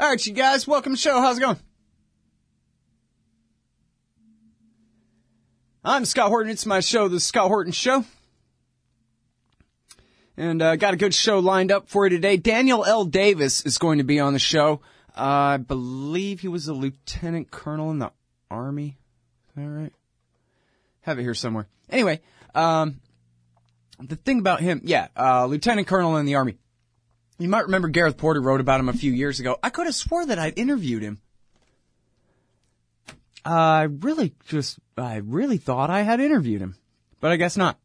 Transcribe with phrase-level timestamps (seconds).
[0.00, 1.20] All right, you guys, welcome to the show.
[1.20, 1.56] How's it going?
[5.84, 6.52] I'm Scott Horton.
[6.52, 8.04] It's my show, The Scott Horton Show.
[10.36, 12.36] And uh, got a good show lined up for you today.
[12.36, 13.06] Daniel L.
[13.06, 14.82] Davis is going to be on the show.
[15.16, 18.12] Uh, I believe he was a lieutenant colonel in the
[18.52, 18.98] Army.
[19.48, 19.92] Is that right?
[21.00, 21.66] Have it here somewhere.
[21.90, 22.20] Anyway,
[22.54, 23.00] um,
[23.98, 26.56] the thing about him, yeah, uh, lieutenant colonel in the Army.
[27.38, 29.58] You might remember Gareth Porter wrote about him a few years ago.
[29.62, 31.20] I could have swore that I'd interviewed him.
[33.44, 36.76] I really just, I really thought I had interviewed him,
[37.20, 37.78] but I guess not.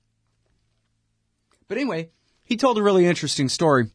[1.67, 2.09] But anyway,
[2.44, 3.85] he told a really interesting story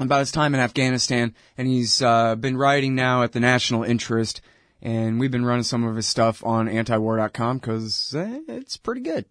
[0.00, 4.40] about his time in Afghanistan, and he's uh, been writing now at the National Interest,
[4.80, 9.26] and we've been running some of his stuff on antiwar.com because eh, it's pretty good.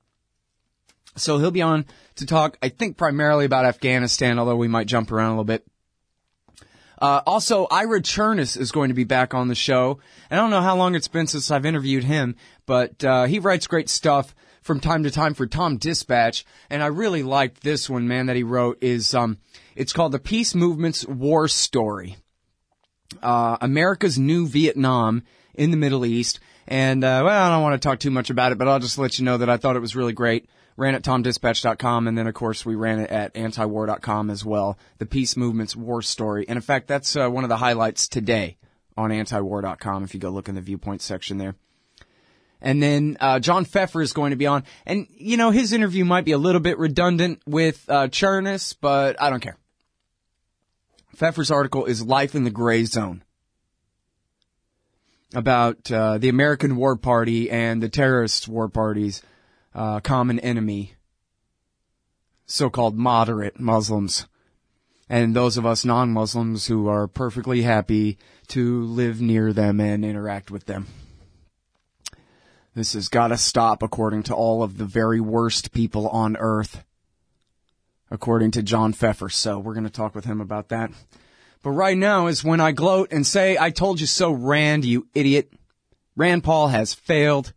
[1.15, 5.11] So he'll be on to talk, I think, primarily about Afghanistan, although we might jump
[5.11, 5.65] around a little bit.
[7.01, 9.99] Uh, also, Ira Chernus is going to be back on the show.
[10.29, 13.67] I don't know how long it's been since I've interviewed him, but uh, he writes
[13.67, 18.07] great stuff from time to time for Tom Dispatch, and I really liked this one,
[18.07, 18.79] man, that he wrote.
[18.81, 19.37] Is um,
[19.75, 22.17] it's called the Peace Movement's War Story,
[23.23, 25.23] uh, America's New Vietnam
[25.55, 26.41] in the Middle East.
[26.67, 28.97] And uh, well, I don't want to talk too much about it, but I'll just
[28.97, 30.49] let you know that I thought it was really great
[30.79, 34.77] ran at tomdispatch.com, and then of course we ran it at antiwar.com as well.
[34.97, 38.57] The peace movement's war story, and in fact, that's uh, one of the highlights today
[38.97, 40.03] on antiwar.com.
[40.03, 41.55] If you go look in the viewpoint section there.
[42.61, 46.03] And then uh, John Feffer is going to be on, and you know his interview
[46.03, 49.57] might be a little bit redundant with uh, Chernus, but I don't care.
[51.15, 53.23] Feffer's article is "Life in the Gray Zone."
[55.33, 59.21] about uh, the American War Party and the terrorist war parties
[59.73, 60.95] uh, common enemy,
[62.45, 64.27] so-called moderate Muslims,
[65.07, 70.51] and those of us non-Muslims who are perfectly happy to live near them and interact
[70.51, 70.87] with them.
[72.75, 76.83] This has got to stop according to all of the very worst people on earth.
[78.11, 79.31] According to John Feffer.
[79.31, 80.91] So we're going to talk with him about that.
[81.61, 85.07] But right now is when I gloat and say, I told you so, Rand, you
[85.13, 85.51] idiot.
[86.15, 87.53] Rand Paul has failed.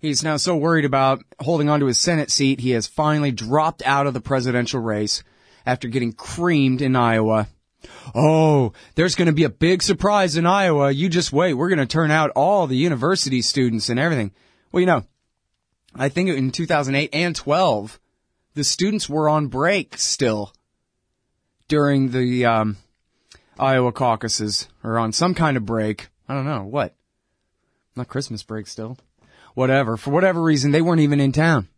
[0.00, 4.06] He's now so worried about holding onto his Senate seat, he has finally dropped out
[4.06, 5.24] of the presidential race
[5.66, 7.48] after getting creamed in Iowa.
[8.14, 10.92] Oh, there's going to be a big surprise in Iowa.
[10.92, 11.54] You just wait.
[11.54, 14.30] We're going to turn out all the university students and everything.
[14.70, 15.04] Well, you know,
[15.96, 17.98] I think in 2008 and 12,
[18.54, 20.52] the students were on break still
[21.66, 22.76] during the um,
[23.58, 26.08] Iowa caucuses or on some kind of break.
[26.28, 26.94] I don't know what.
[27.96, 28.96] Not Christmas break still
[29.58, 29.96] whatever.
[29.96, 31.68] For whatever reason, they weren't even in town.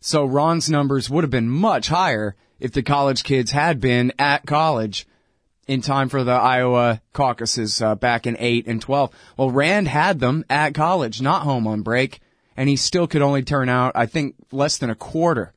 [0.00, 4.46] So Ron's numbers would have been much higher if the college kids had been at
[4.46, 5.06] college
[5.66, 9.10] in time for the Iowa caucuses uh, back in 8 and 12.
[9.36, 12.20] Well, Rand had them at college, not home on break,
[12.56, 15.52] and he still could only turn out, I think, less than a quarter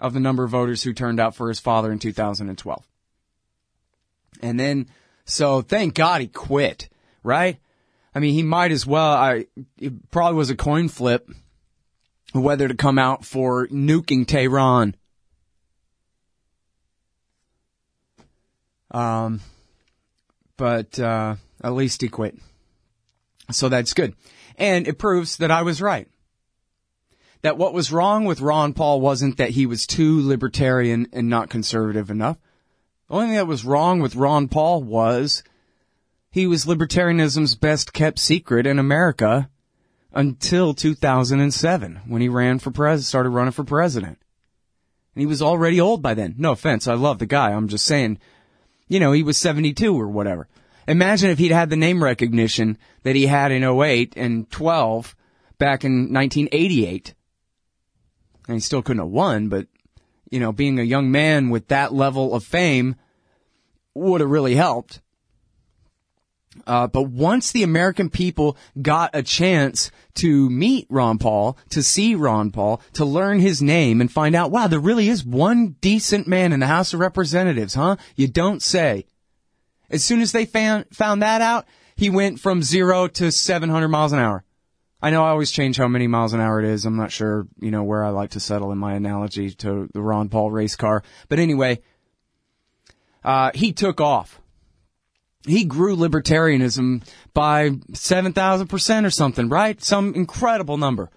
[0.00, 2.88] of the number of voters who turned out for his father in 2012.
[4.40, 4.88] And then,
[5.24, 6.88] so thank God he quit,
[7.24, 7.58] right?
[8.14, 9.12] I mean, he might as well.
[9.12, 9.46] I
[9.78, 11.30] it probably was a coin flip
[12.32, 14.96] whether to come out for nuking Tehran.
[18.90, 19.40] Um,
[20.56, 22.36] but uh, at least he quit,
[23.50, 24.14] so that's good,
[24.58, 26.08] and it proves that I was right.
[27.40, 31.48] That what was wrong with Ron Paul wasn't that he was too libertarian and not
[31.48, 32.36] conservative enough.
[33.08, 35.42] The only thing that was wrong with Ron Paul was
[36.32, 39.50] he was libertarianism's best kept secret in America
[40.14, 44.18] until 2007 when he ran for pres started running for president.
[45.14, 46.34] And he was already old by then.
[46.38, 47.52] No offense, I love the guy.
[47.52, 48.18] I'm just saying,
[48.88, 50.48] you know, he was 72 or whatever.
[50.88, 55.14] Imagine if he'd had the name recognition that he had in 08 and 12
[55.58, 57.14] back in 1988.
[58.48, 59.66] And he still couldn't have won, but,
[60.30, 62.96] you know, being a young man with that level of fame
[63.94, 65.01] would have really helped.
[66.66, 72.14] Uh, but once the American people got a chance to meet Ron Paul, to see
[72.14, 76.26] Ron Paul, to learn his name and find out, wow, there really is one decent
[76.26, 77.96] man in the House of Representatives, huh?
[78.16, 79.06] You don't say.
[79.90, 81.66] As soon as they found, found that out,
[81.96, 84.44] he went from zero to 700 miles an hour.
[85.00, 86.86] I know I always change how many miles an hour it is.
[86.86, 90.00] I'm not sure, you know, where I like to settle in my analogy to the
[90.00, 91.02] Ron Paul race car.
[91.28, 91.82] But anyway,
[93.24, 94.40] uh, he took off
[95.46, 97.02] he grew libertarianism
[97.34, 99.82] by 7,000% or something, right?
[99.82, 101.10] Some incredible number.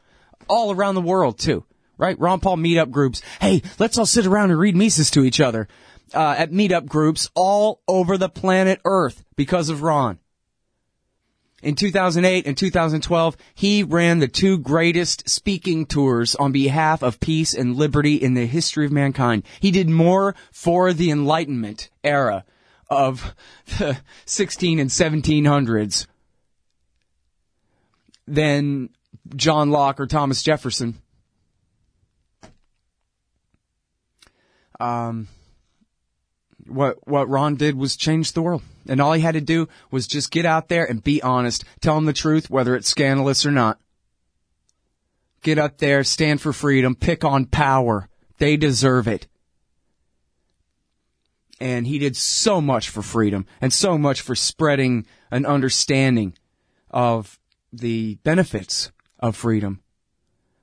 [0.47, 1.63] All around the world, too,
[1.97, 2.19] right?
[2.19, 3.21] Ron Paul meetup groups.
[3.41, 5.67] Hey, let's all sit around and read Mises to each other.
[6.13, 10.19] uh, at meetup groups all over the planet Earth because of Ron.
[11.63, 17.55] In 2008 and 2012, he ran the two greatest speaking tours on behalf of peace
[17.55, 19.43] and liberty in the history of mankind.
[19.59, 22.45] He did more for the Enlightenment era
[22.89, 23.35] of
[23.77, 26.07] the 16 and 1700s
[28.27, 28.89] than
[29.35, 30.99] John Locke or Thomas Jefferson.
[34.79, 35.27] Um,
[36.67, 40.07] what what Ron did was change the world, and all he had to do was
[40.07, 43.51] just get out there and be honest, tell them the truth, whether it's scandalous or
[43.51, 43.79] not.
[45.41, 48.09] Get up there, stand for freedom, pick on power.
[48.37, 49.27] They deserve it.
[51.59, 56.33] And he did so much for freedom and so much for spreading an understanding
[56.91, 57.39] of
[57.71, 59.81] the benefits of freedom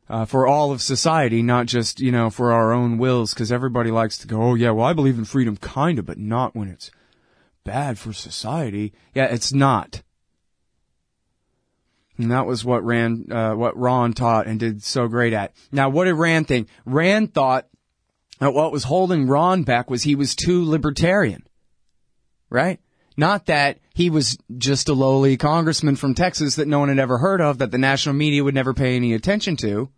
[0.09, 3.33] uh, for all of society, not just you know for our own wills.
[3.33, 6.55] Because everybody likes to go, oh yeah, well I believe in freedom, kinda, but not
[6.55, 6.91] when it's
[7.65, 8.93] bad for society.
[9.15, 10.03] Yeah, it's not.
[12.19, 15.55] And that was what Rand, uh, what Ron taught and did so great at.
[15.73, 16.69] Now, what did Rand think?
[16.85, 17.67] Rand thought
[18.43, 21.47] that what was holding Ron back was he was too libertarian.
[22.51, 22.81] Right?
[23.17, 27.19] Not that he was just a lowly congressman from Texas that no one had ever
[27.19, 29.91] heard of, that the national media would never pay any attention to.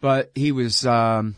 [0.00, 1.34] But he was, um,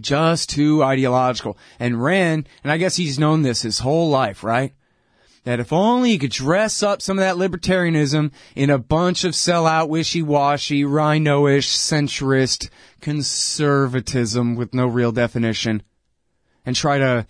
[0.00, 1.58] just too ideological.
[1.78, 4.72] And Rand, and I guess he's known this his whole life, right?
[5.44, 9.32] That if only you could dress up some of that libertarianism in a bunch of
[9.32, 12.70] sellout, wishy-washy, rhino-ish, centrist
[13.02, 15.82] conservatism with no real definition,
[16.64, 17.26] and try to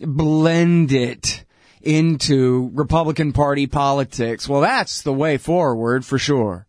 [0.00, 1.44] blend it
[1.80, 4.48] into Republican Party politics.
[4.48, 6.66] Well, that's the way forward for sure.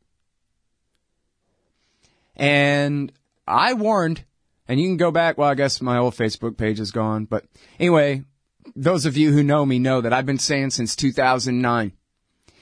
[2.35, 3.11] And
[3.47, 4.23] I warned,
[4.67, 7.45] and you can go back, well, I guess my old Facebook page is gone, but
[7.79, 8.23] anyway,
[8.75, 11.91] those of you who know me know that I've been saying since 2009.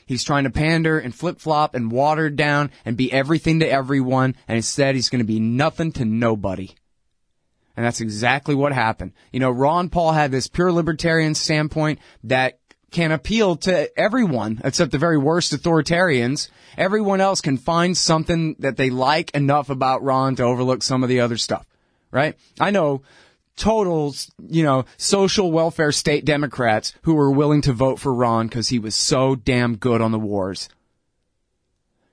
[0.05, 4.35] He's trying to pander and flip flop and water down and be everything to everyone,
[4.47, 6.75] and instead he's going to be nothing to nobody.
[7.75, 9.13] And that's exactly what happened.
[9.31, 12.59] You know, Ron Paul had this pure libertarian standpoint that
[12.91, 16.49] can appeal to everyone except the very worst authoritarians.
[16.77, 21.09] Everyone else can find something that they like enough about Ron to overlook some of
[21.09, 21.65] the other stuff,
[22.11, 22.35] right?
[22.59, 23.01] I know
[23.55, 24.15] total,
[24.47, 28.79] you know, social welfare state Democrats who were willing to vote for Ron because he
[28.79, 30.69] was so damn good on the wars.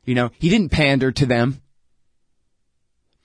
[0.04, 1.62] You know, he didn't pander to them.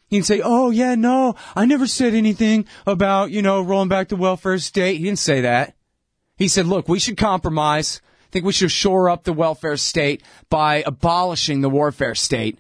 [0.08, 4.16] He'd say, oh yeah, no, I never said anything about, you know, rolling back the
[4.16, 4.98] welfare state.
[4.98, 5.76] He didn't say that.
[6.38, 8.02] He said, look, we should compromise.
[8.26, 12.60] I think we should shore up the welfare state by abolishing the warfare state.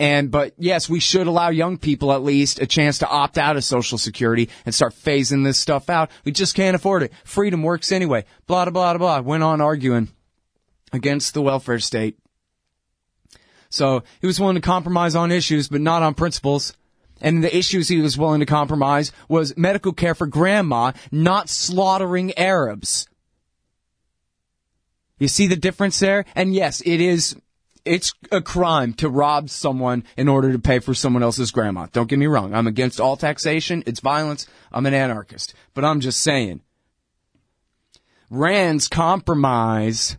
[0.00, 3.56] And, but yes, we should allow young people at least a chance to opt out
[3.56, 6.10] of social security and start phasing this stuff out.
[6.24, 7.12] We just can't afford it.
[7.24, 8.24] Freedom works anyway.
[8.46, 9.20] Blah, blah, blah, blah.
[9.20, 10.08] Went on arguing
[10.92, 12.16] against the welfare state.
[13.70, 16.74] So he was willing to compromise on issues, but not on principles.
[17.20, 22.36] And the issues he was willing to compromise was medical care for grandma, not slaughtering
[22.38, 23.08] Arabs.
[25.18, 26.24] You see the difference there?
[26.36, 27.36] And yes, it is,
[27.88, 31.86] it's a crime to rob someone in order to pay for someone else's grandma.
[31.92, 32.54] Don't get me wrong.
[32.54, 33.82] I'm against all taxation.
[33.86, 34.46] It's violence.
[34.70, 35.54] I'm an anarchist.
[35.74, 36.60] But I'm just saying.
[38.30, 40.18] Rand's compromise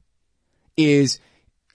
[0.75, 1.19] is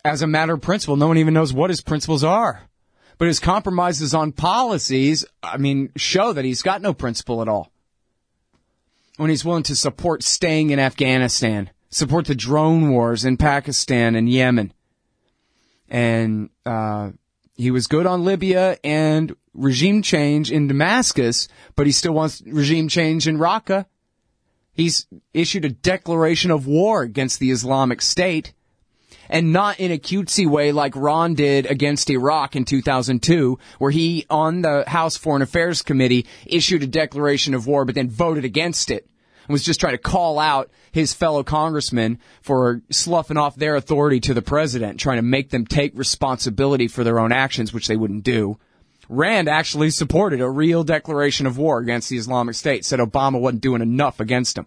[0.04, 2.68] as a matter of principle, no one even knows what his principles are.
[3.16, 7.70] But his compromises on policies, I mean, show that he's got no principle at all.
[9.16, 14.28] When he's willing to support staying in Afghanistan, support the drone wars in Pakistan and
[14.28, 14.72] Yemen.
[15.88, 17.10] And, uh,
[17.56, 22.88] he was good on Libya and regime change in Damascus, but he still wants regime
[22.88, 23.86] change in Raqqa.
[24.72, 28.52] He's issued a declaration of war against the Islamic State
[29.28, 34.26] and not in a cutesy way like Ron did against Iraq in 2002, where he,
[34.28, 38.90] on the House Foreign Affairs Committee, issued a declaration of war but then voted against
[38.90, 39.08] it
[39.46, 44.20] and was just trying to call out his fellow congressmen for sloughing off their authority
[44.20, 47.96] to the president, trying to make them take responsibility for their own actions, which they
[47.96, 48.58] wouldn't do.
[49.08, 53.62] Rand actually supported a real declaration of war against the Islamic State, said Obama wasn't
[53.62, 54.66] doing enough against him.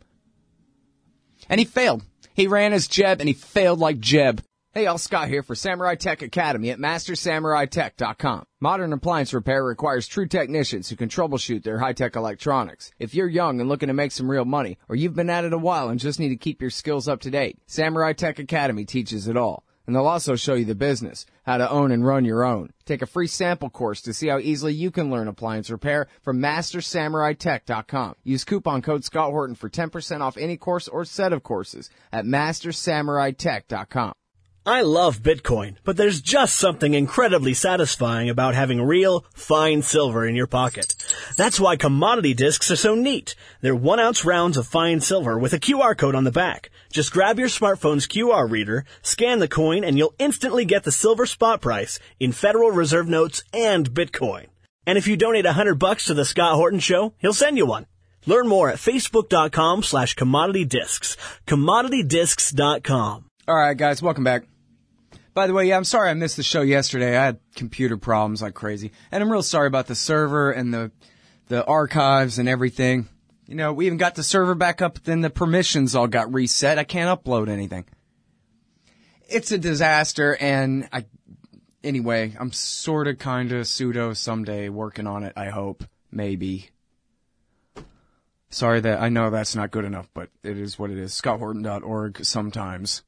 [1.50, 2.04] And he failed.
[2.34, 4.44] He ran as Jeb and he failed like Jeb.
[4.78, 8.46] Hey, all Scott here for Samurai Tech Academy at MasterSamuraiTech.com.
[8.60, 12.92] Modern appliance repair requires true technicians who can troubleshoot their high-tech electronics.
[13.00, 15.54] If you're young and looking to make some real money, or you've been at it
[15.54, 18.86] a while and just need to keep your skills up to date, Samurai Tech Academy
[18.86, 19.64] teaches it all.
[19.88, 22.70] And they'll also show you the business, how to own and run your own.
[22.86, 26.38] Take a free sample course to see how easily you can learn appliance repair from
[26.38, 28.14] MasterSamuraiTech.com.
[28.24, 32.26] Use coupon code Scott Horton for 10% off any course or set of courses at
[32.26, 34.14] MasterSamuraiTech.com.
[34.68, 40.36] I love Bitcoin, but there's just something incredibly satisfying about having real, fine silver in
[40.36, 40.94] your pocket.
[41.38, 43.34] That's why commodity discs are so neat.
[43.62, 46.70] They're one ounce rounds of fine silver with a QR code on the back.
[46.92, 51.26] Just grab your smartphone's QR reader, scan the coin, and you'll instantly get the silver
[51.26, 54.48] spot price in Federal Reserve notes and Bitcoin.
[54.86, 57.68] And if you donate a hundred bucks to the Scott Horton Show, he'll send you
[57.68, 57.86] one.
[58.26, 61.16] Learn more at facebook.com slash commodity discs.
[61.46, 63.30] Commoditydiscs.com.
[63.48, 64.44] All right, guys, welcome back.
[65.38, 67.16] By the way, yeah, I'm sorry I missed the show yesterday.
[67.16, 68.92] I had computer problems like crazy.
[69.12, 70.92] And I'm real sorry about the server and the,
[71.48, 73.08] the archives and everything.
[73.46, 76.80] You know, we even got the server back up, then the permissions all got reset.
[76.80, 77.86] I can't upload anything.
[79.30, 81.06] It's a disaster and I,
[81.84, 85.84] anyway, I'm sorta kinda pseudo someday working on it, I hope.
[86.12, 86.72] Maybe.
[88.50, 91.14] Sorry that, I know that's not good enough, but it is what it is.
[91.14, 93.04] ScottHorton.org sometimes.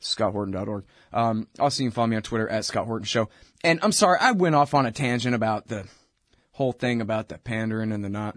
[0.00, 0.84] ScottHorton.org.
[1.12, 3.28] Um, also, you can follow me on Twitter at Scott Horton Show.
[3.62, 5.86] And I'm sorry, I went off on a tangent about the
[6.52, 8.36] whole thing about the pandering and the not.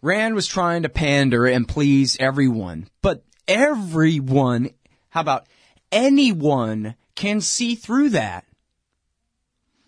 [0.00, 4.70] Rand was trying to pander and please everyone, but everyone,
[5.10, 5.46] how about
[5.90, 8.44] anyone can see through that.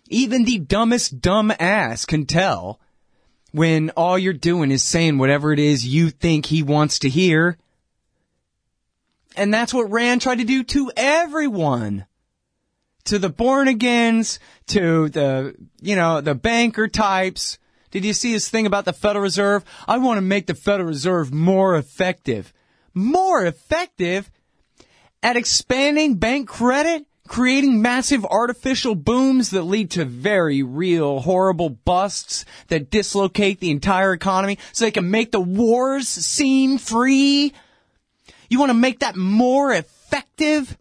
[0.09, 2.81] Even the dumbest dumb ass can tell
[3.51, 7.57] when all you're doing is saying whatever it is you think he wants to hear
[9.35, 12.05] and that's what Rand tried to do to everyone.
[13.05, 17.57] To the born agains, to the, you know, the banker types.
[17.89, 19.65] Did you see his thing about the Federal Reserve?
[19.87, 22.53] I want to make the Federal Reserve more effective.
[22.93, 24.29] More effective
[25.23, 27.05] at expanding bank credit?
[27.27, 34.11] creating massive artificial booms that lead to very real horrible busts that dislocate the entire
[34.11, 37.53] economy so they can make the wars seem free
[38.51, 40.77] you want to make that more effective?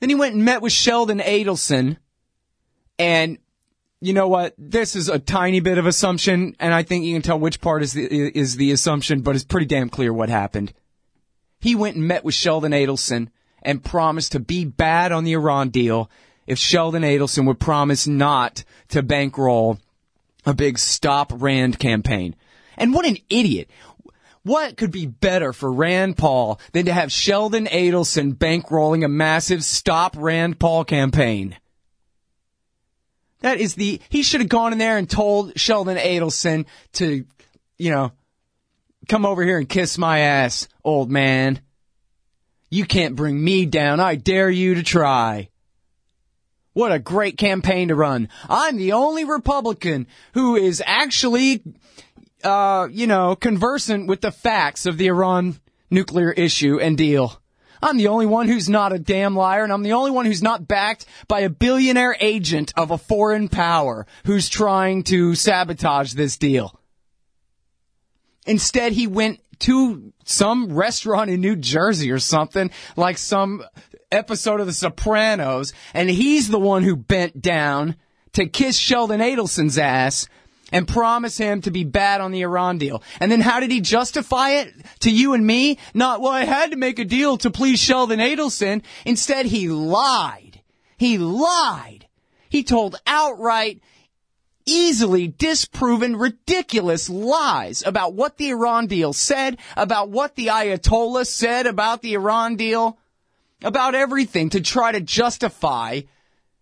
[0.00, 1.98] Then he went and met with Sheldon Adelson.
[2.98, 3.38] And
[4.00, 4.54] you know what?
[4.58, 7.82] This is a tiny bit of assumption, and I think you can tell which part
[7.82, 8.04] is the,
[8.36, 10.72] is the assumption, but it's pretty damn clear what happened.
[11.60, 13.28] He went and met with Sheldon Adelson
[13.62, 16.10] and promised to be bad on the Iran deal
[16.48, 19.78] if Sheldon Adelson would promise not to bankroll
[20.44, 22.34] a big Stop Rand campaign.
[22.76, 23.70] And what an idiot.
[24.44, 29.62] What could be better for Rand Paul than to have Sheldon Adelson bankrolling a massive
[29.62, 31.56] Stop Rand Paul campaign?
[33.40, 37.24] That is the, he should have gone in there and told Sheldon Adelson to,
[37.78, 38.12] you know,
[39.08, 41.60] come over here and kiss my ass, old man.
[42.70, 44.00] You can't bring me down.
[44.00, 45.50] I dare you to try.
[46.72, 48.28] What a great campaign to run.
[48.48, 51.62] I'm the only Republican who is actually
[52.44, 57.40] uh, you know, conversant with the facts of the Iran nuclear issue and deal.
[57.82, 60.42] I'm the only one who's not a damn liar, and I'm the only one who's
[60.42, 66.36] not backed by a billionaire agent of a foreign power who's trying to sabotage this
[66.36, 66.78] deal.
[68.46, 73.64] Instead, he went to some restaurant in New Jersey or something, like some
[74.12, 77.96] episode of The Sopranos, and he's the one who bent down
[78.34, 80.28] to kiss Sheldon Adelson's ass
[80.72, 83.02] and promise him to be bad on the Iran deal.
[83.20, 85.78] And then how did he justify it to you and me?
[85.94, 88.82] Not, well, I had to make a deal to please Sheldon Adelson.
[89.04, 90.60] Instead, he lied.
[90.96, 92.06] He lied.
[92.48, 93.80] He told outright,
[94.64, 101.66] easily disproven ridiculous lies about what the Iran deal said, about what the Ayatollah said
[101.66, 102.98] about the Iran deal,
[103.62, 106.02] about everything to try to justify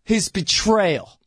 [0.05, 1.20] his betrayal.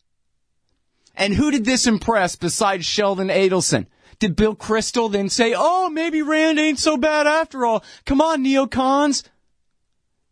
[1.16, 3.88] And who did this impress besides Sheldon Adelson?
[4.20, 7.84] Did Bill Kristol then say, oh, maybe Rand ain't so bad after all.
[8.06, 9.24] Come on, neocons.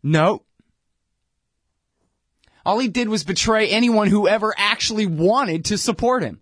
[0.02, 0.44] No.
[2.64, 6.40] All he did was betray anyone who ever actually wanted to support him.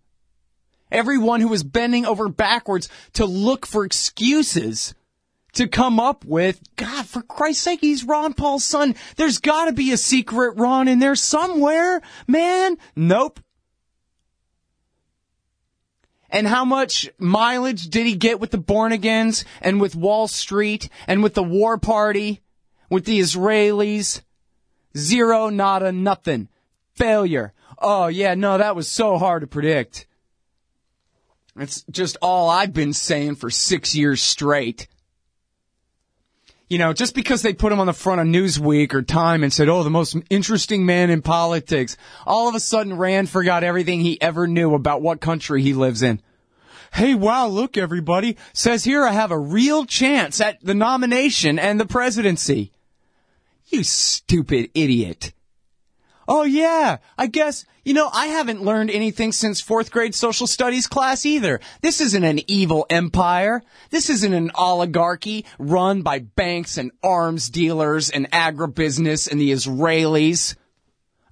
[0.90, 4.94] Everyone who was bending over backwards to look for excuses
[5.52, 8.94] to come up with, God, for Christ's sake, he's Ron Paul's son.
[9.16, 12.76] There's gotta be a secret Ron in there somewhere, man.
[12.94, 13.40] Nope.
[16.30, 20.88] And how much mileage did he get with the born agains and with Wall Street
[21.06, 22.40] and with the war party,
[22.88, 24.22] with the Israelis?
[24.96, 26.48] Zero, nada, nothing.
[26.94, 27.52] Failure.
[27.78, 30.06] Oh yeah, no, that was so hard to predict.
[31.56, 34.86] It's just all I've been saying for six years straight.
[36.70, 39.52] You know, just because they put him on the front of Newsweek or Time and
[39.52, 44.00] said, oh, the most interesting man in politics, all of a sudden Rand forgot everything
[44.00, 46.22] he ever knew about what country he lives in.
[46.92, 51.78] Hey, wow, look everybody, says here I have a real chance at the nomination and
[51.78, 52.70] the presidency.
[53.66, 55.32] You stupid idiot.
[56.32, 60.86] Oh yeah, I guess, you know, I haven't learned anything since fourth grade social studies
[60.86, 61.58] class either.
[61.80, 63.64] This isn't an evil empire.
[63.90, 70.54] This isn't an oligarchy run by banks and arms dealers and agribusiness and the Israelis.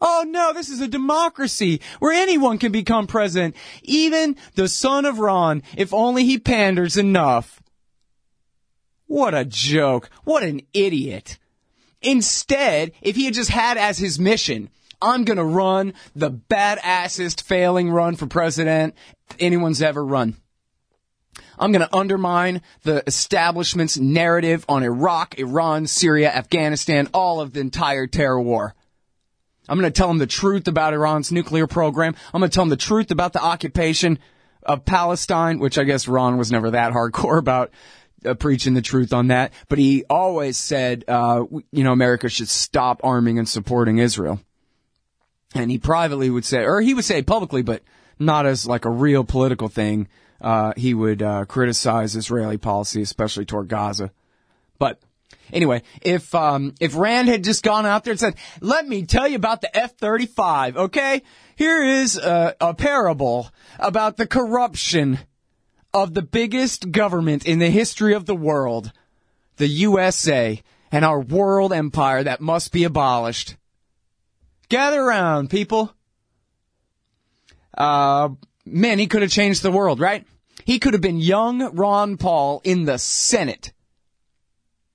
[0.00, 5.20] Oh no, this is a democracy where anyone can become president, even the son of
[5.20, 7.62] Ron, if only he panders enough.
[9.06, 10.10] What a joke.
[10.24, 11.38] What an idiot.
[12.02, 17.90] Instead, if he had just had as his mission, I'm gonna run the badassest failing
[17.90, 18.94] run for president
[19.38, 20.36] anyone's ever run.
[21.58, 28.06] I'm gonna undermine the establishment's narrative on Iraq, Iran, Syria, Afghanistan, all of the entire
[28.06, 28.74] terror war.
[29.68, 32.14] I'm gonna tell them the truth about Iran's nuclear program.
[32.32, 34.18] I'm gonna tell them the truth about the occupation
[34.62, 37.70] of Palestine, which I guess Ron was never that hardcore about
[38.24, 39.52] uh, preaching the truth on that.
[39.68, 44.40] But he always said, uh, you know, America should stop arming and supporting Israel.
[45.54, 47.82] And he privately would say, or he would say publicly, but
[48.18, 50.08] not as like a real political thing.
[50.40, 54.12] Uh, he would uh, criticize Israeli policy, especially toward Gaza.
[54.78, 55.00] But
[55.52, 59.26] anyway, if um, if Rand had just gone out there and said, "Let me tell
[59.26, 61.22] you about the F-35," okay?
[61.56, 65.18] Here is a, a parable about the corruption
[65.92, 68.92] of the biggest government in the history of the world,
[69.56, 70.62] the USA,
[70.92, 73.56] and our world empire that must be abolished.
[74.68, 75.92] Gather around, people.
[77.76, 78.30] Uh,
[78.66, 80.26] man, he could have changed the world, right?
[80.64, 83.72] He could have been young Ron Paul in the Senate,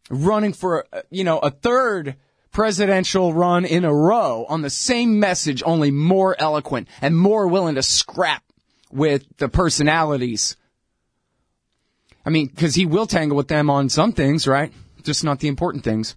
[0.10, 2.16] running for, uh, you know, a third
[2.52, 7.76] presidential run in a row on the same message, only more eloquent and more willing
[7.76, 8.44] to scrap
[8.92, 10.56] with the personalities.
[12.26, 14.72] I mean, cause he will tangle with them on some things, right?
[15.02, 16.16] Just not the important things.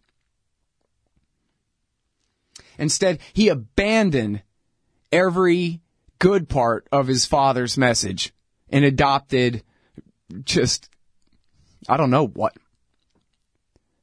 [2.79, 4.43] Instead, he abandoned
[5.13, 5.81] every
[6.19, 8.33] good part of his father's message
[8.71, 9.63] and adopted
[10.45, 10.91] just,
[11.89, 12.55] I don't know what.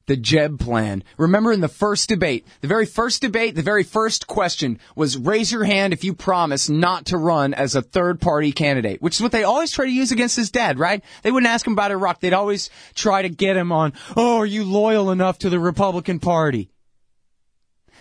[0.06, 1.06] The Jeb plan.
[1.18, 5.50] Remember in the first debate, the very first debate, the very first question was raise
[5.50, 9.22] your hand if you promise not to run as a third party candidate, which is
[9.22, 11.02] what they always try to use against his dad, right?
[11.22, 12.20] They wouldn't ask him about Iraq.
[12.20, 16.20] They'd always try to get him on, oh, are you loyal enough to the Republican
[16.20, 16.70] Party?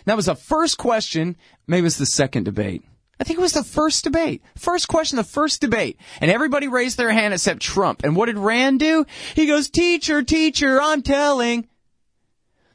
[0.05, 1.37] That was the first question.
[1.67, 2.83] Maybe it was the second debate.
[3.21, 4.43] I think it was the first debate.
[4.57, 5.97] First question, the first debate.
[6.21, 8.03] And everybody raised their hand except Trump.
[8.03, 9.07] And what did Rand do?
[9.35, 11.69] He goes, teacher, teacher, I'm telling.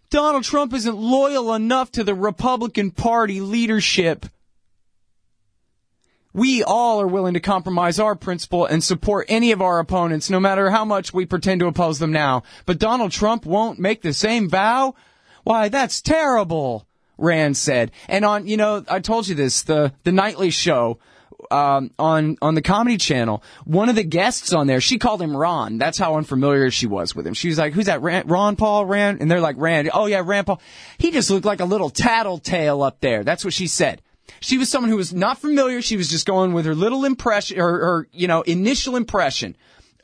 [0.09, 4.25] Donald Trump isn't loyal enough to the Republican Party leadership.
[6.31, 10.39] We all are willing to compromise our principle and support any of our opponents, no
[10.39, 12.43] matter how much we pretend to oppose them now.
[12.65, 14.95] But Donald Trump won't make the same vow?
[15.43, 16.87] Why, that's terrible.
[17.17, 17.91] Rand said.
[18.07, 20.99] And on, you know, I told you this, the, the nightly show,
[21.51, 25.35] um, on, on the comedy channel, one of the guests on there, she called him
[25.35, 25.77] Ron.
[25.77, 27.33] That's how unfamiliar she was with him.
[27.33, 28.01] She was like, who's that?
[28.01, 29.21] Ron Paul Rand?
[29.21, 29.89] And they're like, Rand.
[29.93, 30.61] Oh yeah, Rand Paul.
[30.97, 33.23] He just looked like a little tattletale up there.
[33.23, 34.01] That's what she said.
[34.39, 35.81] She was someone who was not familiar.
[35.81, 39.55] She was just going with her little impression, her, her, you know, initial impression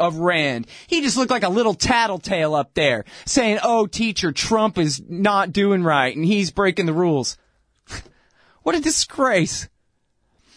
[0.04, 0.68] of Rand.
[0.88, 5.52] He just looked like a little tattletale up there saying, oh, teacher, Trump is not
[5.52, 7.38] doing right and he's breaking the rules.
[8.64, 9.68] what a disgrace.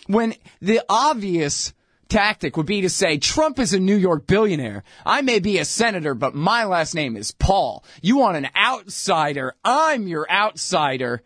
[0.06, 1.72] When the obvious
[2.08, 4.84] tactic would be to say, Trump is a New York billionaire.
[5.04, 7.84] I may be a senator, but my last name is Paul.
[8.02, 9.54] You want an outsider?
[9.64, 11.22] I'm your outsider.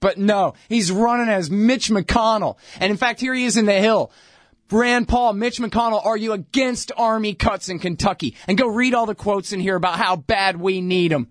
[0.00, 2.56] But no, he's running as Mitch McConnell.
[2.80, 4.10] And in fact, here he is in the Hill
[4.72, 8.36] Rand Paul, Mitch McConnell argue against army cuts in Kentucky.
[8.46, 11.30] And go read all the quotes in here about how bad we need them.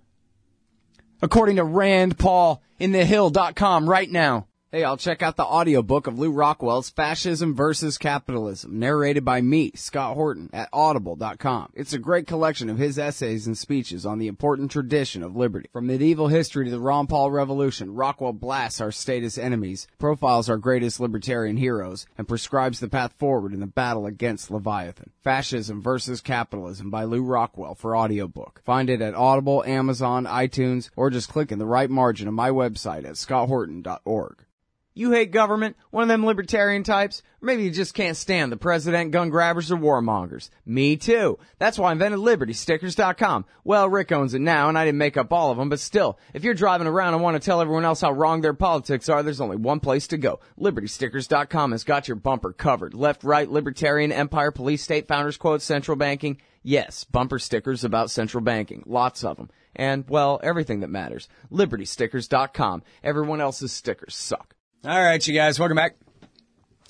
[1.21, 4.47] According to Rand Paul in thehill.com right now.
[4.73, 9.73] Hey, I'll check out the audiobook of Lew Rockwell's Fascism versus Capitalism, narrated by me,
[9.75, 11.73] Scott Horton, at audible.com.
[11.75, 15.67] It's a great collection of his essays and speeches on the important tradition of liberty.
[15.73, 20.55] From medieval history to the Ron Paul Revolution, Rockwell blasts our status enemies, profiles our
[20.55, 25.11] greatest libertarian heroes, and prescribes the path forward in the battle against Leviathan.
[25.21, 28.61] Fascism versus Capitalism by Lew Rockwell for audiobook.
[28.63, 32.51] Find it at Audible, Amazon, iTunes, or just click in the right margin of my
[32.51, 34.45] website at scotthorton.org.
[34.93, 38.57] You hate government, one of them libertarian types, or maybe you just can't stand the
[38.57, 40.49] president, gun grabbers, or warmongers.
[40.65, 41.39] Me too.
[41.59, 43.45] That's why I invented LibertyStickers.com.
[43.63, 46.19] Well, Rick owns it now, and I didn't make up all of them, but still,
[46.33, 49.23] if you're driving around and want to tell everyone else how wrong their politics are,
[49.23, 50.41] there's only one place to go.
[50.59, 52.93] LibertyStickers.com has got your bumper covered.
[52.93, 56.41] Left, right, libertarian, empire, police, state, founders quote, central banking.
[56.63, 58.83] Yes, bumper stickers about central banking.
[58.85, 59.49] Lots of them.
[59.73, 61.29] And, well, everything that matters.
[61.49, 62.83] LibertyStickers.com.
[63.03, 64.55] Everyone else's stickers suck.
[64.83, 65.95] All right, you guys, welcome back.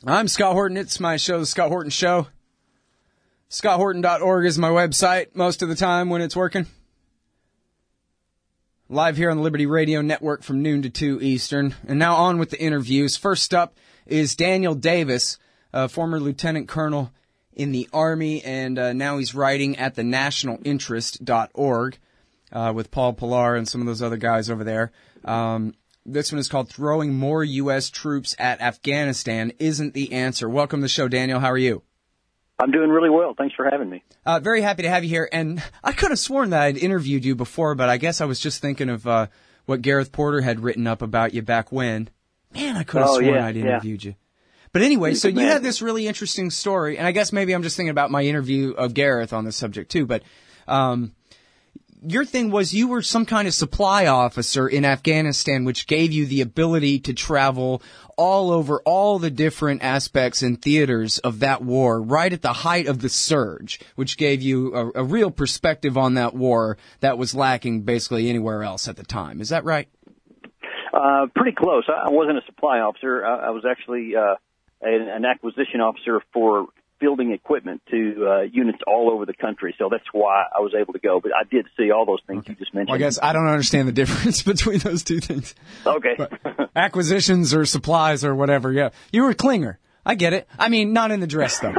[0.07, 0.77] I'm Scott Horton.
[0.77, 2.27] It's my show, The Scott Horton Show.
[3.49, 6.67] ScottHorton.org is my website most of the time when it's working.
[8.87, 11.75] Live here on the Liberty Radio Network from noon to 2 Eastern.
[11.85, 13.17] And now on with the interviews.
[13.17, 13.75] First up
[14.05, 15.37] is Daniel Davis,
[15.73, 17.11] a former lieutenant colonel
[17.51, 21.97] in the Army, and uh, now he's writing at the nationalinterest.org
[22.53, 24.93] uh, with Paul Pillar and some of those other guys over there.
[25.25, 25.73] Um,
[26.05, 27.89] this one is called Throwing More U.S.
[27.89, 30.49] Troops at Afghanistan Isn't the Answer.
[30.49, 31.39] Welcome to the show, Daniel.
[31.39, 31.83] How are you?
[32.59, 33.33] I'm doing really well.
[33.37, 34.03] Thanks for having me.
[34.25, 35.27] Uh, very happy to have you here.
[35.31, 38.39] And I could have sworn that I'd interviewed you before, but I guess I was
[38.39, 39.27] just thinking of uh,
[39.65, 42.09] what Gareth Porter had written up about you back when.
[42.53, 43.61] Man, I could have Oh, sworn yeah, I'd yeah.
[43.63, 44.15] interviewed you.
[44.73, 47.75] But anyway, so you had this really interesting story, and I guess maybe I'm just
[47.75, 50.05] thinking about my interview of Gareth on this subject too.
[50.05, 50.23] But
[50.67, 51.13] um,
[52.01, 56.25] your thing was you were some kind of supply officer in Afghanistan, which gave you
[56.25, 57.81] the ability to travel
[58.17, 62.87] all over all the different aspects and theaters of that war, right at the height
[62.87, 67.35] of the surge, which gave you a, a real perspective on that war that was
[67.35, 69.39] lacking basically anywhere else at the time.
[69.39, 69.87] Is that right?
[70.93, 71.83] Uh, pretty close.
[71.87, 73.25] I wasn't a supply officer.
[73.25, 74.35] I, I was actually uh,
[74.81, 76.67] an, an acquisition officer for
[77.01, 79.75] fielding equipment to uh, units all over the country.
[79.77, 81.19] So that's why I was able to go.
[81.19, 82.89] But I did see all those things you just mentioned.
[82.89, 85.53] Well, I guess I don't understand the difference between those two things.
[85.85, 86.15] Okay.
[86.75, 88.71] Acquisitions or supplies or whatever.
[88.71, 88.89] Yeah.
[89.11, 89.79] You were Klinger.
[90.05, 90.47] I get it.
[90.57, 91.73] I mean, not in the dress though.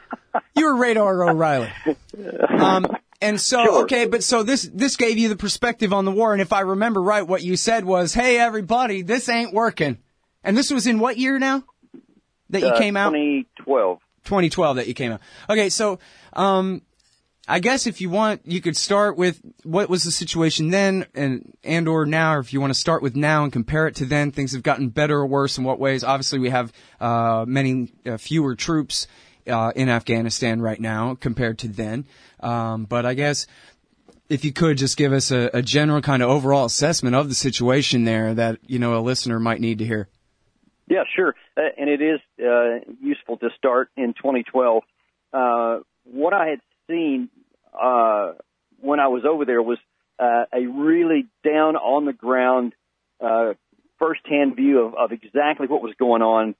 [0.56, 1.70] you were Radar O'Reilly.
[2.48, 2.86] Um,
[3.20, 3.82] and so, Sure.
[3.84, 6.32] okay, but so this, this gave you the perspective on the war.
[6.32, 9.98] And if I remember right, what you said was, Hey, everybody, this ain't working.
[10.44, 11.62] And this was in what year now
[12.50, 13.10] that you Uh, came out?
[13.10, 13.98] 2012.
[14.24, 15.20] 2012 that you came out.
[15.48, 15.98] Okay, so
[16.32, 16.82] um,
[17.48, 21.56] I guess if you want, you could start with what was the situation then, and
[21.64, 24.04] and or now, or if you want to start with now and compare it to
[24.04, 26.04] then, things have gotten better or worse in what ways?
[26.04, 29.08] Obviously, we have uh, many uh, fewer troops
[29.48, 32.06] uh, in Afghanistan right now compared to then.
[32.40, 33.46] Um, but I guess
[34.28, 37.34] if you could just give us a, a general kind of overall assessment of the
[37.34, 40.08] situation there that you know a listener might need to hear.
[40.92, 41.34] Yeah, sure.
[41.56, 44.82] Uh, and it is uh, useful to start in 2012.
[45.32, 47.30] Uh, what I had seen
[47.72, 48.32] uh,
[48.78, 49.78] when I was over there was
[50.18, 52.74] uh, a really down on the ground,
[53.24, 53.54] uh,
[53.98, 56.54] firsthand view of, of exactly what was going on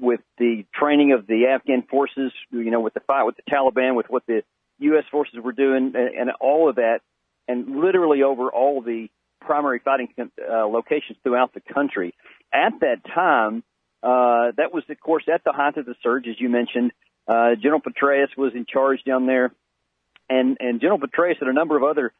[0.00, 3.96] with the training of the Afghan forces, you know, with the fight with the Taliban,
[3.96, 4.44] with what the
[4.78, 5.04] U.S.
[5.10, 7.00] forces were doing, and, and all of that,
[7.48, 9.08] and literally over all the
[9.40, 12.14] primary fighting uh, locations throughout the country.
[12.52, 13.64] At that time,
[14.02, 16.92] uh, that was, of course, at the height of the surge, as you mentioned.
[17.26, 19.52] Uh, General Petraeus was in charge down there,
[20.28, 22.12] and and General Petraeus and a number of other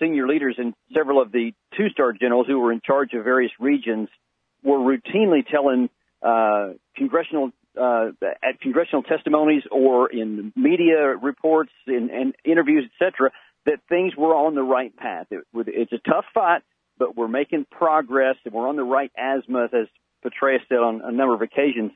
[0.00, 4.08] senior leaders and several of the two-star generals who were in charge of various regions
[4.62, 5.88] were routinely telling
[6.22, 8.10] uh, congressional uh,
[8.42, 13.30] at congressional testimonies or in media reports in, and interviews, etc.,
[13.66, 15.26] that things were on the right path.
[15.30, 16.62] It, it's a tough fight,
[16.98, 19.86] but we're making progress and we're on the right azimuth, as
[20.24, 21.92] Petraeus said on a number of occasions.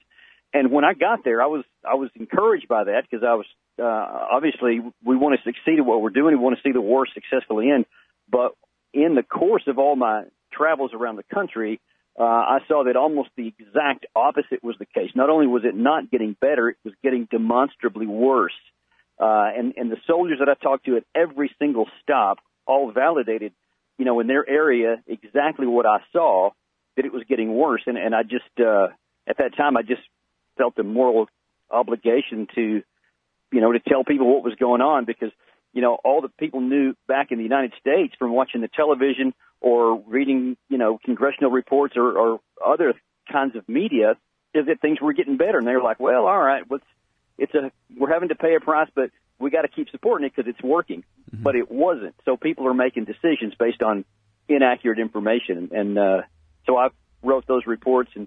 [0.55, 3.47] And when I got there, I was I was encouraged by that because I was
[3.81, 6.37] uh, obviously we want to succeed at what we're doing.
[6.37, 7.87] We want to see the war successfully end.
[8.31, 8.53] But
[8.93, 11.81] in the course of all my travels around the country,
[12.19, 15.11] uh, I saw that almost the exact opposite was the case.
[15.15, 18.53] Not only was it not getting better, it was getting demonstrably worse.
[19.19, 23.53] Uh, and, and the soldiers that I talked to at every single stop all validated,
[23.99, 26.51] you know, in their area exactly what I saw,
[26.97, 27.83] that it was getting worse.
[27.87, 28.89] And, and I just, uh,
[29.27, 30.03] at that time, I just
[30.57, 31.29] felt the moral
[31.71, 32.83] obligation to,
[33.51, 35.31] you know, to tell people what was going on because,
[35.73, 39.33] you know, all the people knew back in the United States from watching the television
[39.61, 42.95] or reading, you know, congressional reports or, or other
[43.31, 44.17] kinds of media
[44.55, 45.59] is that things were getting better.
[45.59, 46.85] And they were like, well, all right, let's,
[47.39, 50.33] it's a, we're having to pay a price, but we got to keep supporting it
[50.37, 51.05] because it's working.
[51.31, 51.43] Mm-hmm.
[51.43, 52.15] But it wasn't.
[52.25, 54.05] So people are making decisions based on
[54.49, 55.71] inaccurate information.
[55.73, 56.23] And, uh,
[56.67, 56.89] so I
[57.23, 58.27] wrote those reports and,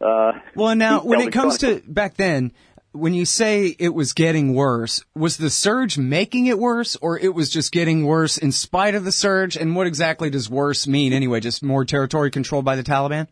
[0.00, 2.52] uh, Well, now when it comes to back then,
[2.92, 7.34] when you say it was getting worse, was the surge making it worse, or it
[7.34, 9.56] was just getting worse in spite of the surge?
[9.56, 11.40] And what exactly does worse mean anyway?
[11.40, 13.28] Just more territory controlled by the Taliban?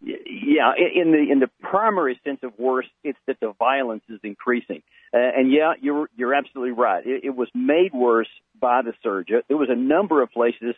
[0.00, 4.82] Yeah, in the in the primary sense of worse, it's that the violence is increasing.
[5.12, 7.04] Uh, and yeah, you're you're absolutely right.
[7.06, 9.28] It, it was made worse by the surge.
[9.48, 10.74] There was a number of places,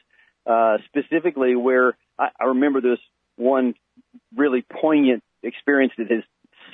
[0.49, 2.99] uh, specifically where I, I remember this
[3.37, 3.75] one
[4.35, 6.23] really poignant experience that has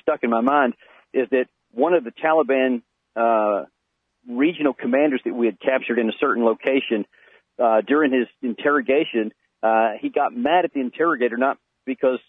[0.00, 0.74] stuck in my mind
[1.12, 2.82] is that one of the Taliban
[3.16, 3.66] uh,
[4.28, 7.04] regional commanders that we had captured in a certain location
[7.62, 9.32] uh, during his interrogation,
[9.62, 12.20] uh, he got mad at the interrogator not because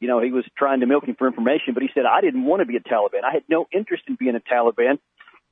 [0.00, 2.44] you know he was trying to milk him for information, but he said I didn't
[2.44, 3.24] want to be a Taliban.
[3.24, 4.98] I had no interest in being a Taliban,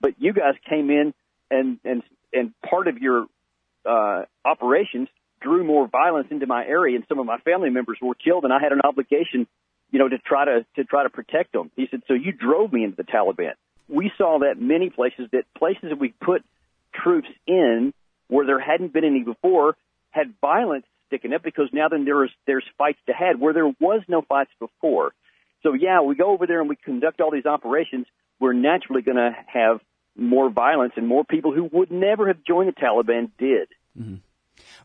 [0.01, 1.15] but you guys came in
[1.51, 3.27] and and and part of your
[3.87, 5.09] uh, operations
[5.41, 8.53] drew more violence into my area, and some of my family members were killed, and
[8.53, 9.47] I had an obligation,
[9.91, 11.71] you know, to try to to try to protect them.
[11.77, 13.53] He said, so you drove me into the Taliban.
[13.89, 16.43] We saw that many places that places that we put
[16.95, 17.93] troops in
[18.29, 19.77] where there hadn't been any before
[20.11, 24.03] had violence sticking up because now then there's there's fights to have where there was
[24.09, 25.13] no fights before.
[25.63, 28.07] So yeah, we go over there and we conduct all these operations.
[28.41, 29.81] We're naturally going to have
[30.17, 33.69] more violence and more people who would never have joined the Taliban did.
[33.99, 34.17] Mm-hmm.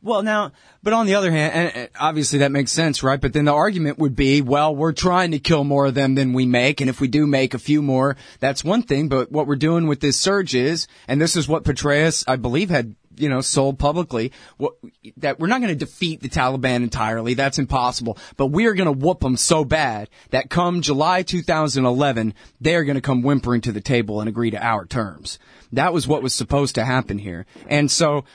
[0.01, 3.19] Well, now, but on the other hand, and obviously that makes sense, right?
[3.19, 6.31] But then the argument would be, well, we're trying to kill more of them than
[6.31, 9.09] we make, and if we do make a few more, that's one thing.
[9.09, 12.69] But what we're doing with this surge is, and this is what Petraeus, I believe,
[12.69, 14.73] had you know, sold publicly what,
[15.17, 17.33] that we're not going to defeat the Taliban entirely.
[17.33, 18.17] That's impossible.
[18.37, 22.95] But we are going to whoop them so bad that come July 2011, they're going
[22.95, 25.39] to come whimpering to the table and agree to our terms.
[25.71, 27.45] That was what was supposed to happen here.
[27.67, 28.25] And so,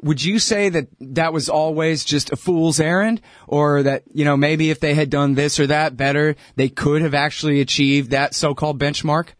[0.00, 4.36] would you say that that was always just a fool's errand or that, you know,
[4.36, 8.34] maybe if they had done this or that better, they could have actually achieved that
[8.34, 9.30] so-called benchmark?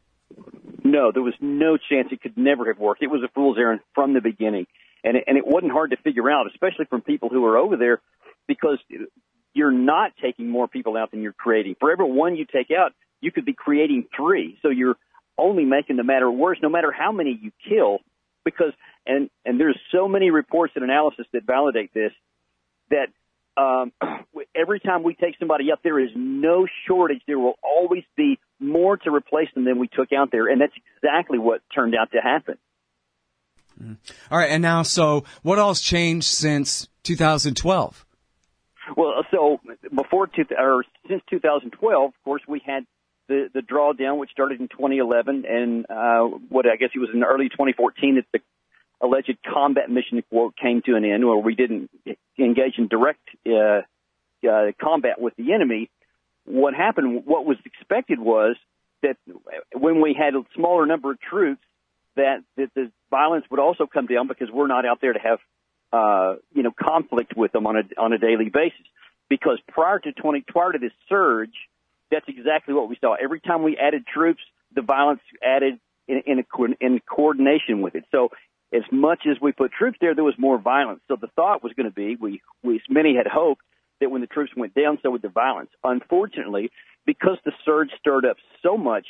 [0.84, 3.02] No, there was no chance it could never have worked.
[3.02, 4.66] It was a fool's errand from the beginning.
[5.04, 7.76] And it, and it wasn't hard to figure out, especially from people who are over
[7.76, 8.00] there,
[8.46, 8.78] because
[9.54, 11.76] you're not taking more people out than you're creating.
[11.78, 14.58] For every one you take out, you could be creating three.
[14.62, 14.96] So you're
[15.36, 17.98] only making the matter worse, no matter how many you kill,
[18.44, 18.72] because
[19.06, 22.12] and and there's so many reports and analysis that validate this
[22.90, 23.08] that
[23.56, 23.92] um,
[24.54, 27.22] every time we take somebody up, there is no shortage.
[27.26, 30.72] There will always be more to replace them than we took out there, and that's
[30.96, 32.58] exactly what turned out to happen.
[33.80, 33.94] Mm-hmm.
[34.30, 38.06] All right, and now, so what else changed since 2012?
[38.96, 39.60] Well, so
[39.94, 42.86] before two, or since 2012, of course, we had
[43.28, 47.22] the the drawdown, which started in 2011, and uh, what I guess it was in
[47.22, 48.40] early 2014 that the
[49.00, 51.90] alleged combat mission quote came to an end, where we didn't
[52.38, 53.82] engage in direct uh,
[54.48, 55.90] uh, combat with the enemy.
[56.44, 57.22] What happened?
[57.26, 58.56] What was expected was
[59.02, 59.16] that
[59.74, 61.62] when we had a smaller number of troops,
[62.18, 65.38] that, the violence would also come down because we're not out there to have
[65.92, 68.86] uh, you know conflict with them on a on a daily basis.
[69.28, 71.54] Because prior to 20 prior to this surge,
[72.10, 73.14] that's exactly what we saw.
[73.14, 74.40] Every time we added troops,
[74.74, 78.04] the violence added in, in, a, in coordination with it.
[78.10, 78.30] So
[78.72, 81.00] as much as we put troops there, there was more violence.
[81.08, 83.62] So the thought was going to be, we, we many had hoped
[84.00, 85.70] that when the troops went down, so would the violence.
[85.84, 86.70] Unfortunately,
[87.06, 89.06] because the surge stirred up so much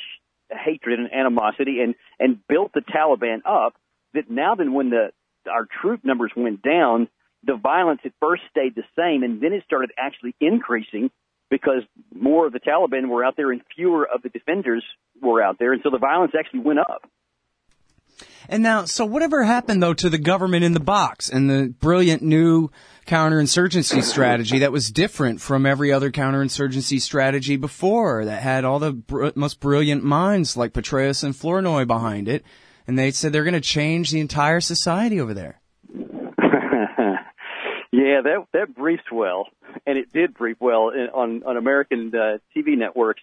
[0.51, 3.75] hatred and animosity and and built the Taliban up,
[4.13, 5.11] that now then when the
[5.49, 7.07] our troop numbers went down,
[7.43, 11.09] the violence at first stayed the same, and then it started actually increasing
[11.49, 11.83] because
[12.13, 14.83] more of the Taliban were out there and fewer of the defenders
[15.21, 17.09] were out there, and so the violence actually went up.
[18.47, 22.21] And now, so whatever happened though to the government in the box and the brilliant
[22.21, 22.69] new
[23.05, 28.93] counterinsurgency strategy that was different from every other counterinsurgency strategy before that had all the
[28.93, 32.43] br- most brilliant minds like Petraeus and Flournoy behind it.
[32.87, 35.59] And they said they're going to change the entire society over there.
[37.91, 39.47] yeah, that that briefs well,
[39.85, 43.21] and it did brief well in, on on American uh, TV networks.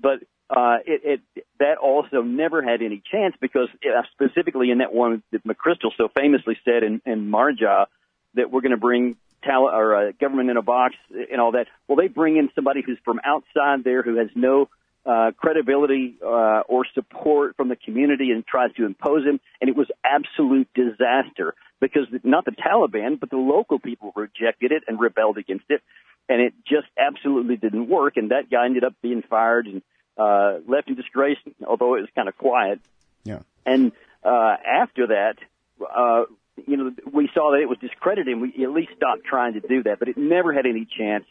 [0.00, 4.92] But uh, it, it that also never had any chance because uh, specifically in that
[4.92, 7.86] one that McChrystal so famously said in, in Marjah
[8.34, 11.66] that we're going to bring talent or uh, government in a box and all that.
[11.88, 14.68] Well, they bring in somebody who's from outside there who has no
[15.04, 19.76] uh, credibility uh, or support from the community and tries to impose him, and it
[19.76, 25.38] was absolute disaster because not the Taliban but the local people rejected it and rebelled
[25.38, 25.80] against it,
[26.28, 28.16] and it just absolutely didn't work.
[28.16, 29.82] And that guy ended up being fired and
[30.16, 32.80] uh, left in disgrace, although it was kind of quiet.
[33.24, 33.40] Yeah.
[33.64, 33.92] And
[34.24, 35.34] uh, after that,
[35.80, 36.24] uh,
[36.66, 39.60] you know, we saw that it was discredited, and we at least stopped trying to
[39.60, 39.98] do that.
[39.98, 41.24] But it never had any chance.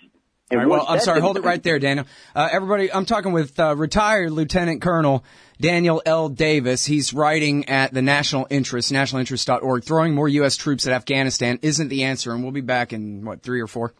[0.51, 1.21] And All right, well, I'm sorry.
[1.21, 2.05] Hold it right there, Daniel.
[2.35, 5.23] Uh, everybody, I'm talking with uh, retired Lieutenant Colonel
[5.59, 6.29] Daniel L.
[6.29, 6.85] Davis.
[6.85, 9.83] He's writing at the National Interest, nationalinterest.org.
[9.83, 10.55] Throwing more U.S.
[10.55, 13.93] troops at Afghanistan isn't the answer, and we'll be back in what three or four.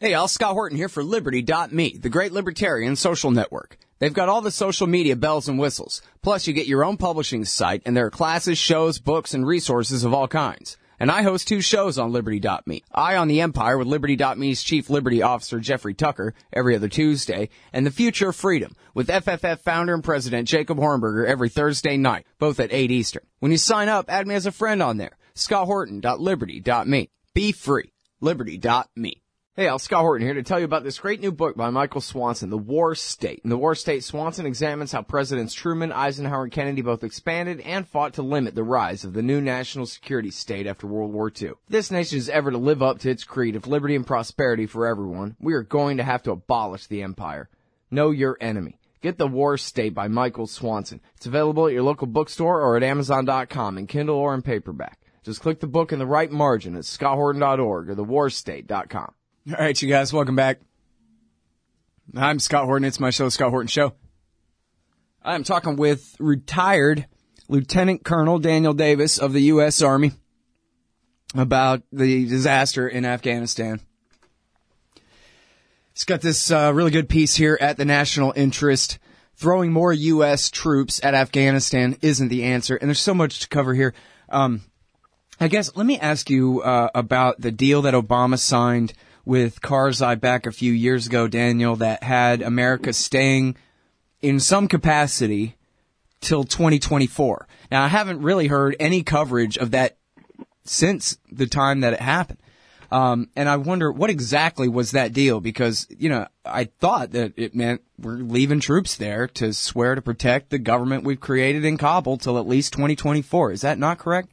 [0.00, 3.78] Hey, Al Scott Horton here for Liberty.me, the great libertarian social network.
[4.02, 6.02] They've got all the social media bells and whistles.
[6.22, 10.02] Plus, you get your own publishing site, and there are classes, shows, books, and resources
[10.02, 10.76] of all kinds.
[10.98, 12.82] And I host two shows on Liberty.me.
[12.92, 17.86] Eye on the Empire with Liberty.me's Chief Liberty Officer Jeffrey Tucker every other Tuesday, and
[17.86, 22.58] The Future of Freedom with FFF founder and president Jacob Hornberger every Thursday night, both
[22.58, 23.22] at 8 Eastern.
[23.38, 25.16] When you sign up, add me as a friend on there.
[25.36, 27.08] ScottHorton.Liberty.me.
[27.34, 27.92] Be free.
[28.20, 29.21] Liberty.me.
[29.54, 32.00] Hey, Al Scott Horton here to tell you about this great new book by Michael
[32.00, 33.42] Swanson, The War State.
[33.44, 37.86] In The War State, Swanson examines how Presidents Truman, Eisenhower, and Kennedy both expanded and
[37.86, 41.48] fought to limit the rise of the new national security state after World War II.
[41.48, 44.64] If this nation is ever to live up to its creed of liberty and prosperity
[44.64, 47.50] for everyone, we are going to have to abolish the empire.
[47.90, 48.78] Know your enemy.
[49.02, 51.02] Get The War State by Michael Swanson.
[51.16, 54.98] It's available at your local bookstore or at Amazon.com in Kindle or in paperback.
[55.22, 59.12] Just click the book in the right margin at scotthorton.org or thewarstate.com.
[59.48, 60.60] All right, you guys, welcome back.
[62.16, 62.84] I'm Scott Horton.
[62.84, 63.92] It's my show, Scott Horton Show.
[65.20, 67.06] I'm talking with retired
[67.48, 69.82] Lieutenant Colonel Daniel Davis of the U.S.
[69.82, 70.12] Army
[71.34, 73.80] about the disaster in Afghanistan.
[75.92, 79.00] He's got this uh, really good piece here at the National Interest.
[79.34, 80.50] Throwing more U.S.
[80.50, 83.92] troops at Afghanistan isn't the answer, and there's so much to cover here.
[84.28, 84.60] Um,
[85.40, 88.92] I guess let me ask you uh, about the deal that Obama signed
[89.24, 93.56] with Karzai back a few years ago, Daniel, that had America staying
[94.20, 95.56] in some capacity
[96.20, 97.46] till 2024.
[97.70, 99.96] Now, I haven't really heard any coverage of that
[100.64, 102.38] since the time that it happened.
[102.90, 107.32] Um, and I wonder what exactly was that deal because, you know, I thought that
[107.36, 111.78] it meant we're leaving troops there to swear to protect the government we've created in
[111.78, 113.52] Kabul till at least 2024.
[113.52, 114.28] Is that not correct?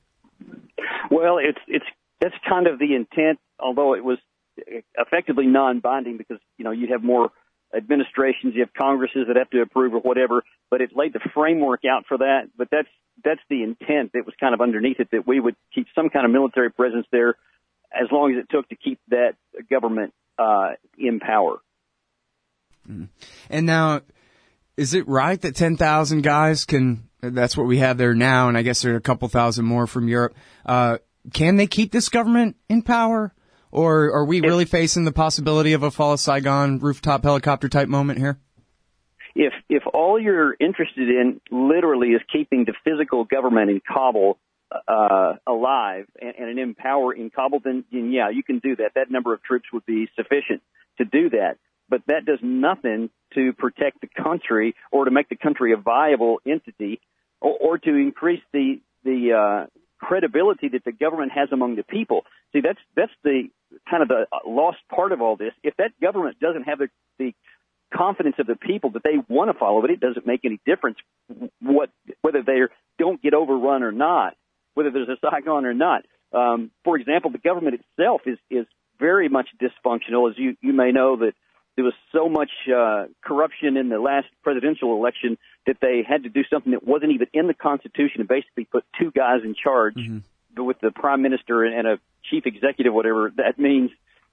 [1.09, 1.85] Well, it's, it's,
[2.19, 4.17] that's kind of the intent, although it was
[4.97, 7.29] effectively non-binding because you know you'd have more
[7.75, 10.43] administrations, you have Congresses that have to approve or whatever.
[10.69, 12.49] But it laid the framework out for that.
[12.57, 12.87] But that's
[13.23, 16.25] that's the intent that was kind of underneath it that we would keep some kind
[16.25, 17.35] of military presence there
[17.91, 19.33] as long as it took to keep that
[19.69, 21.57] government uh, in power.
[22.89, 23.05] Mm-hmm.
[23.49, 24.01] And now,
[24.77, 27.09] is it right that ten thousand guys can?
[27.21, 29.87] That's what we have there now, and I guess there are a couple thousand more
[29.87, 30.35] from Europe.
[30.65, 30.99] Uh,
[31.33, 33.33] can they keep this government in power?
[33.71, 37.69] Or are we really if, facing the possibility of a fall of Saigon rooftop helicopter
[37.69, 38.39] type moment here?
[39.35, 44.39] If if all you're interested in literally is keeping the physical government in Kabul
[44.87, 48.91] uh, alive and, and in power in Kabul, then, then yeah, you can do that.
[48.95, 50.61] That number of troops would be sufficient
[50.97, 51.57] to do that.
[51.89, 56.39] But that does nothing to protect the country or to make the country a viable
[56.45, 57.01] entity
[57.41, 59.67] or, or to increase the the uh,
[59.99, 62.23] credibility that the government has among the people.
[62.53, 63.49] See, that's that's the
[63.89, 65.53] kind of the lost part of all this.
[65.63, 67.33] If that government doesn't have the, the
[67.93, 70.97] confidence of the people that they want to follow it, it doesn't make any difference
[71.61, 71.89] what
[72.21, 72.59] whether they
[72.97, 74.35] don't get overrun or not,
[74.73, 76.05] whether there's a Saigon or not.
[76.33, 78.65] Um, for example, the government itself is is
[78.99, 81.33] very much dysfunctional, as you you may know that
[81.75, 86.29] there was so much uh, corruption in the last presidential election that they had to
[86.29, 89.95] do something that wasn't even in the Constitution and basically put two guys in charge
[89.95, 90.63] mm-hmm.
[90.63, 93.91] with the prime minister and a chief executive, whatever that means.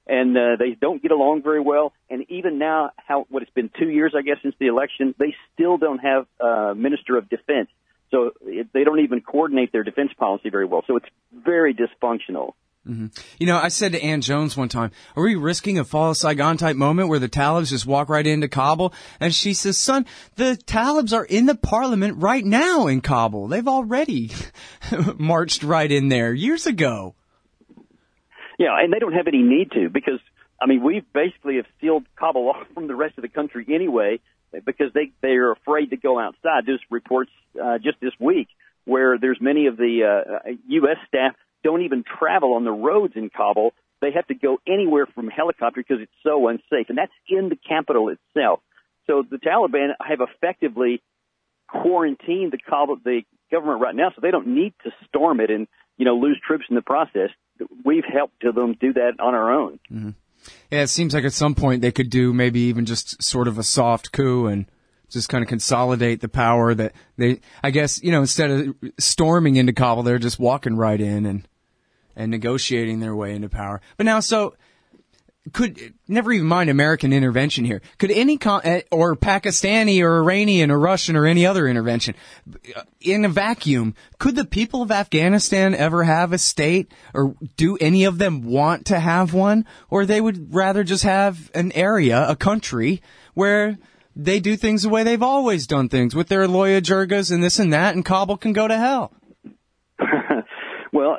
[0.08, 1.92] And uh, they don't get along very well.
[2.08, 5.34] And even now, how what it's been two years, I guess, since the election, they
[5.52, 7.68] still don't have a minister of defense.
[8.12, 10.84] So it, they don't even coordinate their defense policy very well.
[10.86, 12.52] So it's very dysfunctional.
[12.86, 13.06] Mm-hmm.
[13.38, 16.16] You know, I said to Ann Jones one time, are we risking a fall of
[16.16, 18.94] Saigon type moment where the Talibs just walk right into Kabul?
[19.18, 23.48] And she says, son, the Talibs are in the parliament right now in Kabul.
[23.48, 24.30] They've already
[25.18, 27.14] marched right in there years ago.
[28.58, 30.20] Yeah, and they don't have any need to because,
[30.60, 34.20] I mean, we basically have sealed Kabul off from the rest of the country anyway
[34.64, 36.66] because they, they are afraid to go outside.
[36.66, 38.48] There's reports, uh, just this week
[38.84, 40.04] where there's many of the,
[40.46, 40.98] uh, U.S.
[41.08, 41.34] staff
[41.66, 43.74] don't even travel on the roads in Kabul.
[44.00, 47.56] They have to go anywhere from helicopter because it's so unsafe, and that's in the
[47.56, 48.60] capital itself.
[49.08, 51.02] So the Taliban have effectively
[51.68, 55.66] quarantined the Kabul, the government right now, so they don't need to storm it and
[55.96, 57.30] you know lose troops in the process.
[57.84, 59.80] We've helped them do that on our own.
[59.90, 60.10] Mm-hmm.
[60.70, 63.58] Yeah, it seems like at some point they could do maybe even just sort of
[63.58, 64.66] a soft coup and
[65.08, 69.56] just kind of consolidate the power that they, I guess, you know, instead of storming
[69.56, 71.48] into Kabul, they're just walking right in and
[72.16, 73.80] and negotiating their way into power.
[73.96, 74.54] But now, so
[75.52, 77.80] could never even mind American intervention here.
[77.98, 82.14] Could any con- eh, or Pakistani or Iranian or Russian or any other intervention
[83.00, 83.94] in a vacuum?
[84.18, 88.86] Could the people of Afghanistan ever have a state, or do any of them want
[88.86, 93.02] to have one, or they would rather just have an area, a country
[93.34, 93.78] where
[94.16, 97.58] they do things the way they've always done things with their Loya Jirgas and this
[97.58, 99.12] and that, and Kabul can go to hell.
[100.92, 101.18] well,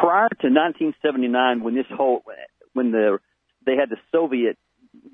[0.00, 2.22] prior to 1979, when this whole
[2.72, 3.18] when the
[3.64, 4.58] they had the Soviet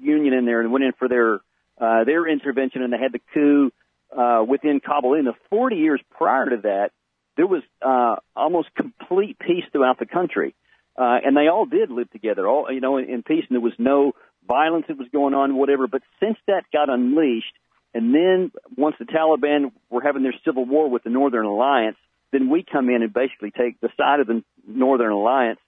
[0.01, 1.41] Union in there and went in for their
[1.81, 3.71] uh, their intervention, and they had the coup
[4.17, 5.15] uh, within Kabul.
[5.15, 6.91] In the 40 years prior to that,
[7.37, 10.55] there was uh, almost complete peace throughout the country,
[10.97, 13.61] uh, and they all did live together, all you know, in, in peace, and there
[13.61, 14.13] was no
[14.47, 15.87] violence that was going on, whatever.
[15.87, 17.55] But since that got unleashed,
[17.95, 21.97] and then once the Taliban were having their civil war with the Northern Alliance,
[22.33, 25.59] then we come in and basically take the side of the Northern Alliance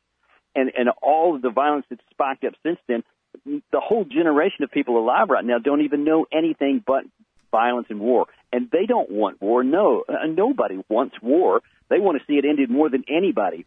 [0.55, 3.03] and, and all of the violence that's spiked up since then,
[3.45, 7.05] the whole generation of people alive right now don't even know anything but
[7.51, 8.27] violence and war.
[8.53, 9.65] And they don't want war.
[9.65, 11.63] No, uh, nobody wants war.
[11.89, 13.65] They want to see it ended more than anybody.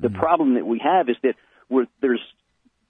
[0.00, 0.18] The mm-hmm.
[0.18, 1.34] problem that we have is that
[1.68, 2.22] we're, there's,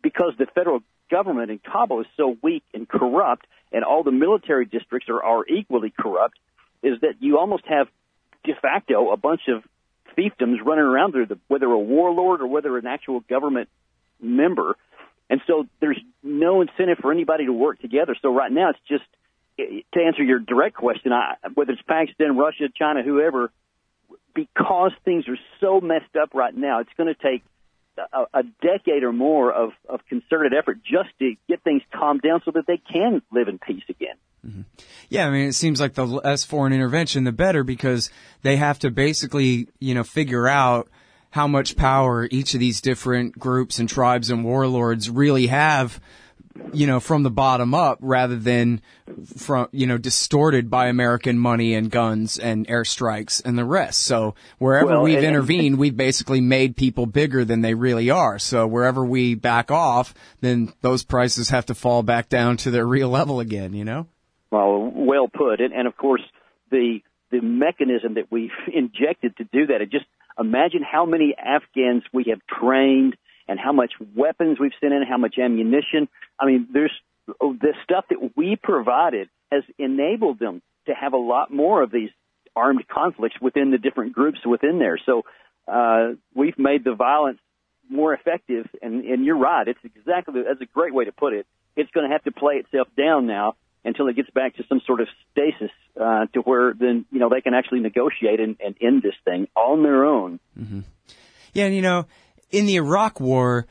[0.02, 4.66] because the federal government in Kabul is so weak and corrupt, and all the military
[4.66, 6.38] districts are, are equally corrupt,
[6.82, 7.88] is that you almost have
[8.44, 9.62] de facto a bunch of
[10.16, 13.68] fiefdoms running around there, whether a warlord or whether an actual government
[14.20, 14.76] member.
[15.30, 18.16] And so there's no incentive for anybody to work together.
[18.20, 19.04] So right now it's just
[19.58, 23.50] to answer your direct question, I, whether it's Pakistan, Russia, China, whoever,
[24.34, 27.42] because things are so messed up right now, it's going to take
[28.12, 32.40] a, a decade or more of, of concerted effort just to get things calmed down
[32.44, 34.16] so that they can live in peace again.
[34.48, 34.62] Mm-hmm.
[35.08, 38.10] Yeah, I mean, it seems like the less foreign intervention, the better, because
[38.42, 40.88] they have to basically, you know, figure out
[41.30, 46.00] how much power each of these different groups and tribes and warlords really have
[46.72, 48.80] you know, from the bottom up rather than
[49.36, 54.00] from, you know, distorted by American money and guns and airstrikes and the rest.
[54.00, 58.38] So wherever well, we've and, intervened, we've basically made people bigger than they really are.
[58.38, 62.86] So wherever we back off, then those prices have to fall back down to their
[62.86, 64.06] real level again, you know?
[64.50, 65.60] Well, well put.
[65.60, 66.22] And, and of course,
[66.70, 70.06] the, the mechanism that we've injected to do that, just
[70.38, 73.16] imagine how many Afghans we have trained–
[73.48, 76.08] and how much weapons we've sent in, how much ammunition.
[76.38, 76.92] I mean, there's
[77.40, 81.90] oh, the stuff that we provided has enabled them to have a lot more of
[81.90, 82.10] these
[82.54, 84.98] armed conflicts within the different groups within there.
[85.04, 85.22] So
[85.66, 87.38] uh, we've made the violence
[87.88, 89.66] more effective, and, and you're right.
[89.66, 91.46] It's exactly that's a great way to put it.
[91.74, 93.54] It's going to have to play itself down now
[93.84, 95.70] until it gets back to some sort of stasis
[96.00, 99.48] uh, to where then you know they can actually negotiate and, and end this thing
[99.54, 100.40] on their own.
[100.58, 100.80] Mm-hmm.
[101.54, 102.06] Yeah, and you know
[102.50, 103.66] in the Iraq War,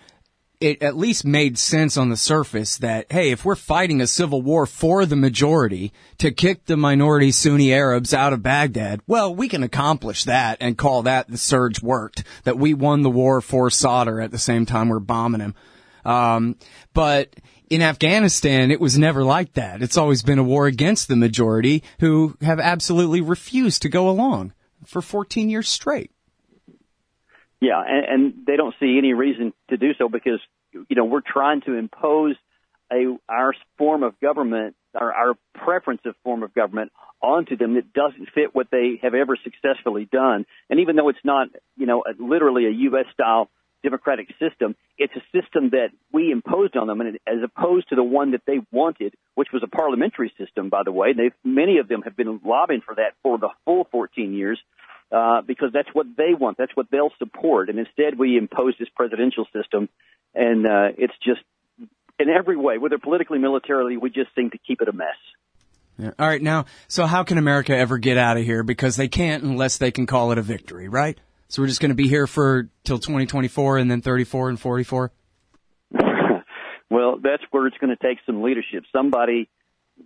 [0.60, 4.42] it at least made sense on the surface that, hey, if we're fighting a civil
[4.42, 9.50] war for the majority to kick the minority Sunni Arabs out of Baghdad, well, we
[9.50, 13.70] can accomplish that and call that the surge worked, that we won the war for
[13.70, 15.56] Sadr at the same time we're bombing him.
[16.04, 16.56] Um,
[16.94, 17.36] but
[17.70, 19.82] in Afghanistan, it was never like that.
[19.82, 24.54] It's always been a war against the majority who have absolutely refused to go along
[24.86, 26.12] for 14 years straight.
[27.60, 30.40] Yeah, and, and they don't see any reason to do so because
[30.72, 32.36] you know we're trying to impose
[32.92, 37.92] a our form of government, our, our preference of form of government onto them that
[37.94, 40.46] doesn't fit what they have ever successfully done.
[40.70, 43.06] And even though it's not you know literally a U.S.
[43.12, 43.50] style
[43.84, 48.04] democratic system, it's a system that we imposed on them, and as opposed to the
[48.04, 51.14] one that they wanted, which was a parliamentary system, by the way.
[51.14, 54.60] They many of them have been lobbying for that for the full 14 years
[55.12, 56.58] uh, because that's what they want.
[56.58, 57.70] That's what they'll support.
[57.70, 59.90] And instead, we impose this presidential system,
[60.34, 61.42] and uh, it's just
[62.20, 65.08] in every way, whether politically, militarily, we just seem to keep it a mess.
[66.00, 66.12] Yeah.
[66.20, 68.64] All right, now, so how can America ever get out of here?
[68.64, 71.18] Because they can't unless they can call it a victory, right?
[71.50, 75.12] So we're just going to be here for till 2024 and then 34 and 44.
[76.90, 78.84] well, that's where it's going to take some leadership.
[78.92, 79.50] Somebody,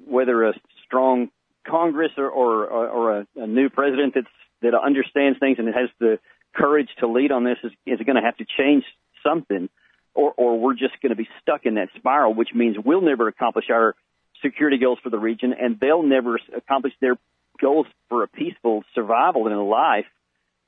[0.06, 0.54] whether a
[0.86, 1.30] strong
[1.68, 4.28] Congress or or, or a, a new president that's
[4.62, 6.20] that understands things and has the
[6.56, 8.84] courage to lead on this is, is going to have to change
[9.26, 9.70] something,
[10.14, 13.28] or, or we're just going to be stuck in that spiral, which means we'll never
[13.28, 13.96] accomplish our
[14.44, 17.18] security goals for the region, and they'll never accomplish their
[17.60, 20.06] goals for a peaceful survival in a life.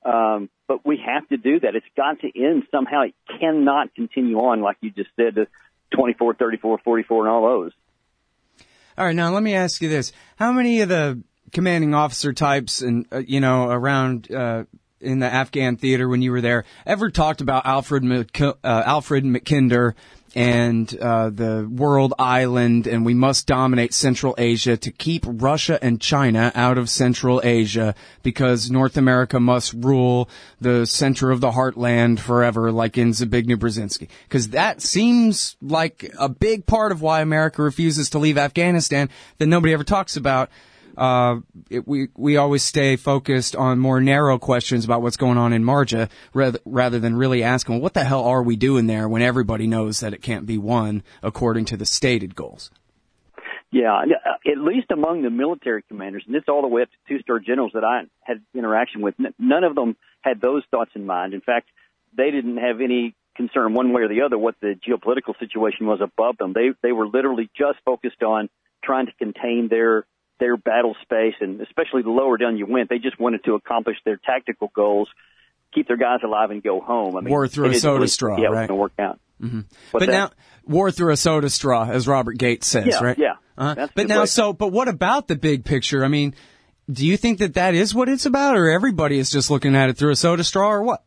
[0.06, 1.76] Um, but we have to do that.
[1.76, 3.04] It's got to end somehow.
[3.04, 5.48] It cannot continue on like you just said, to
[5.96, 7.72] 24, 34, 44, and all those.
[8.98, 12.82] All right, now let me ask you this: How many of the commanding officer types
[12.82, 14.66] and uh, you know around uh,
[15.00, 18.04] in the Afghan theater when you were there ever talked about Alfred
[18.42, 19.94] uh, Alfred Mackinder
[20.36, 26.02] and uh, the world island, and we must dominate Central Asia to keep Russia and
[26.02, 30.30] China out of Central Asia because North America must rule
[30.60, 34.08] the center of the heartland forever, like in Zbigniew Brzezinski.
[34.28, 39.48] Because that seems like a big part of why America refuses to leave Afghanistan that
[39.48, 40.50] nobody ever talks about
[40.98, 41.38] uh,
[41.70, 45.64] it, we we always stay focused on more narrow questions about what's going on in
[45.64, 49.22] Marja rather, rather than really asking, well, what the hell are we doing there when
[49.22, 52.72] everybody knows that it can't be won according to the stated goals?
[53.72, 56.98] Yeah, uh, at least among the military commanders, and this all the way up to
[57.08, 59.16] two-star generals that I had interaction with.
[59.40, 61.34] None of them had those thoughts in mind.
[61.34, 61.70] In fact,
[62.16, 66.02] they didn't have any concern one way or the other what the geopolitical situation was
[66.02, 66.54] above them.
[66.54, 68.48] They they were literally just focused on
[68.84, 70.06] trying to contain their
[70.40, 73.98] their battle space, and especially the lower down you went, they just wanted to accomplish
[74.06, 75.10] their tactical goals,
[75.74, 77.16] keep their guys alive, and go home.
[77.16, 78.70] I mean, war through a soda really, straw, yeah, right?
[78.70, 79.20] It work out.
[79.42, 79.62] Mm-hmm.
[79.92, 80.32] But now,
[80.66, 83.18] war through a soda straw, as Robert Gates says, yeah, right?
[83.18, 83.34] Yeah.
[83.58, 83.88] Uh-huh.
[83.94, 84.26] But now, way.
[84.26, 86.04] so, but what about the big picture?
[86.04, 86.34] I mean,
[86.92, 89.90] do you think that that is what it's about, or everybody is just looking at
[89.90, 91.04] it through a soda straw, or what?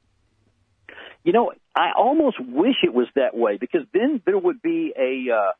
[1.24, 5.34] You know, I almost wish it was that way because then there would be a,
[5.34, 5.52] uh,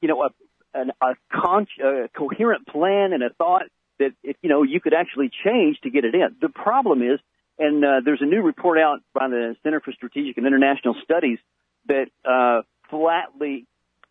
[0.00, 0.28] you know, a,
[0.74, 3.64] an, a, con- a coherent plan and a thought
[3.98, 6.36] that if, you know you could actually change to get it in.
[6.40, 7.20] The problem is,
[7.58, 11.38] and uh, there's a new report out by the Center for Strategic and International Studies
[11.86, 13.66] that uh, flatly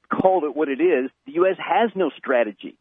[0.10, 1.10] called it what it is.
[1.26, 1.58] The U.S.
[1.58, 2.78] has no strategy.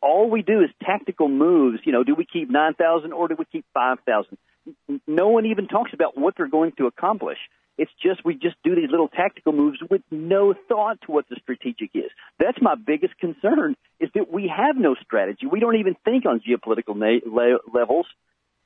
[0.00, 1.80] All we do is tactical moves.
[1.84, 4.38] You know, do we keep 9,000 or do we keep 5,000?
[5.06, 7.38] No one even talks about what they're going to accomplish.
[7.78, 11.36] It's just we just do these little tactical moves with no thought to what the
[11.40, 12.10] strategic is.
[12.38, 15.46] That's my biggest concern is that we have no strategy.
[15.50, 18.06] We don't even think on geopolitical na- le- levels.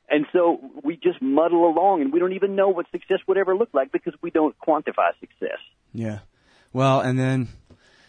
[0.08, 3.56] And so we just muddle along and we don't even know what success would ever
[3.56, 5.58] look like because we don't quantify success.
[5.92, 6.20] Yeah.
[6.72, 7.48] Well, and then,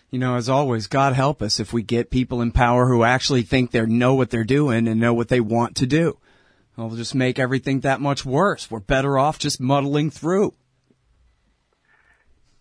[0.10, 3.44] you know, as always, God help us if we get people in power who actually
[3.44, 6.18] think they know what they're doing and know what they want to do.
[6.78, 8.70] It'll just make everything that much worse.
[8.70, 10.54] We're better off just muddling through.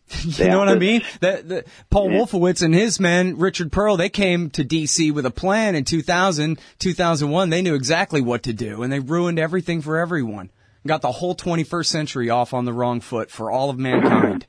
[0.23, 1.03] you know what I mean?
[1.21, 2.19] The, Paul yeah.
[2.19, 6.59] Wolfowitz and his man, Richard Perle, they came to DC with a plan in 2000,
[6.79, 7.51] 2001.
[7.51, 10.51] They knew exactly what to do and they ruined everything for everyone.
[10.87, 14.47] Got the whole 21st century off on the wrong foot for all of mankind.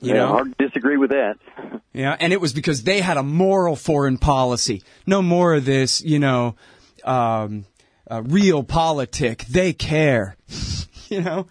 [0.00, 0.28] You yeah, know?
[0.28, 1.38] hard to disagree with that.
[1.96, 4.82] Yeah, and it was because they had a moral foreign policy.
[5.06, 6.56] No more of this, you know,
[7.04, 7.66] um,
[8.10, 9.46] uh, realpolitik.
[9.46, 10.36] They care.
[11.08, 11.46] you know?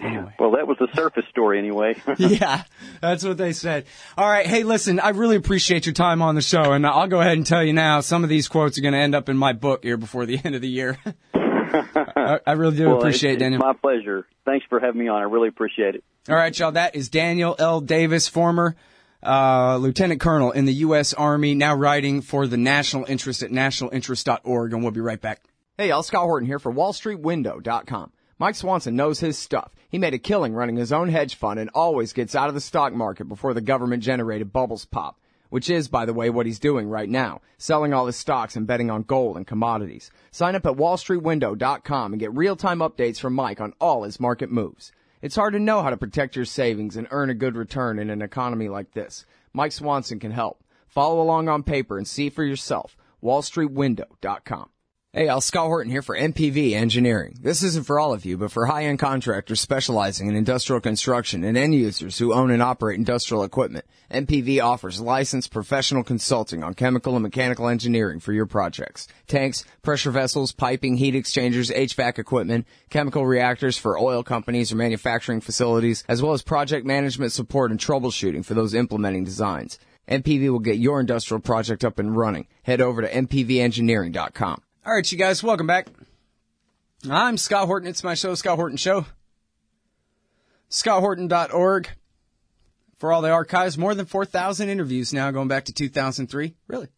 [0.00, 0.32] Anyway.
[0.38, 2.00] Well, that was the surface story anyway.
[2.18, 2.62] yeah,
[3.00, 3.86] that's what they said.
[4.16, 4.46] All right.
[4.46, 6.72] Hey, listen, I really appreciate your time on the show.
[6.72, 9.00] And I'll go ahead and tell you now, some of these quotes are going to
[9.00, 10.98] end up in my book here before the end of the year.
[11.34, 13.60] I, I, really do well, appreciate it's, Daniel.
[13.60, 14.26] My pleasure.
[14.44, 15.20] Thanks for having me on.
[15.20, 16.04] I really appreciate it.
[16.28, 16.72] All right, y'all.
[16.72, 17.80] That is Daniel L.
[17.80, 18.76] Davis, former
[19.22, 21.12] uh, lieutenant colonel in the U.S.
[21.12, 24.72] Army, now writing for the National Interest at nationalinterest.org.
[24.72, 25.42] And we'll be right back.
[25.76, 26.02] Hey, y'all.
[26.02, 28.12] Scott Horton here for WallStreetWindow.com.
[28.38, 29.72] Mike Swanson knows his stuff.
[29.88, 32.60] He made a killing running his own hedge fund and always gets out of the
[32.60, 35.18] stock market before the government generated bubbles pop.
[35.50, 37.40] Which is, by the way, what he's doing right now.
[37.56, 40.10] Selling all his stocks and betting on gold and commodities.
[40.30, 44.92] Sign up at wallstreetwindow.com and get real-time updates from Mike on all his market moves.
[45.22, 48.10] It's hard to know how to protect your savings and earn a good return in
[48.10, 49.24] an economy like this.
[49.54, 50.62] Mike Swanson can help.
[50.86, 52.94] Follow along on paper and see for yourself.
[53.22, 54.68] wallstreetwindow.com.
[55.14, 57.38] Hey, Al Scott Horton here for MPV Engineering.
[57.40, 61.56] This isn't for all of you, but for high-end contractors specializing in industrial construction and
[61.56, 63.86] end users who own and operate industrial equipment.
[64.10, 69.08] MPV offers licensed professional consulting on chemical and mechanical engineering for your projects.
[69.26, 75.40] Tanks, pressure vessels, piping, heat exchangers, HVAC equipment, chemical reactors for oil companies or manufacturing
[75.40, 79.78] facilities, as well as project management support and troubleshooting for those implementing designs.
[80.06, 82.46] MPV will get your industrial project up and running.
[82.62, 84.62] Head over to mpvengineering.com.
[84.88, 85.86] All right, you guys, welcome back.
[87.10, 87.90] I'm Scott Horton.
[87.90, 89.04] It's my show, Scott Horton Show.
[90.70, 91.90] ScottHorton.org
[92.96, 93.76] for all the archives.
[93.76, 96.54] More than 4,000 interviews now going back to 2003.
[96.68, 96.88] Really?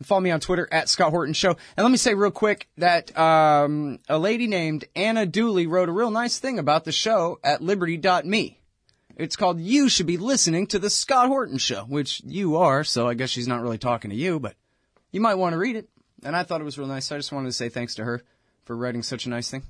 [0.00, 1.50] And follow me on Twitter at Scott Horton Show.
[1.76, 5.92] And let me say real quick that um, a lady named Anna Dooley wrote a
[5.92, 8.60] real nice thing about the show at Liberty.me.
[9.14, 13.06] It's called You Should Be Listening to the Scott Horton Show, which you are, so
[13.06, 14.56] I guess she's not really talking to you, but
[15.12, 15.88] you might want to read it
[16.24, 17.10] and I thought it was real nice.
[17.12, 18.22] I just wanted to say thanks to her
[18.64, 19.62] for writing such a nice thing.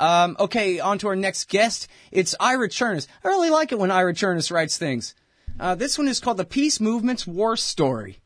[0.00, 1.88] Um, okay, on to our next guest.
[2.10, 3.06] It's Ira Chernus.
[3.24, 5.14] I really like it when Ira Chernus writes things.
[5.60, 8.18] Uh, this one is called The Peace Movement's War Story.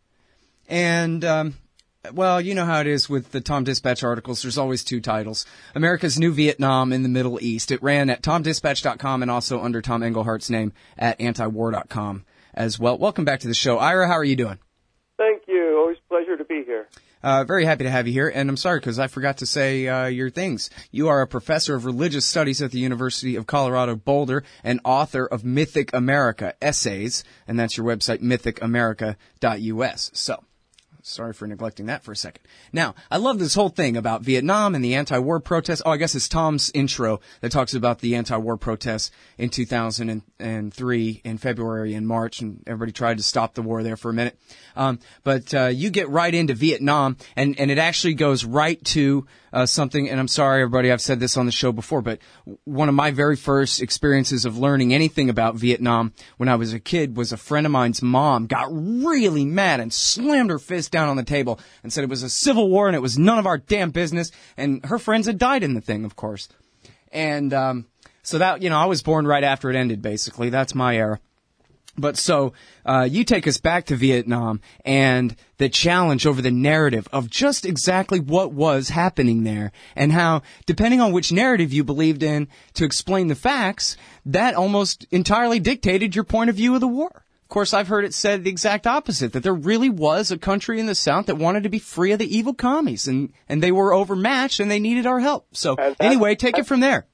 [0.68, 1.55] And um,
[2.12, 4.42] well, you know how it is with the Tom Dispatch articles.
[4.42, 5.47] There's always two titles.
[5.74, 7.70] America's New Vietnam in the Middle East.
[7.70, 12.24] It ran at tomdispatch.com and also under Tom Engelhardt's name at antiwar.com
[12.55, 12.99] as well.
[12.99, 13.78] Welcome back to the show.
[13.78, 14.59] Ira, how are you doing?
[15.16, 15.78] Thank you.
[15.78, 16.88] Always a pleasure to be here.
[17.27, 19.89] Uh, very happy to have you here, and I'm sorry because I forgot to say
[19.89, 20.70] uh, your things.
[20.93, 25.27] You are a professor of religious studies at the University of Colorado Boulder and author
[25.27, 30.11] of Mythic America Essays, and that's your website, mythicamerica.us.
[30.14, 30.45] So,
[31.09, 32.42] Sorry for neglecting that for a second.
[32.72, 35.80] Now, I love this whole thing about Vietnam and the anti-war protests.
[35.86, 41.38] Oh, I guess it's Tom's intro that talks about the anti-war protests in 2003 in
[41.38, 44.36] February and March, and everybody tried to stop the war there for a minute.
[44.74, 49.28] Um, but uh, you get right into Vietnam, and and it actually goes right to
[49.57, 50.11] uh, something.
[50.11, 52.18] And I'm sorry, everybody, I've said this on the show before, but
[52.64, 56.78] one of my very first experiences of learning anything about Vietnam when I was a
[56.78, 61.09] kid was a friend of mine's mom got really mad and slammed her fist down
[61.09, 63.46] on the table and said it was a civil war and it was none of
[63.46, 64.30] our damn business.
[64.59, 66.50] And her friends had died in the thing, of course.
[67.11, 67.86] And um,
[68.22, 70.02] so that you know, I was born right after it ended.
[70.02, 71.18] Basically, that's my era.
[71.99, 72.53] But so
[72.84, 77.64] uh, you take us back to Vietnam and the challenge over the narrative of just
[77.64, 82.84] exactly what was happening there and how, depending on which narrative you believed in to
[82.84, 87.24] explain the facts, that almost entirely dictated your point of view of the war.
[87.42, 90.80] Of course, I've heard it said the exact opposite, that there really was a country
[90.80, 93.70] in the South that wanted to be free of the evil commies and, and they
[93.70, 95.47] were overmatched and they needed our help.
[95.53, 97.07] So anyway, take it from there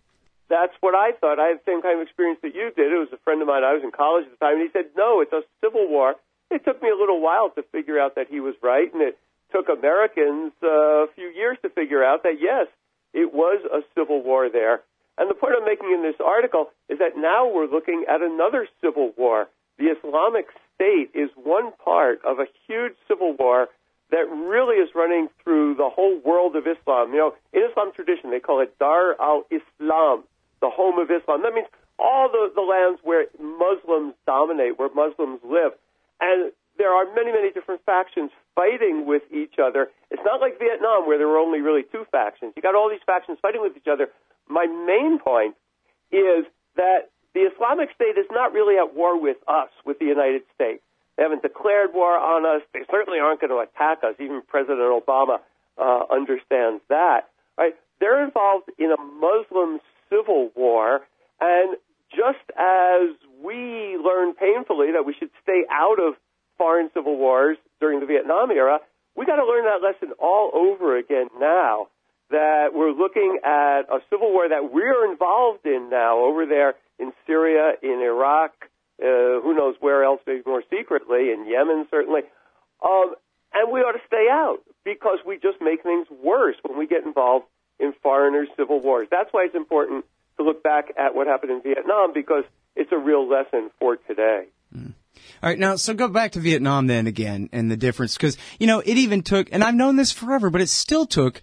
[0.53, 1.40] that's what I thought.
[1.40, 2.92] I had the same kind of experience that you did.
[2.92, 3.64] It was a friend of mine.
[3.64, 6.14] I was in college at the time, and he said, "No, it's a civil war."
[6.53, 9.16] It took me a little while to figure out that he was right, and it
[9.50, 12.68] took Americans uh, a few years to figure out that yes,
[13.14, 14.82] it was a civil war there.
[15.16, 18.68] And the point I'm making in this article is that now we're looking at another
[18.80, 19.48] civil war.
[19.78, 23.68] The Islamic State is one part of a huge civil war
[24.11, 27.12] that really is running through the whole world of Islam.
[27.12, 30.24] You know, in Islam tradition, they call it Dar al-Islam,
[30.63, 31.43] the home of Islam.
[31.43, 35.77] That means all the, the lands where Muslims dominate, where Muslims live.
[36.23, 39.91] And there are many, many different factions fighting with each other.
[40.11, 42.55] It's not like Vietnam where there were only really two factions.
[42.57, 44.09] You got all these factions fighting with each other.
[44.49, 45.55] My main point
[46.11, 46.47] is
[46.77, 50.83] that the Islamic State is not really at war with us, with the United States.
[51.17, 52.63] They haven't declared war on us.
[52.73, 54.15] They certainly aren't going to attack us.
[54.19, 55.41] Even President Obama
[55.77, 57.29] uh, understands that.
[57.59, 57.75] Right?
[58.01, 59.81] They're involved in a Muslim
[60.13, 61.01] civil war.
[61.41, 61.77] And
[62.11, 66.15] just as we learned painfully that we should stay out of
[66.59, 68.79] foreign civil wars during the Vietnam era,
[69.17, 71.89] we got to learn that lesson all over again now.
[72.31, 77.13] That we're looking at a civil war that we're involved in now over there in
[77.27, 78.53] Syria, in Iraq,
[79.03, 82.23] uh, who knows where else, maybe more secretly, in Yemen certainly.
[82.83, 83.15] Um,
[83.53, 87.05] and we ought to stay out because we just make things worse when we get
[87.05, 87.45] involved
[87.79, 89.09] in foreigners' civil wars.
[89.11, 90.05] That's why it's important
[90.37, 92.45] to look back at what happened in Vietnam because
[92.77, 94.47] it's a real lesson for today.
[94.77, 94.95] Mm.
[95.43, 98.66] All right, now, so go back to Vietnam then again and the difference, because, you
[98.66, 101.43] know, it even took, and I've known this forever, but it still took,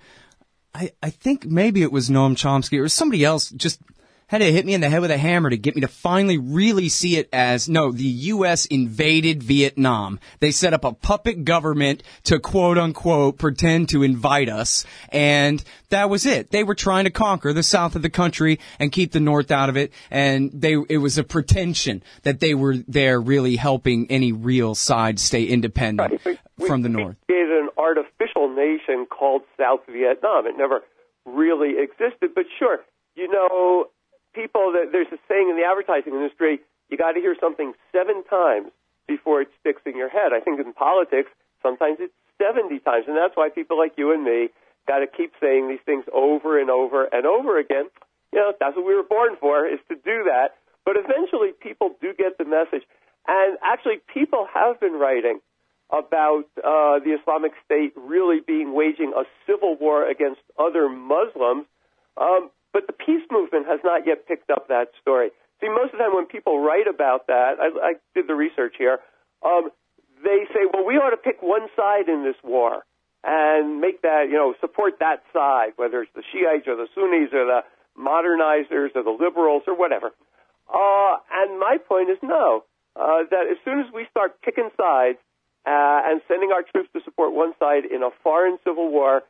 [0.74, 3.82] I, I think maybe it was Noam Chomsky or somebody else just
[4.30, 6.38] had to hit me in the head with a hammer to get me to finally
[6.38, 8.68] really see it as no, the U.S.
[8.68, 10.20] invaded Vietnam.
[10.40, 16.12] They set up a puppet government to quote unquote pretend to invite us, and that
[16.12, 16.52] was it.
[16.52, 19.70] They were trying to conquer the south of the country and keep the north out
[19.70, 24.32] of it, and they it was a pretension that they were there really helping any
[24.32, 26.40] real side stay independent right.
[26.58, 27.16] we, from the we north.
[27.26, 30.46] Created an artificial nation called South Vietnam.
[30.46, 30.84] It never
[31.26, 32.80] really existed, but sure,
[33.16, 33.88] you know,
[34.34, 36.60] people that there's a saying in the advertising industry,
[36.90, 38.72] you got to hear something seven times
[39.08, 40.34] before it sticks in your head.
[40.34, 41.30] I think in politics,
[41.62, 44.50] sometimes it's 70 times, and that's why people like you and me
[44.88, 47.86] got to keep saying these things over and over and over again.
[48.32, 50.56] You know, that's what we were born for, is to do that.
[50.86, 52.88] But eventually, people do get the message,
[53.28, 55.40] and actually, people have been writing
[55.92, 61.66] about uh, the Islamic State really being waging a civil war against other Muslims.
[62.16, 65.30] Um, but the peace movement has not yet picked up that story.
[65.62, 68.76] See, most of the time when people write about that, I, I did the research
[68.78, 69.00] here,
[69.44, 69.70] um,
[70.24, 72.84] they say, well, we ought to pick one side in this war
[73.24, 77.34] and make that, you know, support that side, whether it's the Shiites or the Sunnis
[77.34, 77.62] or the
[78.00, 80.12] modernizers or the liberals or whatever.
[80.68, 82.64] Uh, and my point is no,
[82.96, 85.18] uh, that as soon as we start picking sides
[85.66, 89.24] uh, and sending our troops to support one side in a foreign civil war,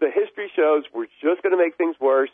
[0.00, 2.30] the history shows we're just going to make things worse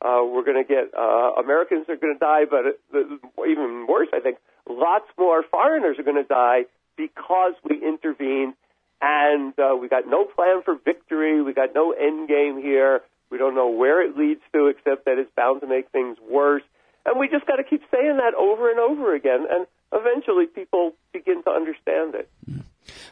[0.00, 4.08] uh, we're going to get uh, Americans are going to die, but uh, even worse,
[4.12, 4.38] I think,
[4.68, 8.54] lots more foreigners are going to die because we intervened
[9.00, 11.42] and uh, we got no plan for victory.
[11.42, 13.02] We got no end game here.
[13.30, 16.62] We don't know where it leads to, except that it's bound to make things worse.
[17.06, 20.92] And we just got to keep saying that over and over again, and eventually people
[21.12, 22.28] begin to understand it.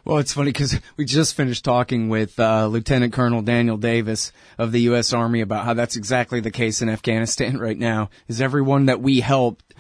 [0.07, 4.71] Well, it's funny because we just finished talking with uh, Lieutenant Colonel Daniel Davis of
[4.71, 5.13] the U.S.
[5.13, 8.11] Army about how that's exactly the case in Afghanistan right now.
[8.29, 9.75] Is everyone that we helped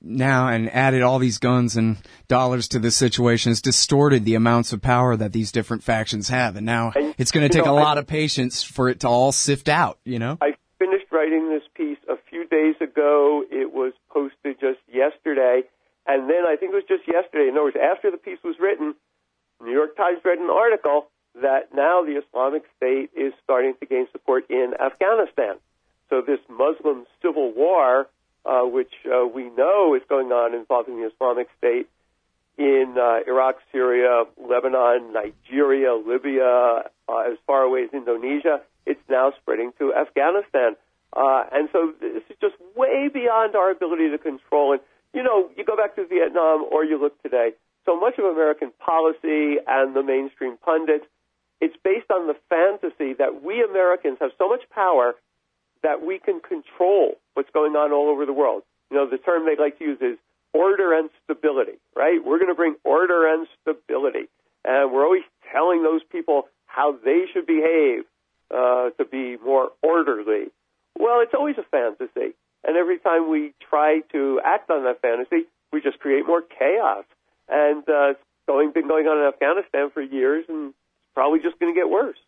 [0.00, 1.96] now and added all these guns and
[2.28, 6.54] dollars to this situation has distorted the amounts of power that these different factions have,
[6.54, 9.00] and now And, it's going to take know, a I- lot of patience for it
[9.00, 9.98] to all sift out.
[10.04, 10.38] You know.
[10.40, 13.42] I finished writing this piece a few days ago.
[13.50, 15.62] It was posted just yesterday.
[16.06, 18.54] And then I think it was just yesterday, in other words, after the piece was
[18.60, 18.94] written,
[19.66, 21.08] New York Times read an article
[21.42, 25.56] that now the Islamic State is starting to gain support in Afghanistan.
[26.08, 28.06] So this Muslim civil war,
[28.46, 31.88] uh, which uh, we know is going on involving the Islamic State
[32.56, 39.32] in uh, Iraq, Syria, Lebanon, Nigeria, Libya, uh, as far away as Indonesia, it's now
[39.42, 40.76] spreading to Afghanistan.
[41.12, 44.72] Uh, and so this is just way beyond our ability to control.
[44.72, 44.80] And,
[45.12, 47.50] you know, you go back to Vietnam or you look today,
[47.86, 51.06] so much of American policy and the mainstream pundits,
[51.60, 55.14] it's based on the fantasy that we Americans have so much power
[55.82, 58.62] that we can control what's going on all over the world.
[58.90, 60.18] You know, the term they like to use is
[60.52, 62.22] order and stability, right?
[62.24, 64.28] We're going to bring order and stability.
[64.64, 65.22] And we're always
[65.52, 68.04] telling those people how they should behave
[68.50, 70.50] uh, to be more orderly.
[70.98, 72.34] Well, it's always a fantasy.
[72.64, 77.04] And every time we try to act on that fantasy, we just create more chaos.
[77.48, 81.58] And uh, it's going, been going on in Afghanistan for years, and it's probably just
[81.58, 82.18] going to get worse.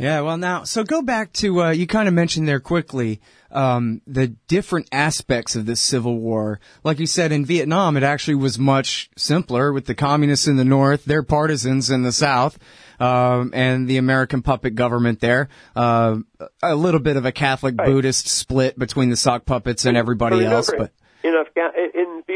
[0.00, 4.00] Yeah, well, now, so go back to, uh, you kind of mentioned there quickly, um,
[4.06, 6.58] the different aspects of this civil war.
[6.82, 10.64] Like you said, in Vietnam, it actually was much simpler with the communists in the
[10.64, 12.58] north, their partisans in the south,
[12.98, 15.50] um, and the American puppet government there.
[15.76, 16.20] Uh,
[16.62, 17.86] a little bit of a Catholic Right.
[17.86, 20.92] Buddhist split between the sock puppets and everybody else, but.
[21.22, 21.69] in Afghan in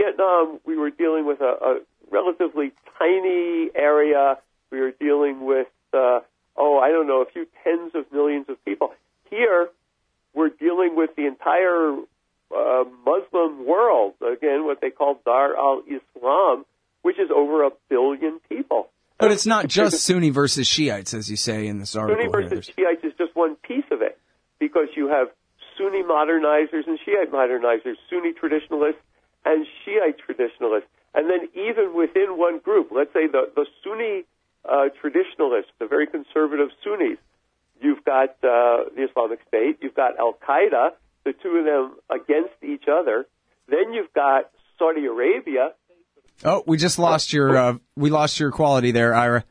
[0.05, 1.81] Vietnam, we were dealing with a, a
[2.11, 4.39] relatively tiny area.
[4.71, 6.21] We were dealing with uh,
[6.57, 8.93] oh, I don't know, a few tens of millions of people.
[9.31, 9.69] Here,
[10.35, 11.97] we're dealing with the entire
[12.55, 14.15] uh, Muslim world.
[14.21, 16.65] Again, what they call Dar al Islam,
[17.03, 18.91] which is over a billion people.
[19.19, 22.21] But it's not just Sunni versus Shiites, as you say in this article.
[22.21, 24.19] Sunni versus There's- Shiites is just one piece of it
[24.59, 25.29] because you have
[25.79, 29.01] Sunni modernizers and Shiite modernizers, Sunni traditionalists
[29.45, 30.89] and Shiite traditionalists.
[31.15, 34.25] And then even within one group, let's say the, the Sunni
[34.65, 37.19] uh, traditionalists, the very conservative Sunnis,
[37.81, 40.91] you've got uh, the Islamic State, you've got Al Qaeda,
[41.25, 43.27] the two of them against each other.
[43.69, 45.73] Then you've got Saudi Arabia,
[46.43, 49.45] Oh, we just lost your, uh, we lost your quality there, Ira.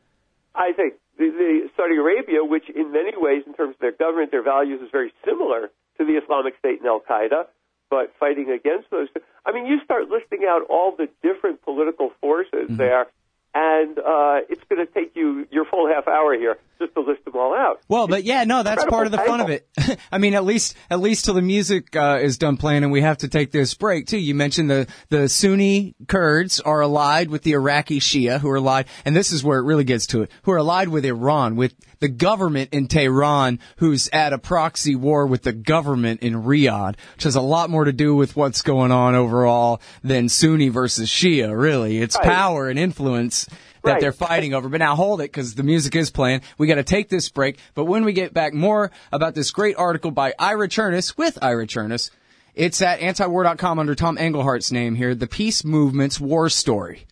[0.53, 4.31] I think the, the Saudi Arabia, which in many ways, in terms of their government,
[4.31, 7.45] their values, is very similar to the Islamic State and Al Qaeda,
[7.93, 9.07] but fighting against those.
[9.45, 13.05] I mean, you start listing out all the different political forces there,
[13.53, 17.23] and uh, it's going to take you your full half hour here just to list
[17.23, 17.81] them all out.
[17.87, 19.67] Well, but yeah, no, that's part of the fun of it.
[20.11, 23.01] I mean, at least, at least till the music uh, is done playing, and we
[23.01, 24.17] have to take this break too.
[24.17, 28.87] You mentioned the the Sunni Kurds are allied with the Iraqi Shia, who are allied,
[29.05, 30.31] and this is where it really gets to it.
[30.43, 35.25] Who are allied with Iran, with the government in Tehran, who's at a proxy war
[35.25, 38.91] with the government in Riyadh, which has a lot more to do with what's going
[38.91, 41.57] on overall than Sunni versus Shia.
[41.57, 42.25] Really, it's Right.
[42.25, 43.45] power and influence
[43.85, 44.01] that Right.
[44.01, 44.67] they're fighting over.
[44.67, 46.41] But now hold it because the music is playing.
[46.57, 47.57] We got to take this break.
[47.73, 51.67] But when we get back, more about this great article by Ira Chernus with Ira
[51.67, 52.09] Chernus.
[52.53, 57.05] It's at antiwar.com under Tom Engelhardt's name here, The Peace Movement's War Story.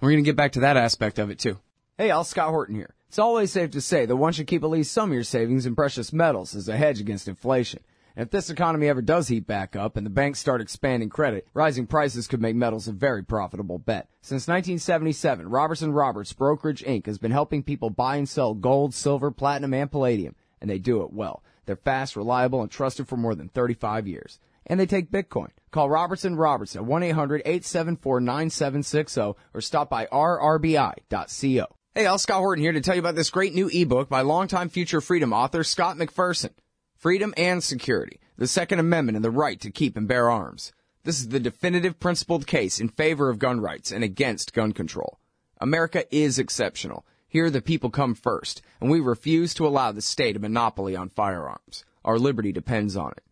[0.00, 1.58] We're going to get back to that aspect of it too.
[1.96, 2.92] Hey, Al Scott Horton here.
[3.12, 5.66] It's always safe to say that one should keep at least some of your savings
[5.66, 7.80] in precious metals as a hedge against inflation.
[8.16, 11.46] And if this economy ever does heat back up and the banks start expanding credit,
[11.52, 14.08] rising prices could make metals a very profitable bet.
[14.22, 17.04] Since 1977, Roberts and Roberts Brokerage Inc.
[17.04, 21.02] has been helping people buy and sell gold, silver, platinum, and palladium, and they do
[21.02, 21.42] it well.
[21.66, 24.38] They're fast, reliable, and trusted for more than 35 years.
[24.66, 25.50] And they take Bitcoin.
[25.70, 31.66] Call Roberts and Roberts at 1-800-874-9760 or stop by rrbi.co.
[31.94, 34.70] Hey, Al Scott Horton here to tell you about this great new ebook by longtime
[34.70, 36.52] Future Freedom author Scott McPherson.
[36.96, 40.72] Freedom and Security, the Second Amendment and the Right to Keep and Bear Arms.
[41.04, 45.18] This is the definitive principled case in favor of gun rights and against gun control.
[45.60, 47.04] America is exceptional.
[47.28, 51.10] Here the people come first, and we refuse to allow the state a monopoly on
[51.10, 51.84] firearms.
[52.06, 53.24] Our liberty depends on it.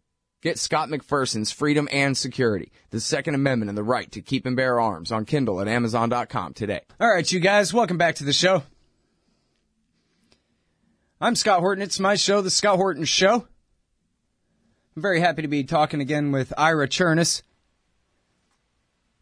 [0.42, 4.56] Get Scott McPherson's Freedom and Security, the Second Amendment and the Right to Keep and
[4.56, 6.80] Bear Arms on Kindle at Amazon.com today.
[6.98, 8.62] All right, you guys, welcome back to the show.
[11.20, 11.82] I'm Scott Horton.
[11.82, 13.46] It's my show, The Scott Horton Show.
[14.96, 17.42] I'm very happy to be talking again with Ira Chernus.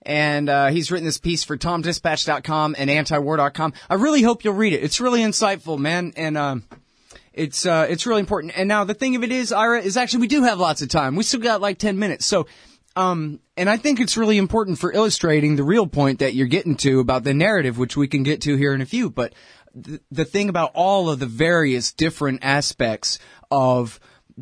[0.03, 3.73] And uh, he's written this piece for TomDispatch.com and Antiwar.com.
[3.91, 4.85] I really hope you'll read it.
[4.85, 6.13] It's really insightful, man.
[6.17, 6.63] And um,
[7.39, 8.53] it's uh, it's really important.
[8.57, 10.89] And now the thing of it is, Ira, is actually we do have lots of
[10.89, 11.17] time.
[11.17, 12.27] We still got like ten minutes.
[12.27, 12.47] So,
[12.97, 16.77] um, and I think it's really important for illustrating the real point that you're getting
[16.79, 19.09] to about the narrative, which we can get to here in a few.
[19.09, 19.35] But
[19.75, 23.19] the, the thing about all of the various different aspects
[23.51, 24.01] of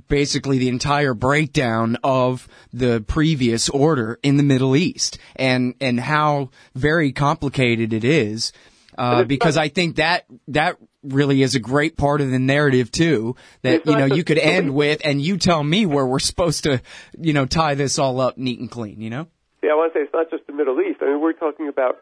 [0.08, 6.50] basically the entire breakdown of the previous order in the Middle East and and how
[6.74, 8.52] very complicated it is.
[8.98, 10.78] Uh, because I think that that
[11.12, 13.36] really is a great part of the narrative too.
[13.62, 16.80] That you know you could end with, and you tell me where we're supposed to,
[17.18, 19.00] you know, tie this all up neat and clean.
[19.00, 19.26] You know.
[19.62, 20.98] Yeah, I want to say it's not just the Middle East.
[21.02, 21.96] I mean, we're talking about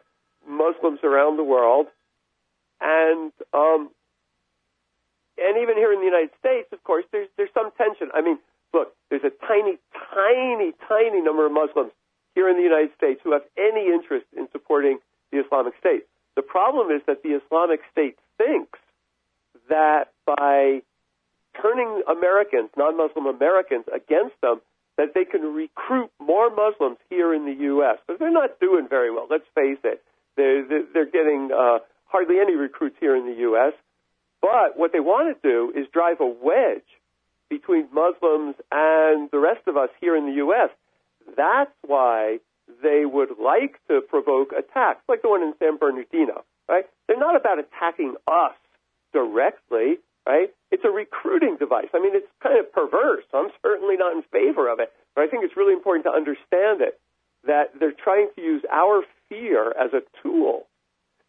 [0.47, 1.87] Muslims around the world,
[2.81, 3.89] and um,
[5.37, 8.09] and even here in the United States, of course, there's there's some tension.
[8.13, 8.39] I mean,
[8.73, 11.91] look, there's a tiny, tiny, tiny number of Muslims
[12.35, 14.99] here in the United States who have any interest in supporting
[15.31, 16.03] the Islamic State.
[16.35, 18.79] The problem is that the Islamic State thinks
[19.69, 20.81] that by
[21.61, 24.61] turning Americans, non-Muslim Americans, against them,
[24.97, 27.97] that they can recruit more Muslims here in the U.S.
[28.07, 29.27] But they're not doing very well.
[29.29, 30.01] Let's face it;
[30.37, 33.73] they're they're getting uh, hardly any recruits here in the U.S.
[34.41, 36.85] But what they want to do is drive a wedge
[37.49, 40.69] between Muslims and the rest of us here in the U.S.
[41.35, 42.39] That's why
[42.81, 46.43] they would like to provoke attacks, like the one in San Bernardino.
[46.67, 46.85] Right?
[47.07, 48.55] They're not about attacking us
[49.15, 50.51] directly, right?
[50.71, 51.87] It's a recruiting device.
[51.95, 53.23] I mean, it's kind of perverse.
[53.33, 56.83] I'm certainly not in favor of it, but I think it's really important to understand
[56.83, 56.99] it
[57.47, 60.67] that they're trying to use our fear as a tool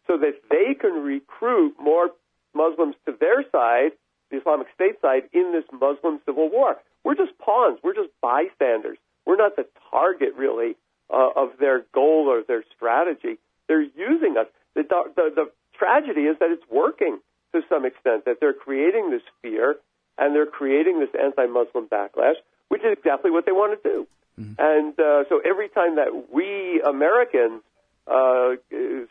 [0.06, 2.10] so that they can recruit more
[2.54, 3.92] Muslims to their side,
[4.30, 6.76] the Islamic State side, in this Muslim civil war.
[7.04, 7.78] We're just pawns.
[7.84, 8.98] We're just bystanders.
[9.26, 10.76] We're not the target, really,
[11.12, 13.38] uh, of their goal or their strategy.
[13.68, 14.46] They're using us.
[14.74, 17.18] The, the, the tragedy is that it's working
[17.60, 19.76] to some extent, that they're creating this fear
[20.18, 22.36] and they're creating this anti-Muslim backlash,
[22.68, 24.06] which is exactly what they want to do.
[24.40, 24.54] Mm-hmm.
[24.58, 27.62] And uh, so every time that we Americans
[28.06, 28.56] uh,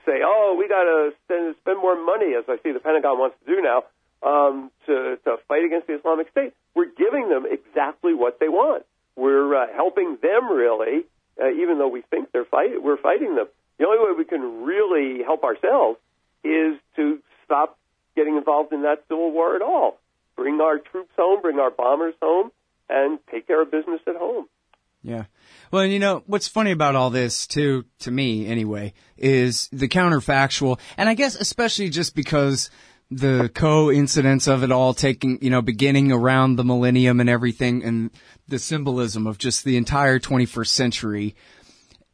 [0.06, 3.36] say, "Oh, we got to spend, spend more money," as I see the Pentagon wants
[3.44, 3.84] to do now,
[4.24, 8.86] um, to, to fight against the Islamic State, we're giving them exactly what they want.
[9.16, 11.06] We're uh, helping them really,
[11.42, 13.48] uh, even though we think they're fight- we're fighting them.
[13.78, 16.00] The only way we can really help ourselves
[16.44, 17.78] is to stop
[18.16, 20.00] getting involved in that civil war at all.
[20.36, 22.52] Bring our troops home, bring our bombers home,
[22.90, 24.48] and take care of business at home.
[25.02, 25.26] Yeah.
[25.72, 29.88] Well, and you know, what's funny about all this, too, to me anyway, is the
[29.88, 32.70] counterfactual, and I guess especially just because
[33.12, 38.10] the coincidence of it all taking, you know, beginning around the millennium and everything, and
[38.48, 41.36] the symbolism of just the entire 21st century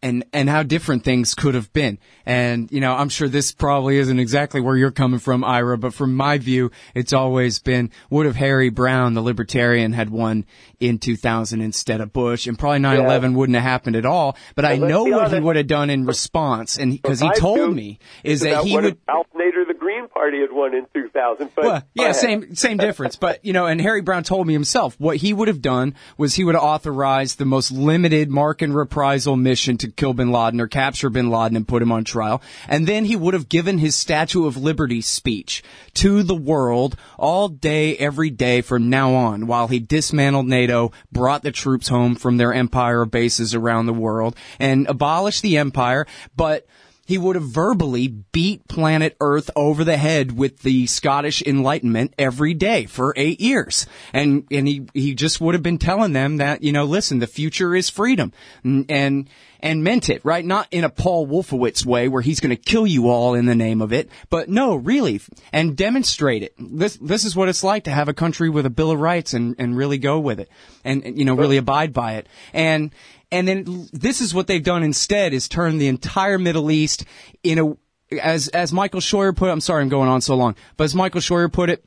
[0.04, 1.99] and and how different things could have been.
[2.26, 5.93] And you know, I'm sure this probably isn't exactly where you're coming from, Ira, but
[5.93, 10.45] from my view, it's always been would have Harry Browne, the libertarian, had won
[10.80, 13.38] in 2000 instead of Bush, and probably 9/11 yeah.
[13.38, 14.36] wouldn't have happened at all.
[14.56, 15.34] But I know what honest.
[15.36, 18.97] he would have done in response, and because he told me is that he would.
[19.08, 21.52] Ralph Nader, the Green Party, had won in 2000.
[21.56, 23.16] But well, yeah, same same difference.
[23.16, 26.36] But you know, and Harry Browne told me himself what he would have done was
[26.36, 30.62] he would have authorized the most limited mark and reprisal mission to kill bin Laden
[30.62, 32.42] or capture bin Laden and put him on trial.
[32.68, 35.64] And then he would have given his Statue of Liberty speech
[35.96, 41.44] to the world all day, every day from now on while he dismantled NATO, brought
[41.44, 46.66] the troops home from their empire bases around the world and abolished the empire, but
[47.12, 52.54] he would have verbally beat planet Earth over the head with the Scottish Enlightenment every
[52.54, 53.86] day for eight years.
[54.14, 57.28] And, and he, he just would have been telling them that, you know, listen, the
[57.28, 58.32] future is freedom.
[58.64, 59.30] And, and
[59.62, 60.43] and meant it, right?
[60.43, 63.55] Not in a Paul Wolfowitz way where he's going to kill you all in the
[63.55, 65.22] name of it, but no, really,
[65.53, 66.53] and demonstrate it.
[66.57, 69.34] This, this is what it's like to have a country with a Bill of Rights
[69.34, 70.49] and, and really go with it
[70.84, 72.28] and, you know, really abide by it.
[72.53, 72.91] And,
[73.32, 77.05] and then this is what they've done instead is turn the entire Middle East
[77.43, 80.55] in a, as, as Michael Scheuer put it, I'm sorry I'm going on so long,
[80.76, 81.86] but as Michael Scheuer put it,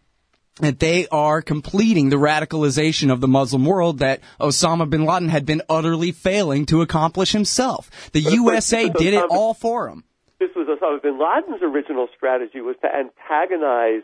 [0.60, 5.44] that they are completing the radicalization of the Muslim world that Osama bin Laden had
[5.44, 7.90] been utterly failing to accomplish himself.
[8.12, 10.04] The USA did it all for him.
[10.38, 14.02] This was Osama bin Laden's original strategy was to antagonize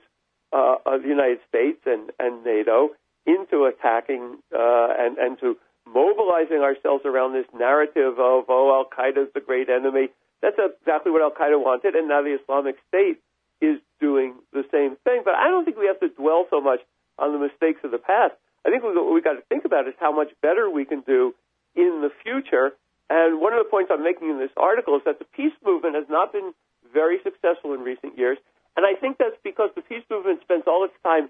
[0.53, 2.90] uh, uh, the United States and, and NATO
[3.26, 9.26] into attacking uh, and, and to mobilizing ourselves around this narrative of, oh, Al Qaeda
[9.26, 10.09] is the great enemy.
[10.42, 13.20] That's exactly what Al Qaeda wanted, and now the Islamic State
[13.61, 15.22] is doing the same thing.
[15.24, 16.80] But I don't think we have to dwell so much
[17.18, 18.34] on the mistakes of the past.
[18.64, 21.34] I think what we've got to think about is how much better we can do
[21.74, 22.72] in the future.
[23.08, 25.94] And one of the points I'm making in this article is that the peace movement
[25.94, 26.52] has not been
[26.92, 28.38] very successful in recent years.
[28.76, 31.28] And I think that's because the peace movement spends all its time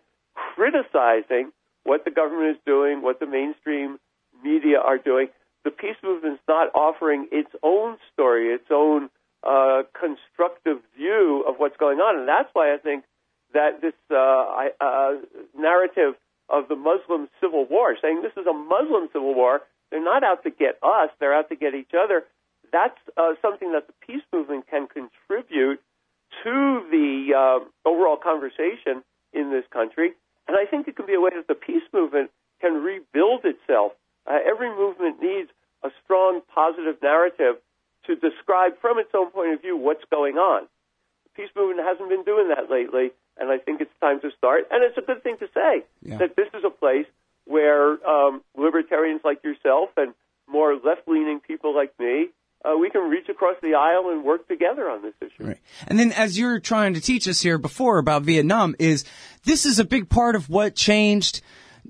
[0.54, 1.52] criticizing
[1.84, 3.98] what the government is doing, what the mainstream
[4.42, 5.28] media are doing.
[5.64, 9.10] The peace movement's not offering its own story, its own
[9.42, 13.04] uh, constructive view of what's going on, and that's why I think
[13.52, 15.12] that this uh, I, uh,
[15.56, 16.14] narrative
[16.48, 20.42] of the Muslim civil war, saying this is a Muslim civil war, they're not out
[20.44, 22.24] to get us, they're out to get each other.
[22.72, 25.80] That's uh, something that the peace movement can contribute
[26.44, 30.12] to the uh, overall conversation in this country.
[30.46, 32.30] And I think it can be a way that the peace movement
[32.60, 33.92] can rebuild itself.
[34.26, 35.50] Uh, every movement needs
[35.82, 37.56] a strong positive narrative
[38.10, 40.66] to describe from its own point of view what's going on.
[41.24, 44.66] The peace movement hasn't been doing that lately, and I think it's time to start.
[44.70, 46.18] And it's a good thing to say yeah.
[46.18, 47.06] that this is a place
[47.46, 50.14] where um, libertarians like yourself and
[50.48, 52.28] more left-leaning people like me
[52.64, 55.48] uh, we can reach across the aisle and work together on this issue.
[55.48, 55.58] Right.
[55.86, 59.04] And then as you're trying to teach us here before about Vietnam is
[59.44, 61.40] this is a big part of what changed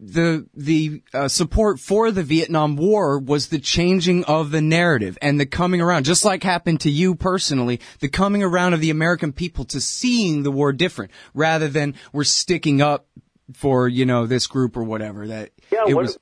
[0.00, 5.38] the the uh, support for the Vietnam War was the changing of the narrative and
[5.38, 9.32] the coming around, just like happened to you personally, the coming around of the American
[9.32, 13.06] people to seeing the war different, rather than we're sticking up
[13.52, 15.26] for you know this group or whatever.
[15.26, 16.18] That yeah, it one, was.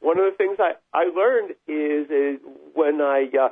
[0.00, 2.40] One of the things I I learned is, is
[2.74, 3.48] when I uh,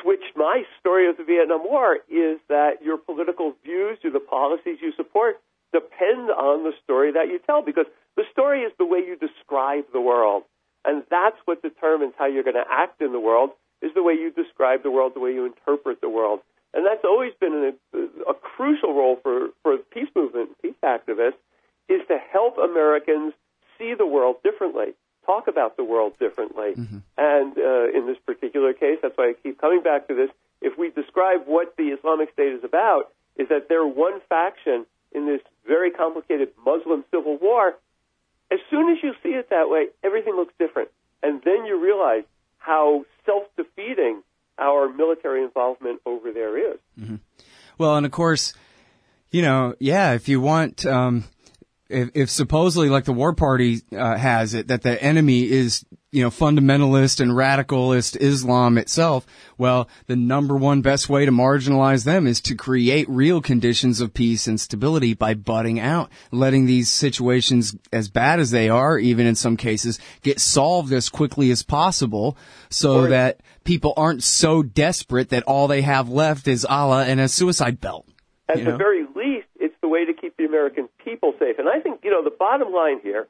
[0.00, 4.78] switched my story of the Vietnam War is that your political views or the policies
[4.80, 5.40] you support
[5.72, 9.84] depend on the story that you tell because the story is the way you describe
[9.92, 10.44] the world.
[10.84, 13.50] And that's what determines how you're going to act in the world
[13.80, 16.40] is the way you describe the world, the way you interpret the world.
[16.74, 17.98] And that's always been a,
[18.30, 21.40] a crucial role for, for peace movement, peace activists,
[21.88, 23.34] is to help Americans
[23.78, 24.94] see the world differently
[25.26, 26.74] talk about the world differently.
[26.74, 26.98] Mm-hmm.
[27.16, 30.30] And uh, in this particular case, that's why I keep coming back to this.
[30.60, 35.26] If we describe what the Islamic State is about, is that they're one faction in
[35.26, 37.74] this very complicated Muslim civil war.
[38.50, 40.88] As soon as you see it that way, everything looks different.
[41.22, 42.24] And then you realize
[42.58, 44.22] how self defeating
[44.58, 46.78] our military involvement over there is.
[47.00, 47.16] Mm-hmm.
[47.78, 48.52] Well, and of course,
[49.30, 50.84] you know, yeah, if you want.
[50.84, 51.24] Um,
[51.88, 56.22] if, if supposedly like the war party uh, has it that the enemy is you
[56.22, 62.26] know fundamentalist and radicalist Islam itself, well, the number one best way to marginalize them
[62.26, 67.74] is to create real conditions of peace and stability by butting out, letting these situations
[67.92, 72.36] as bad as they are, even in some cases, get solved as quickly as possible,
[72.68, 77.28] so that people aren't so desperate that all they have left is Allah and a
[77.28, 78.06] suicide belt.
[78.50, 78.76] At the know?
[78.76, 81.58] very least, it's the way to keep the American people safe.
[81.58, 83.28] And I think, you know, the bottom line here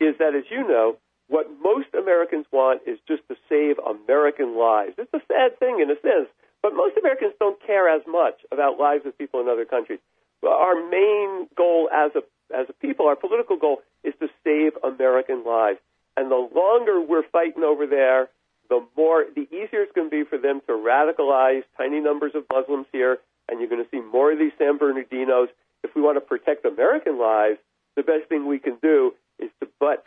[0.00, 0.96] is that, as you know,
[1.34, 4.94] what most Americans want is just to save American lives.
[4.96, 6.30] It's a sad thing in a sense,
[6.62, 9.98] but most Americans don't care as much about lives of people in other countries.
[10.46, 12.22] Our main goal as a
[12.54, 15.80] as a people, our political goal is to save American lives.
[16.16, 18.28] And the longer we're fighting over there,
[18.68, 22.44] the more the easier it's going to be for them to radicalize tiny numbers of
[22.52, 23.18] Muslims here,
[23.48, 25.48] and you're going to see more of these San Bernardinos
[25.82, 27.58] if we want to protect American lives,
[27.96, 29.14] the best thing we can do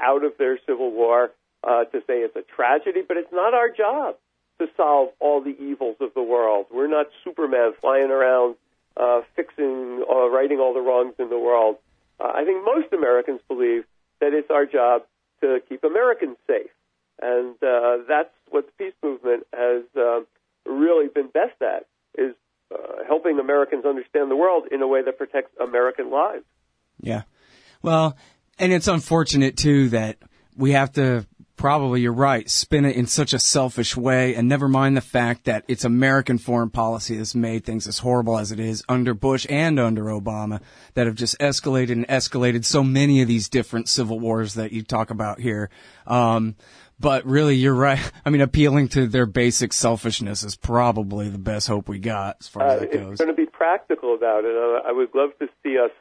[0.08, 1.32] out of their civil war,
[1.64, 4.16] uh, to say it's a tragedy, but it's not our job
[4.60, 6.66] to solve all the evils of the world.
[6.74, 8.56] We're not Superman flying around
[8.96, 11.76] uh, fixing, uh, righting all the wrongs in the world.
[12.20, 13.84] Uh, I think most Americans believe
[14.20, 15.04] that it's our job
[15.42, 16.74] to keep Americans safe,
[17.22, 20.22] and uh, that's what the peace movement has uh,
[20.66, 21.86] really been best at
[22.18, 22.34] is
[22.74, 26.46] uh, helping Americans understand the world in a way that protects American lives.
[27.00, 27.24] Yeah.
[27.84, 28.18] Well,
[28.60, 30.18] and it's unfortunate too that
[30.56, 34.68] we have to probably you're right spin it in such a selfish way and never
[34.68, 38.60] mind the fact that it's american foreign policy that's made things as horrible as it
[38.60, 40.62] is under bush and under obama
[40.94, 44.84] that have just escalated and escalated so many of these different civil wars that you
[44.84, 45.70] talk about here
[46.06, 46.56] um,
[47.00, 48.00] but really, you're right.
[48.26, 52.48] I mean, appealing to their basic selfishness is probably the best hope we got as
[52.48, 53.12] far as uh, that goes.
[53.14, 54.56] It's going to be practical about it.
[54.56, 55.92] Uh, I would love to see us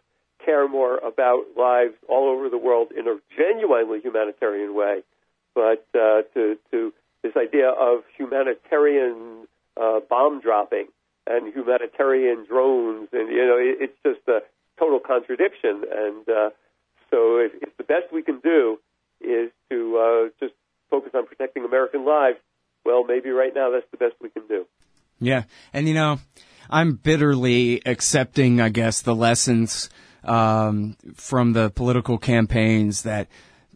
[0.46, 5.02] care more about lives all over the world in a genuinely humanitarian way.
[5.54, 6.92] But uh, to, to
[7.22, 10.86] this idea of humanitarian uh, bomb dropping
[11.26, 14.40] and humanitarian drones, and you know, it, it's just a
[14.78, 15.82] total contradiction.
[15.92, 16.50] And uh,
[17.10, 18.78] so, if, if the best we can do
[19.20, 20.54] is to uh, just
[20.88, 22.38] focus on protecting American lives,
[22.84, 24.66] well, maybe right now that's the best we can do.
[25.18, 25.44] Yeah.
[25.72, 26.20] And you know,
[26.70, 29.90] I'm bitterly accepting, I guess, the lessons
[30.26, 33.28] um, from the political campaigns that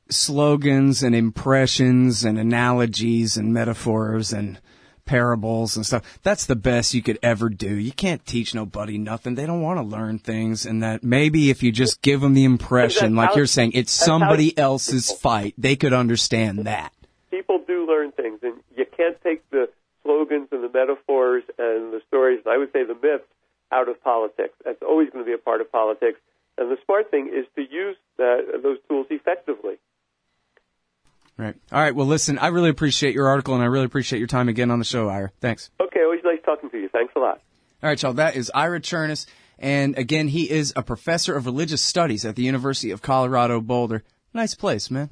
[0.09, 4.61] slogans and impressions and analogies and metaphors and
[5.07, 6.19] parables and stuff.
[6.23, 7.75] That's the best you could ever do.
[7.75, 9.35] You can't teach nobody nothing.
[9.35, 12.45] They don't want to learn things and that maybe if you just give them the
[12.45, 16.93] impression, like you're saying, it's somebody else's fight, they could understand that.
[17.31, 19.69] People do learn things and you can't take the
[20.03, 23.25] slogans and the metaphors and the stories, and I would say the myths,
[23.73, 24.55] out of politics.
[24.65, 26.19] That's always going to be a part of politics.
[26.61, 29.79] And the smart thing is to use that, those tools effectively.
[31.39, 31.57] Right.
[31.73, 31.95] All right.
[31.95, 34.79] Well, listen, I really appreciate your article and I really appreciate your time again on
[34.79, 35.33] the show, Ira.
[35.41, 35.71] Thanks.
[35.81, 36.01] Okay.
[36.03, 36.91] Always nice talking to you.
[36.91, 37.41] Thanks a lot.
[37.83, 38.13] All right, y'all.
[38.13, 39.25] That is Ira Chernus.
[39.59, 44.03] And again, he is a professor of religious studies at the University of Colorado Boulder.
[44.35, 45.09] Nice place, man.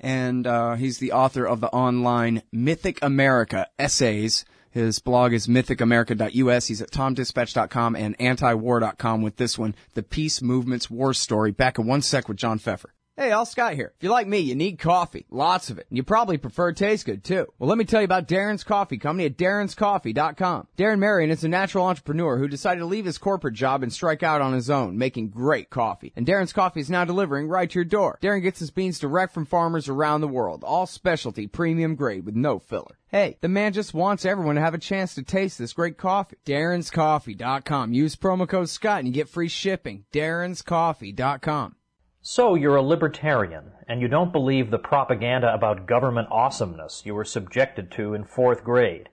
[0.00, 4.44] And uh, he's the author of the online Mythic America essays.
[4.72, 6.66] His blog is mythicamerica.us.
[6.66, 11.52] He's at tomdispatch.com and antiwar.com with this one, The Peace Movement's War Story.
[11.52, 12.90] Back in one sec with John Feffer.
[13.14, 13.92] Hey, Al Scott here.
[13.94, 15.26] If you're like me, you need coffee.
[15.28, 15.86] Lots of it.
[15.90, 17.46] And you probably prefer taste good too.
[17.58, 20.68] Well, let me tell you about Darren's Coffee Company at darrenscoffee.com.
[20.78, 24.22] Darren Marion is a natural entrepreneur who decided to leave his corporate job and strike
[24.22, 26.14] out on his own, making great coffee.
[26.16, 28.18] And Darren's Coffee is now delivering right to your door.
[28.22, 30.64] Darren gets his beans direct from farmers around the world.
[30.64, 32.96] All specialty, premium grade with no filler.
[33.12, 36.38] Hey, the man just wants everyone to have a chance to taste this great coffee.
[36.46, 37.92] Darren'sCoffee.com.
[37.92, 40.06] Use promo code Scott and you get free shipping.
[40.14, 41.76] Darren'sCoffee.com.
[42.22, 47.26] So you're a libertarian, and you don't believe the propaganda about government awesomeness you were
[47.26, 49.10] subjected to in fourth grade.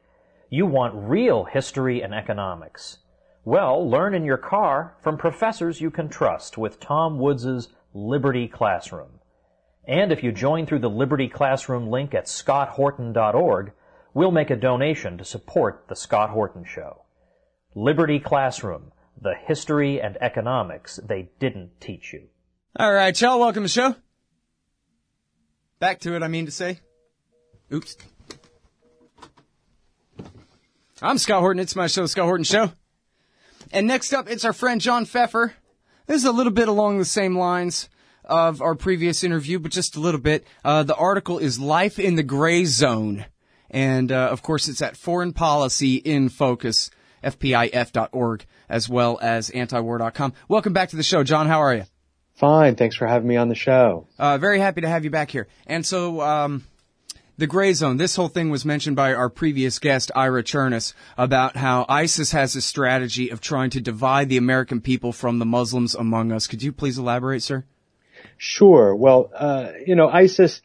[0.49, 2.99] You want real history and economics.
[3.43, 9.19] Well, learn in your car from professors you can trust with Tom Woods' Liberty Classroom.
[9.85, 13.73] And if you join through the Liberty Classroom link at scotthorton.org,
[14.13, 17.03] we'll make a donation to support The Scott Horton Show.
[17.75, 18.91] Liberty Classroom,
[19.21, 22.23] the history and economics they didn't teach you.
[22.77, 23.95] All right, y'all, welcome to the show.
[25.79, 26.79] Back to it, I mean to say.
[27.71, 27.95] Oops.
[31.01, 31.61] I'm Scott Horton.
[31.61, 32.73] It's my show, Scott Horton Show.
[33.71, 35.53] And next up, it's our friend John Feffer.
[36.07, 37.87] This is a little bit along the same lines
[38.25, 40.45] of our previous interview, but just a little bit.
[40.65, 43.25] Uh, the article is Life in the Gray Zone.
[43.71, 46.89] And, uh, of course, it's at Foreign Policy in Focus,
[47.23, 50.33] FPIF.org, as well as antiwar.com.
[50.47, 51.47] Welcome back to the show, John.
[51.47, 51.83] How are you?
[52.35, 52.77] Fine.
[52.77, 54.07] Thanks for having me on the show.
[54.17, 55.47] Uh, very happy to have you back here.
[55.67, 56.63] And so, um,
[57.39, 57.95] the gray zone.
[57.95, 62.53] This whole thing was mentioned by our previous guest, Ira Chernus, about how ISIS has
[62.57, 66.47] a strategy of trying to divide the American people from the Muslims among us.
[66.47, 67.63] Could you please elaborate, sir?
[68.37, 68.93] Sure.
[68.93, 70.61] Well, uh, you know, ISIS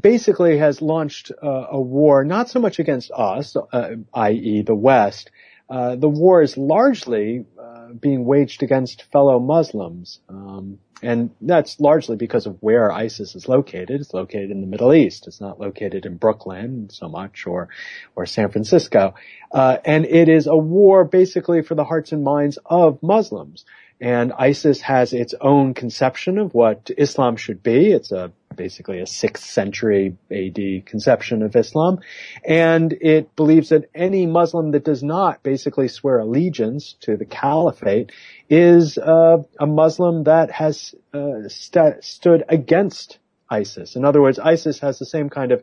[0.00, 5.30] basically has launched uh, a war not so much against us, uh, i.e., the West.
[5.68, 10.20] Uh, the war is largely uh, being waged against fellow Muslims.
[10.28, 14.00] Um, and that's largely because of where ISIS is located.
[14.00, 15.26] It's located in the Middle East.
[15.26, 17.68] It's not located in Brooklyn so much or,
[18.14, 19.14] or San Francisco.
[19.52, 23.66] Uh, and it is a war basically for the hearts and minds of Muslims.
[24.00, 27.92] And ISIS has its own conception of what Islam should be.
[27.92, 32.00] It's a basically a 6th century AD conception of Islam.
[32.44, 38.12] And it believes that any Muslim that does not basically swear allegiance to the caliphate
[38.48, 43.18] is uh, a Muslim that has uh, st- stood against
[43.48, 43.96] ISIS.
[43.96, 45.62] In other words, ISIS has the same kind of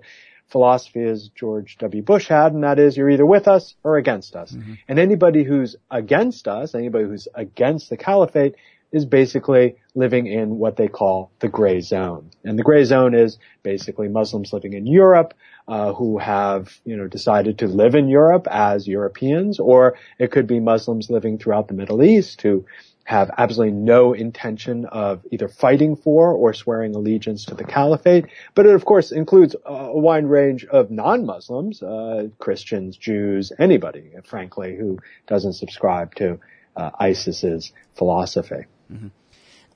[0.50, 2.04] philosophy as George W.
[2.04, 4.52] Bush had, and that is you're either with us or against us.
[4.52, 4.74] Mm-hmm.
[4.88, 8.56] And anybody who's against us, anybody who's against the caliphate,
[8.92, 12.30] is basically living in what they call the gray zone.
[12.44, 15.34] And the gray zone is basically Muslims living in Europe,
[15.68, 20.46] uh, who have, you know, decided to live in Europe as Europeans, or it could
[20.46, 22.66] be Muslims living throughout the Middle East who
[23.04, 28.26] have absolutely no intention of either fighting for or swearing allegiance to the caliphate.
[28.56, 34.76] But it of course includes a wide range of non-Muslims, uh, Christians, Jews, anybody, frankly,
[34.76, 36.40] who doesn't subscribe to
[36.76, 38.66] uh, ISIS's philosophy.
[38.92, 39.08] Mm-hmm.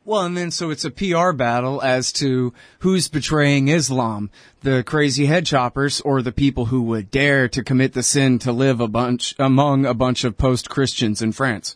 [0.06, 4.32] Well, and then so it's a PR battle as to who's betraying Islam,
[4.62, 8.54] the crazy head choppers or the people who would dare to commit the sin to
[8.54, 11.76] live a bunch among a bunch of post-Christians in France.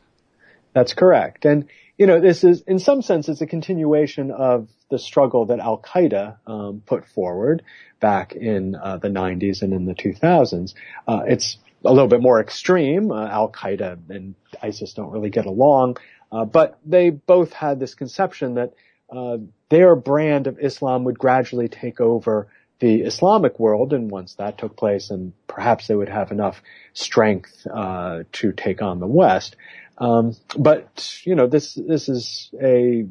[0.74, 1.46] That's correct.
[1.46, 5.60] And, you know, this is, in some sense, it's a continuation of the struggle that
[5.60, 7.64] Al Qaeda um, put forward
[8.00, 10.74] back in uh, the 90s and in the 2000s.
[11.08, 13.12] Uh, it's a little bit more extreme.
[13.12, 15.98] Uh, Al Qaeda and ISIS don't really get along.
[16.32, 18.74] Uh, but they both had this conception that
[19.10, 19.38] uh,
[19.70, 22.48] their brand of Islam would gradually take over
[22.80, 26.62] the Islamic world, and once that took place, and perhaps they would have enough
[26.94, 29.56] strength uh, to take on the West.
[30.02, 33.06] Um, but you know, this this is a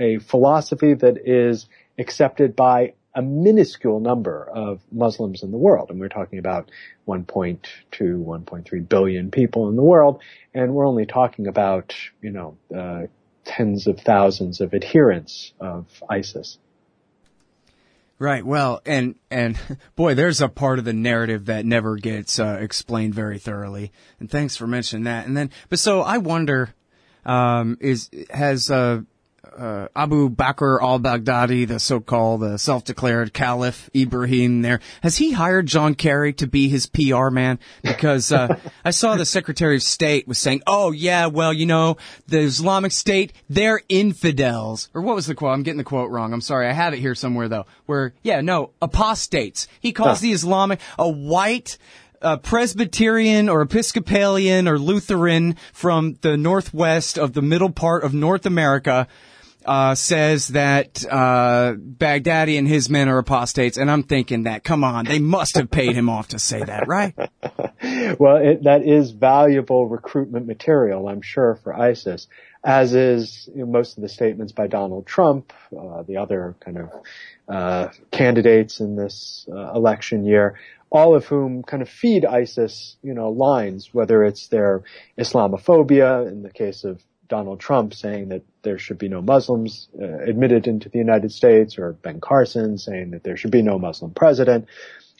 [0.00, 1.68] a philosophy that is
[1.98, 6.70] accepted by a minuscule number of Muslims in the world, and we're talking about
[7.06, 7.58] 1.2,
[7.92, 10.22] 1.3 billion people in the world,
[10.54, 13.02] and we're only talking about you know uh,
[13.44, 16.58] tens of thousands of adherents of ISIS.
[18.18, 18.44] Right.
[18.44, 19.58] Well, and and
[19.96, 23.92] boy, there's a part of the narrative that never gets uh, explained very thoroughly.
[24.18, 25.26] And thanks for mentioning that.
[25.26, 26.74] And then, but so I wonder,
[27.24, 29.02] um, is has uh,
[29.56, 35.94] uh, Abu Bakr al-Baghdadi, the so-called uh, self-declared Caliph Ibrahim there, has he hired John
[35.94, 37.58] Kerry to be his PR man?
[37.82, 41.96] Because uh, I saw the Secretary of State was saying, "Oh yeah, well you know
[42.26, 45.52] the Islamic State, they're infidels." Or what was the quote?
[45.52, 46.32] I'm getting the quote wrong.
[46.32, 46.68] I'm sorry.
[46.68, 47.66] I have it here somewhere though.
[47.86, 49.68] Where yeah, no, apostates.
[49.80, 51.78] He calls the Islamic a white
[52.20, 58.44] a Presbyterian or Episcopalian or Lutheran from the northwest of the middle part of North
[58.46, 59.06] America
[59.64, 64.84] uh, says that uh, Baghdadi and his men are apostates, and I'm thinking that, come
[64.84, 67.14] on, they must have paid him off to say that, right?
[68.18, 72.28] well, it, that is valuable recruitment material, I'm sure, for ISIS,
[72.64, 76.78] as is you know, most of the statements by Donald Trump, uh, the other kind
[76.78, 76.90] of
[77.48, 80.56] uh, candidates in this uh, election year
[80.90, 84.82] all of whom kind of feed ISIS, you know, lines, whether it's their
[85.18, 90.04] Islamophobia in the case of Donald Trump saying that there should be no Muslims uh,
[90.04, 94.12] admitted into the United States or Ben Carson saying that there should be no Muslim
[94.12, 94.66] president.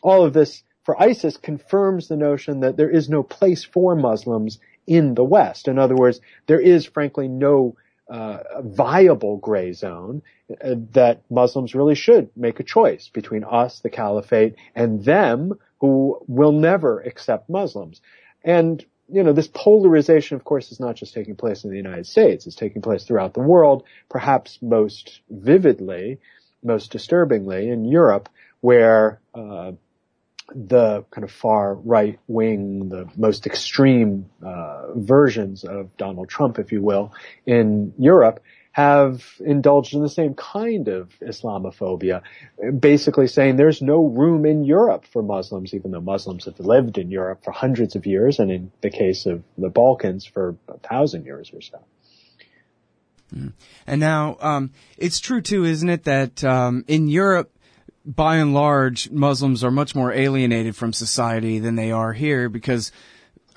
[0.03, 4.59] All of this for ISIS confirms the notion that there is no place for Muslims
[4.87, 5.69] in the West.
[5.69, 7.77] In other words, there is frankly no
[8.09, 13.91] uh, viable gray zone uh, that Muslims really should make a choice between us, the
[13.91, 18.01] caliphate, and them who will never accept Muslims.
[18.43, 22.07] And you know, this polarization, of course, is not just taking place in the United
[22.07, 22.47] States.
[22.47, 26.19] It's taking place throughout the world, perhaps most vividly,
[26.63, 28.29] most disturbingly in Europe,
[28.61, 29.73] where uh,
[30.55, 36.73] the kind of far right wing, the most extreme uh, versions of Donald Trump, if
[36.73, 37.13] you will,
[37.47, 38.41] in Europe
[38.73, 42.23] have indulged in the same kind of Islamophobia,
[42.79, 47.11] basically saying there's no room in Europe for Muslims, even though Muslims have lived in
[47.11, 51.25] Europe for hundreds of years, and in the case of the Balkans for a thousand
[51.25, 51.79] years or so.
[53.33, 53.49] Hmm.
[53.87, 57.51] And now, um, it's true too, isn't it, that um, in Europe,
[58.05, 62.91] by and large, Muslims are much more alienated from society than they are here because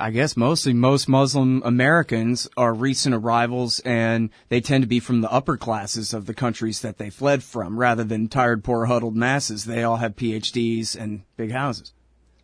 [0.01, 5.21] I guess mostly most Muslim Americans are recent arrivals and they tend to be from
[5.21, 9.15] the upper classes of the countries that they fled from rather than tired, poor, huddled
[9.15, 9.65] masses.
[9.65, 11.93] They all have PhDs and big houses.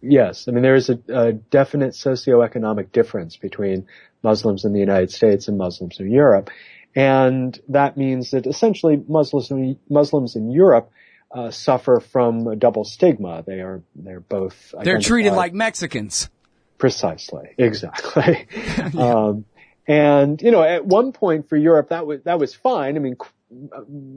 [0.02, 0.48] Yes.
[0.48, 3.88] I mean, there is a, a definite socioeconomic difference between
[4.22, 6.52] Muslims in the United States and Muslims in Europe.
[6.96, 10.92] And that means that essentially Muslims, Muslims in Europe
[11.32, 13.44] uh, suffer from a double stigma.
[13.46, 14.76] They are, they're both.
[14.84, 16.30] They're treated like Mexicans.
[16.78, 17.50] Precisely.
[17.58, 18.48] Exactly.
[18.78, 18.90] yeah.
[18.96, 19.46] um,
[19.88, 22.96] and, you know, at one point for Europe, that was, that was fine.
[22.98, 23.18] I mean,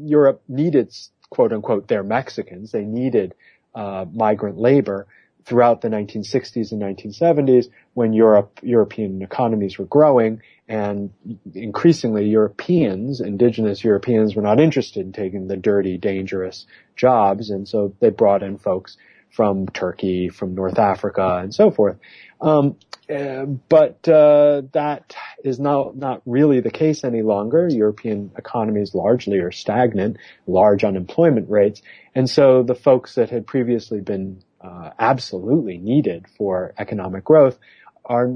[0.04, 0.94] Europe needed,
[1.30, 2.72] quote unquote, their Mexicans.
[2.72, 3.34] They needed,
[3.74, 5.06] uh, migrant labor
[5.44, 11.10] throughout the 1960s and 1970s when Europe, European economies were growing and
[11.52, 16.64] increasingly Europeans, indigenous Europeans were not interested in taking the dirty, dangerous
[16.94, 17.50] jobs.
[17.50, 18.96] And so they brought in folks
[19.30, 21.96] from Turkey, from North Africa, and so forth.
[22.40, 22.76] Um,
[23.08, 27.68] uh, but uh, that is not not really the case any longer.
[27.68, 30.16] European economies largely are stagnant,
[30.46, 31.82] large unemployment rates,
[32.14, 37.58] and so the folks that had previously been uh, absolutely needed for economic growth
[38.04, 38.30] are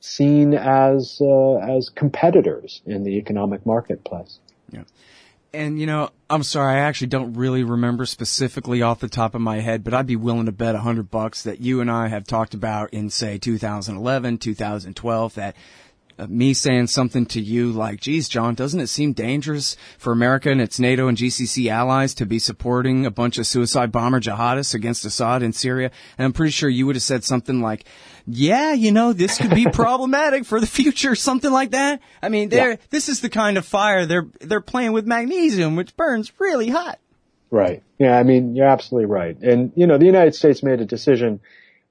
[0.00, 4.38] seen as uh, as competitors in the economic marketplace.
[4.70, 4.84] Yeah.
[5.52, 9.40] And you know, I'm sorry, I actually don't really remember specifically off the top of
[9.40, 12.08] my head, but I'd be willing to bet a hundred bucks that you and I
[12.08, 15.56] have talked about in say 2011, 2012 that
[16.20, 20.50] uh, me saying something to you like, geez, John, doesn't it seem dangerous for America
[20.50, 24.74] and its NATO and GCC allies to be supporting a bunch of suicide bomber jihadists
[24.74, 25.90] against Assad in Syria?
[26.18, 27.86] And I'm pretty sure you would have said something like,
[28.32, 32.00] yeah, you know, this could be problematic for the future, something like that.
[32.22, 32.76] I mean, they're, yeah.
[32.90, 36.98] this is the kind of fire they're, they're playing with magnesium, which burns really hot.
[37.50, 37.82] Right.
[37.98, 39.36] Yeah, I mean, you're absolutely right.
[39.36, 41.40] And, you know, the United States made a decision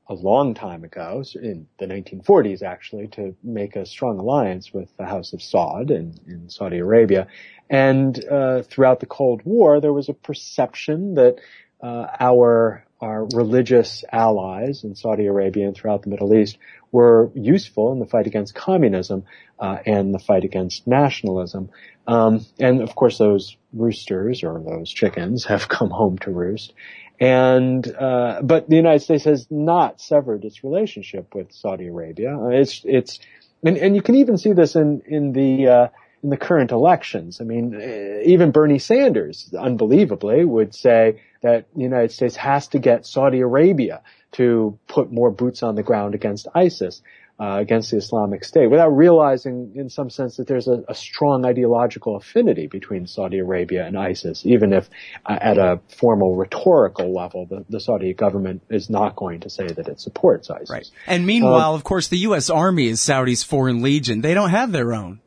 [0.08, 5.06] a long time ago, in the 1940s actually, to make a strong alliance with the
[5.06, 7.28] House of Saud in, in Saudi Arabia.
[7.70, 11.36] And uh, throughout the Cold War, there was a perception that
[11.82, 16.58] uh, our our religious allies in Saudi Arabia and throughout the Middle East
[16.92, 19.24] were useful in the fight against communism
[19.60, 21.70] uh, and the fight against nationalism.
[22.08, 26.74] Um, and of course, those roosters or those chickens have come home to roost.
[27.20, 32.38] And uh, but the United States has not severed its relationship with Saudi Arabia.
[32.38, 33.20] Uh, it's it's
[33.64, 35.88] and, and you can even see this in in the uh,
[36.24, 37.42] in the current elections.
[37.42, 42.80] I mean, uh, even Bernie Sanders, unbelievably, would say that the United States has to
[42.80, 44.02] get Saudi Arabia
[44.34, 47.02] to put more boots on the ground against ISIS,
[47.40, 51.46] uh, against the Islamic State, without realizing, in some sense, that there's a, a strong
[51.46, 54.90] ideological affinity between Saudi Arabia and ISIS, even if
[55.26, 59.68] uh, at a formal rhetorical level, the, the, Saudi government is not going to say
[59.68, 60.70] that it supports ISIS.
[60.70, 60.92] Right.
[61.08, 62.50] And meanwhile, uh, of course, the U.S.
[62.50, 64.20] Army is Saudi's foreign legion.
[64.20, 65.22] They don't have their own.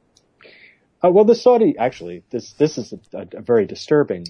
[1.02, 4.26] Uh, well, the Saudi actually this this is a, a, very disturbing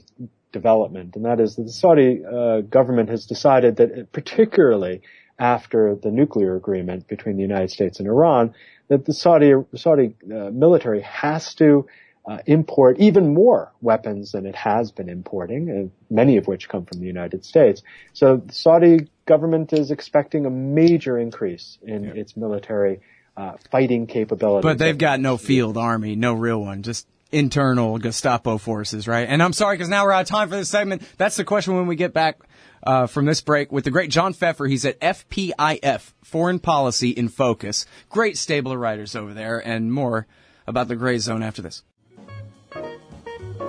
[0.53, 5.03] development, and that is that the Saudi uh, government has decided that, uh, particularly
[5.39, 8.55] after the nuclear agreement between the United States and Iran,
[8.89, 11.87] that the Saudi Saudi uh, military has to
[12.25, 17.01] uh, import even more weapons than it has been importing, many of which come from
[17.01, 17.83] the United States.
[18.13, 22.13] So the Saudi government is expecting a major increase in yeah.
[22.15, 23.01] its military
[23.37, 24.63] uh, fighting capability.
[24.63, 29.29] But they've got no field army, no real one, just internal Gestapo forces, right?
[29.29, 31.03] And I'm sorry because now we're out of time for this segment.
[31.17, 32.39] That's the question when we get back
[32.83, 34.69] uh, from this break with the great John Feffer.
[34.69, 37.87] He's at FPIF, Foreign Policy in Focus.
[38.09, 40.27] Great stable of writers over there, and more
[40.67, 41.83] about the gray zone after this.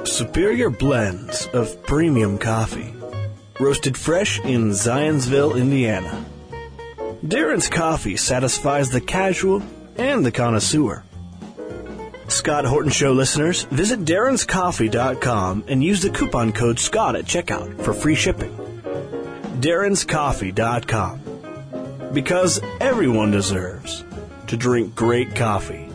[0.05, 2.93] Superior blends of premium coffee,
[3.59, 6.25] roasted fresh in Zionsville, Indiana.
[7.25, 9.63] Darren's Coffee satisfies the casual
[9.97, 11.03] and the connoisseur.
[12.33, 17.93] Scott Horton Show listeners, visit darrenscoffee.com and use the coupon code SCOTT at checkout for
[17.93, 18.51] free shipping.
[19.61, 24.03] darrenscoffee.com Because everyone deserves
[24.47, 25.89] to drink great coffee.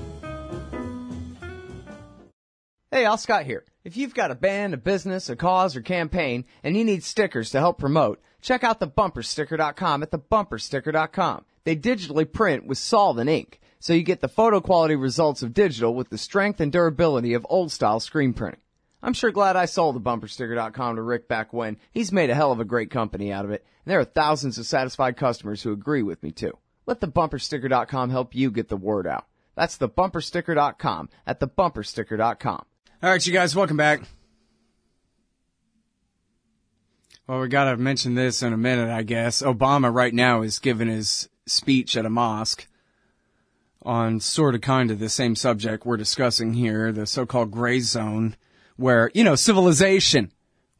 [2.90, 3.64] Hey, Al Scott here.
[3.84, 7.50] If you've got a band, a business, a cause, or campaign, and you need stickers
[7.50, 11.44] to help promote, check out thebumpersticker.com at thebumpersticker.com.
[11.64, 15.94] They digitally print with solvent ink, so you get the photo quality results of digital
[15.94, 18.60] with the strength and durability of old style screen printing.
[19.02, 21.76] I'm sure glad I sold thebumpersticker.com to Rick back when.
[21.92, 24.58] He's made a hell of a great company out of it, and there are thousands
[24.58, 26.52] of satisfied customers who agree with me too.
[26.86, 29.26] Let thebumpersticker.com help you get the word out.
[29.54, 32.64] That's thebumpersticker.com at thebumpersticker.com.
[33.02, 34.02] All right, you guys, welcome back.
[37.28, 39.42] Well, we gotta mention this in a minute, I guess.
[39.42, 42.66] Obama right now is giving his speech at a mosque
[43.88, 48.36] on sort of kind of the same subject we're discussing here, the so-called gray zone,
[48.76, 50.30] where, you know, civilization,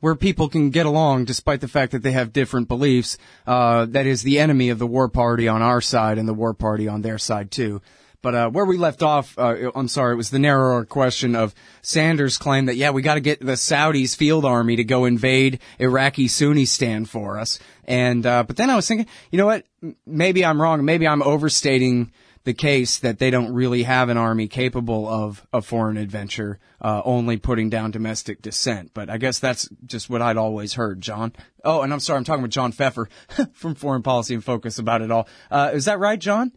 [0.00, 3.16] where people can get along despite the fact that they have different beliefs,
[3.46, 6.52] uh, that is the enemy of the war party on our side and the war
[6.52, 7.80] party on their side too.
[8.20, 11.54] But uh, where we left off, uh, I'm sorry, it was the narrower question of
[11.80, 15.60] Sanders' claim that yeah, we got to get the Saudis' field army to go invade
[15.78, 17.58] Iraqi Sunnistan for us.
[17.84, 19.64] And uh, but then I was thinking, you know what?
[20.04, 20.84] Maybe I'm wrong.
[20.84, 22.12] Maybe I'm overstating
[22.48, 27.02] the case that they don't really have an army capable of a foreign adventure, uh,
[27.04, 28.92] only putting down domestic dissent.
[28.94, 31.34] But I guess that's just what I'd always heard, John.
[31.62, 33.08] Oh, and I'm sorry, I'm talking with John Feffer
[33.52, 35.28] from Foreign Policy and Focus about it all.
[35.50, 36.52] Uh, is that right, John?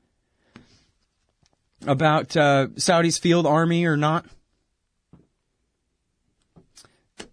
[1.88, 4.26] about uh, Saudi's field army or not?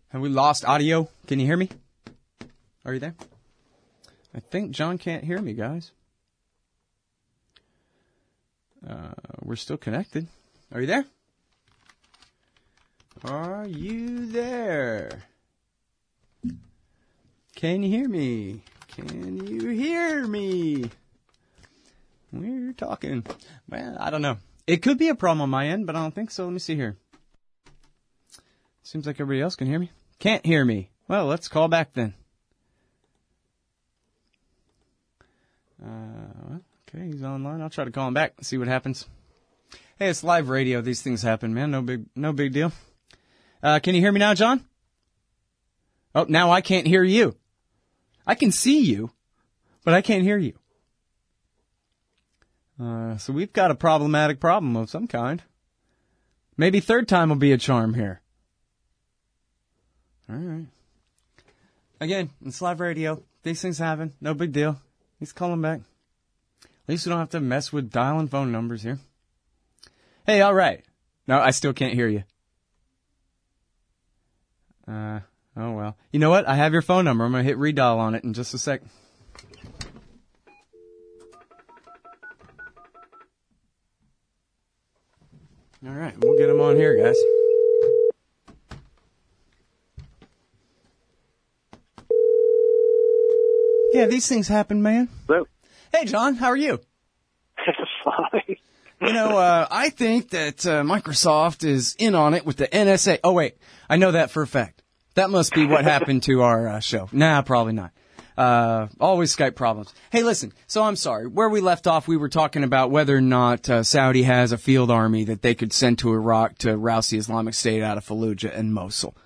[0.08, 1.08] Have we lost audio?
[1.28, 1.68] Can you hear me?
[2.84, 3.14] Are you there?
[4.34, 5.92] I think John can't hear me, guys.
[8.86, 10.28] Uh, we're still connected.
[10.72, 11.04] Are you there?
[13.24, 15.24] Are you there?
[17.56, 18.62] Can you hear me?
[18.88, 20.90] Can you hear me?
[22.32, 23.24] We're talking.
[23.68, 24.38] Well, I don't know.
[24.66, 26.44] It could be a problem on my end, but I don't think so.
[26.44, 26.96] Let me see here.
[28.82, 29.90] Seems like everybody else can hear me.
[30.18, 30.90] Can't hear me.
[31.08, 32.14] Well, let's call back then.
[35.82, 36.58] Uh,
[36.88, 37.60] okay, he's online.
[37.60, 39.06] I'll try to call him back and see what happens.
[39.98, 40.80] Hey, it's live radio.
[40.80, 41.70] These things happen, man.
[41.70, 42.72] No big, no big deal.
[43.62, 44.64] Uh, can you hear me now, John?
[46.14, 47.36] Oh, now I can't hear you.
[48.26, 49.10] I can see you,
[49.84, 50.54] but I can't hear you.
[52.80, 55.42] Uh, so we've got a problematic problem of some kind.
[56.56, 58.20] Maybe third time will be a charm here.
[60.30, 60.66] All right.
[62.00, 63.22] Again, it's live radio.
[63.42, 64.12] These things happen.
[64.20, 64.80] No big deal.
[65.18, 65.80] He's calling back.
[66.88, 68.98] Least we don't have to mess with dialing phone numbers here.
[70.26, 70.82] Hey, all right.
[71.26, 72.24] No, I still can't hear you.
[74.86, 75.20] Uh,
[75.60, 75.96] Oh well.
[76.12, 76.48] You know what?
[76.48, 77.24] I have your phone number.
[77.24, 78.80] I'm gonna hit redial on it in just a sec.
[85.84, 87.16] All right, we'll get him on here, guys.
[93.92, 95.08] Yeah, these things happen, man.
[95.26, 95.46] Hello.
[95.92, 96.80] Hey, John, how are you?
[98.04, 98.56] Fine.
[99.00, 103.20] You know, uh, I think that uh, Microsoft is in on it with the NSA.
[103.22, 103.56] Oh wait,
[103.88, 104.82] I know that for a fact.
[105.14, 107.08] That must be what happened to our uh, show.
[107.12, 107.92] Nah, probably not.
[108.36, 109.92] Uh, always Skype problems.
[110.10, 110.52] Hey, listen.
[110.68, 111.26] So I'm sorry.
[111.26, 114.58] Where we left off, we were talking about whether or not uh, Saudi has a
[114.58, 118.04] field army that they could send to Iraq to rouse the Islamic State out of
[118.06, 119.16] Fallujah and Mosul.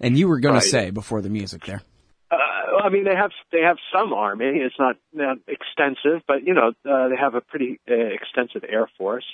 [0.00, 0.62] And you were going Right.
[0.64, 1.82] to say before the music there.
[2.82, 4.46] I mean, they have they have some army.
[4.46, 8.88] It's not, not extensive, but you know uh, they have a pretty uh, extensive air
[8.98, 9.24] force,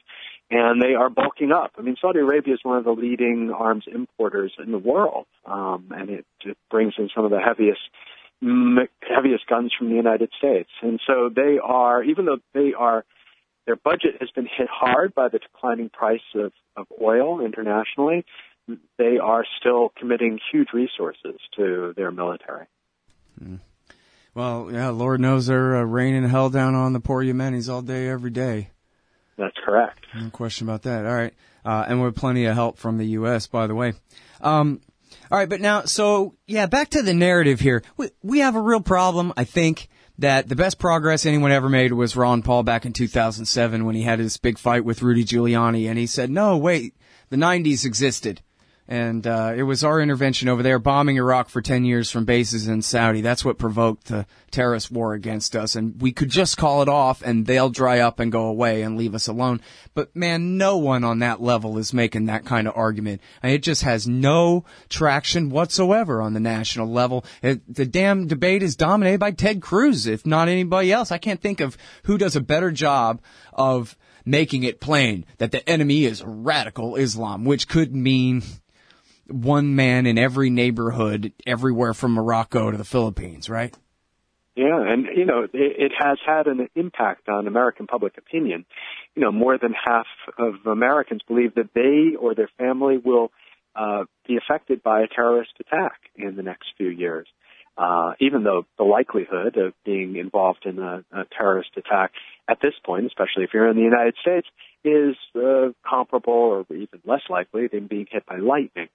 [0.51, 1.73] and they are bulking up.
[1.79, 5.89] I mean, Saudi Arabia is one of the leading arms importers in the world, um,
[5.91, 7.81] and it, it brings in some of the heaviest
[8.43, 10.69] heaviest guns from the United States.
[10.83, 13.05] And so they are, even though they are,
[13.67, 18.25] their budget has been hit hard by the declining price of, of oil internationally.
[18.99, 22.67] They are still committing huge resources to their military.
[24.35, 28.09] Well, yeah, Lord knows they're uh, raining hell down on the poor Yemenis all day,
[28.09, 28.71] every day.
[29.39, 30.05] That's correct.
[30.15, 31.07] No question about that.
[31.07, 31.35] All right.
[31.65, 33.95] Uh, and with plenty of help from the U.S., by the way.
[34.41, 34.81] Um,
[35.31, 37.83] all right, but now, so, yeah, back to the narrative here.
[37.97, 39.89] We, we have a real problem, I think,
[40.19, 44.03] that the best progress anyone ever made was Ron Paul back in 2007 when he
[44.03, 46.95] had his big fight with Rudy Giuliani, and he said, no, wait,
[47.31, 48.41] the 90s existed.
[48.89, 52.69] And uh, it was our intervention over there, bombing Iraq for 10 years from bases
[52.69, 53.21] in Saudi.
[53.21, 55.75] That's what provoked the terrorist war against us.
[55.75, 58.97] And we could just call it off and they'll dry up and go away and
[58.97, 59.61] leave us alone.
[59.95, 63.21] But man, no one on that level is making that kind of argument.
[63.43, 67.25] And it just has no traction whatsoever on the national level.
[67.43, 71.11] It, the damn debate is dominated by Ted Cruz, if not anybody else.
[71.11, 73.21] I can't think of who does a better job
[73.53, 78.43] of making it plain that the enemy is radical Islam, which could mean
[79.29, 83.75] one man in every neighborhood everywhere from Morocco to the Philippines, right?
[84.57, 88.65] Yeah, and you know it, it has had an impact on American public opinion.
[89.15, 90.07] You know, more than half
[90.39, 93.33] of Americans believe that they or their family will
[93.75, 97.29] uh, be affected by a terrorist attack in the next few years.
[97.79, 102.13] Uh, even though the likelihood of being involved in a, a terrorist attack
[102.49, 104.47] at this point, especially if you're in the United States,
[104.83, 108.89] is uh, comparable or even less likely than being hit by lightning.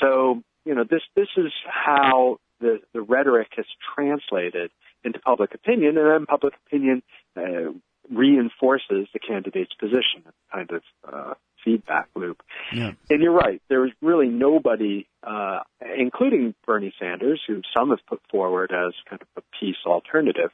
[0.00, 4.70] So, you know, this this is how the the rhetoric has translated
[5.04, 7.02] into public opinion, and then public opinion
[7.36, 7.72] uh,
[8.10, 11.34] reinforces the candidate's position, kind of uh,
[11.64, 12.42] feedback loop.
[12.72, 12.92] Yeah.
[13.10, 13.60] And you're right.
[13.68, 15.60] There was really nobody, uh,
[15.98, 20.50] including Bernie Sanders, who some have put forward as kind of a peace alternative.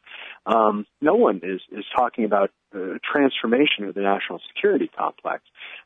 [0.47, 2.51] Um, no one is is talking about
[3.13, 5.43] transformation of the national security complex.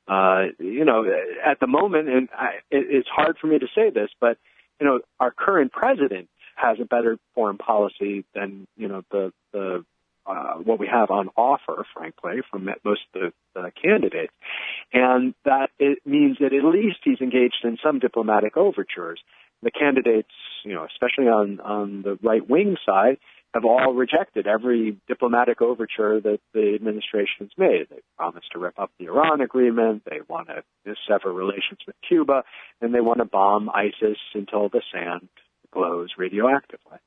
[0.06, 1.04] Uh, you know,
[1.44, 4.38] at the moment, and I, it, it's hard for me to say this, but
[4.80, 9.84] you know, our current president has a better foreign policy than you know the the
[10.26, 14.32] uh, what we have on offer, frankly, from most of the uh, candidates,
[14.92, 19.20] and that it means that at least he's engaged in some diplomatic overtures.
[19.62, 20.32] The candidates,
[20.64, 23.18] you know, especially on on the right wing side,
[23.54, 27.86] have all rejected every diplomatic overture that the administration has made.
[27.90, 30.02] They promised to rip up the Iran agreement.
[30.04, 30.62] They want to
[31.08, 32.44] sever relations with Cuba,
[32.80, 35.28] and they want to bomb ISIS until the sand
[35.72, 36.98] glows radioactively.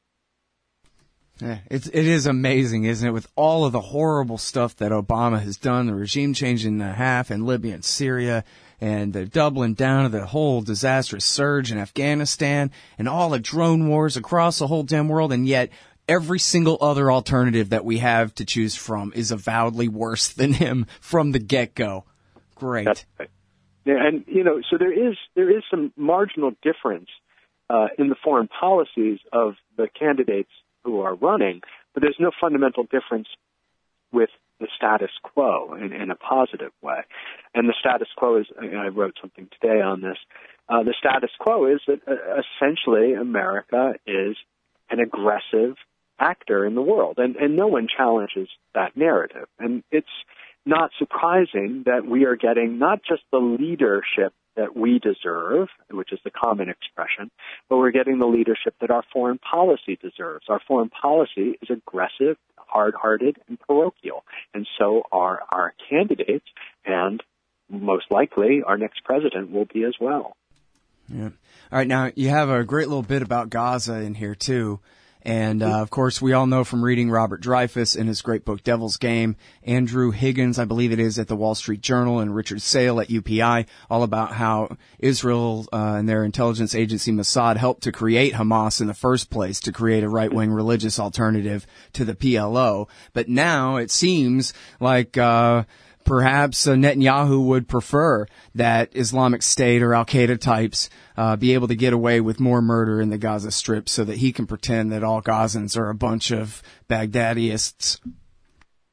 [1.40, 3.12] Yeah, it's it is amazing, isn't it?
[3.12, 7.32] With all of the horrible stuff that Obama has done, the regime change in half
[7.32, 8.44] in Libya and Syria,
[8.82, 13.88] and the doubling down of the whole disastrous surge in Afghanistan, and all the drone
[13.88, 15.70] wars across the whole damn world, and yet
[16.08, 20.86] every single other alternative that we have to choose from is avowedly worse than him
[21.00, 22.06] from the get go.
[22.56, 23.06] Great.
[23.18, 23.30] Right.
[23.86, 27.08] Yeah, and you know, so there is there is some marginal difference
[27.70, 30.52] uh, in the foreign policies of the candidates
[30.84, 31.62] who are running,
[31.94, 33.28] but there's no fundamental difference
[34.12, 34.30] with
[34.60, 37.02] the status quo in, in a positive way.
[37.54, 40.18] And the status quo is, I wrote something today on this.
[40.68, 44.36] Uh, the status quo is that uh, essentially America is
[44.90, 45.76] an aggressive
[46.20, 49.48] actor in the world, and, and no one challenges that narrative.
[49.58, 50.08] And it's
[50.66, 56.20] not surprising that we are getting not just the leadership that we deserve, which is
[56.24, 57.32] the common expression,
[57.70, 60.46] but we're getting the leadership that our foreign policy deserves.
[60.50, 64.24] Our foreign policy is aggressive, hard-hearted, and parochial,
[64.54, 66.46] and so are our candidates,
[66.86, 67.22] and
[67.70, 70.36] most likely our next president will be as well.
[71.08, 71.30] Yeah.
[71.72, 71.88] All right.
[71.88, 74.80] Now you have a great little bit about Gaza in here too.
[75.22, 78.64] And uh, of course, we all know from reading Robert Dreyfuss in his great book
[78.64, 82.62] Devil's Game, Andrew Higgins, I believe it is, at the Wall Street Journal, and Richard
[82.62, 87.92] Sale at UPI, all about how Israel uh, and their intelligence agency Mossad helped to
[87.92, 92.88] create Hamas in the first place, to create a right-wing religious alternative to the PLO.
[93.14, 95.18] But now it seems like.
[95.18, 95.64] Uh,
[96.10, 98.26] perhaps uh, Netanyahu would prefer
[98.56, 102.64] that Islamic State or Al Qaeda types uh, be able to get away with more
[102.64, 105.94] murder in the Gaza Strip, so that he can pretend that all Gazans are a
[105.94, 108.00] bunch of Baghdadiists.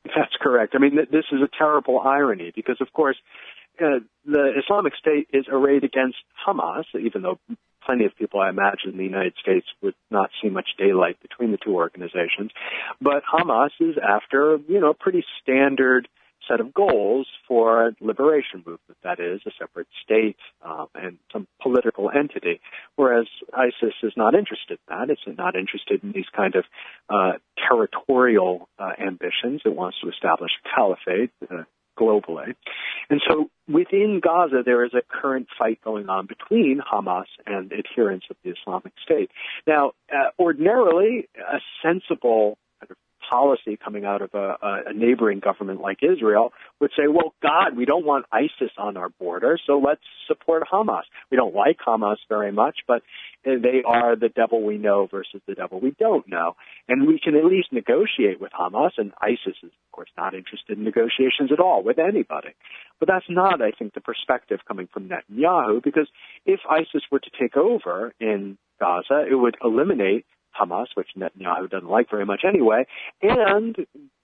[0.05, 0.75] That's correct.
[0.77, 3.17] I mean, th- this is a terrible irony because, of course,
[3.81, 7.39] uh, the Islamic State is arrayed against Hamas, even though
[7.87, 11.51] plenty of people, I imagine, in the United States would not see much daylight between
[11.51, 12.51] the two organizations.
[13.01, 16.09] But Hamas is after, you know, a pretty standard
[16.49, 21.47] set of goals for a liberation movement, that is, a separate state um, and some
[21.63, 22.61] political entity,
[22.97, 25.11] whereas ISIS is not interested in that.
[25.11, 26.65] It's not interested in these kind of
[27.09, 29.63] uh, territorial uh, ambitions.
[29.65, 31.31] It wants to establish a caliphate.
[31.51, 31.65] Uh,
[31.99, 32.55] globally.
[33.09, 38.27] And so within Gaza, there is a current fight going on between Hamas and adherents
[38.31, 39.31] of the Islamic State.
[39.67, 42.59] Now, uh, ordinarily, a sensible
[43.29, 47.85] policy coming out of a, a neighboring government like Israel would say, well, God, we
[47.85, 51.03] don't want ISIS on our border, so let's support Hamas.
[51.31, 53.03] We don't like Hamas very much, but
[53.45, 56.57] they are the devil we know versus the devil we don't know.
[56.89, 60.79] And we can at least negotiate with Hamas, and ISIS is, of course, not interested
[60.79, 62.55] in negotiations at all with anybody.
[62.99, 66.09] But that's not, I think, the perspective coming from Netanyahu, because
[66.45, 70.27] if ISIS were to take over in Gaza, it would eliminate
[70.61, 72.87] Hamas, which Netanyahu doesn't like very much anyway.
[73.23, 73.77] And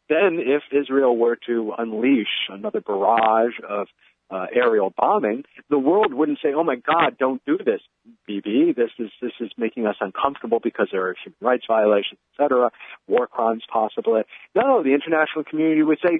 [0.08, 3.86] then if Israel were to unleash another barrage of
[4.30, 7.82] uh, aerial bombing, the world wouldn't say, "Oh my God, don't do this,
[8.26, 8.72] Bibi.
[8.74, 12.70] This is this is making us uncomfortable because there are human rights violations, etc.,
[13.06, 14.22] war crimes possibly."
[14.54, 16.18] No, the international community would say,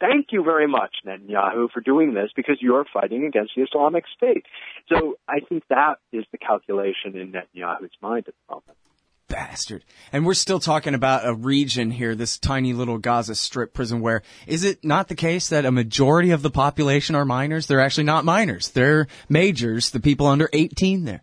[0.00, 4.46] "Thank you very much, Netanyahu, for doing this because you're fighting against the Islamic State."
[4.88, 8.78] So I think that is the calculation in Netanyahu's mind at the moment
[9.30, 9.84] bastard.
[10.12, 14.22] And we're still talking about a region here, this tiny little Gaza Strip prison where
[14.46, 17.66] is it not the case that a majority of the population are minors?
[17.66, 18.68] They're actually not minors.
[18.68, 21.22] They're majors, the people under 18 there.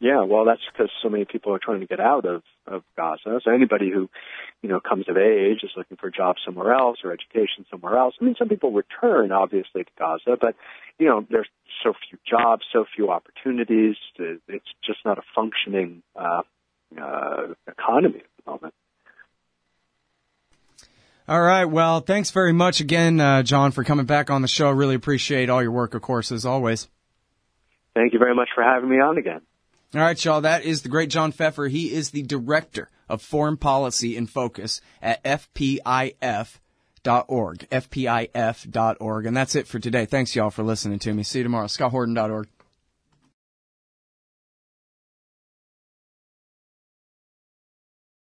[0.00, 3.38] Yeah, well, that's because so many people are trying to get out of, of Gaza.
[3.44, 4.08] So anybody who,
[4.62, 7.98] you know, comes of age is looking for a job somewhere else or education somewhere
[7.98, 8.14] else.
[8.18, 10.56] I mean, some people return, obviously, to Gaza, but,
[10.98, 11.48] you know, there's
[11.84, 13.96] so few jobs, so few opportunities.
[14.18, 16.42] It's just not a functioning uh,
[16.98, 18.74] uh, economy at the moment.
[21.28, 21.64] All right.
[21.64, 24.70] Well, thanks very much again, uh, John, for coming back on the show.
[24.70, 26.88] Really appreciate all your work, of course, as always.
[27.94, 29.40] Thank you very much for having me on again.
[29.94, 30.40] All right, y'all.
[30.40, 31.70] That is the great John Feffer.
[31.70, 36.14] He is the director of foreign policy in focus at FPIF.org,
[37.70, 39.26] FPIF.org.
[39.26, 40.06] And that's it for today.
[40.06, 41.22] Thanks, y'all, for listening to me.
[41.24, 41.66] See you tomorrow.
[41.66, 42.48] ScottHorton.org.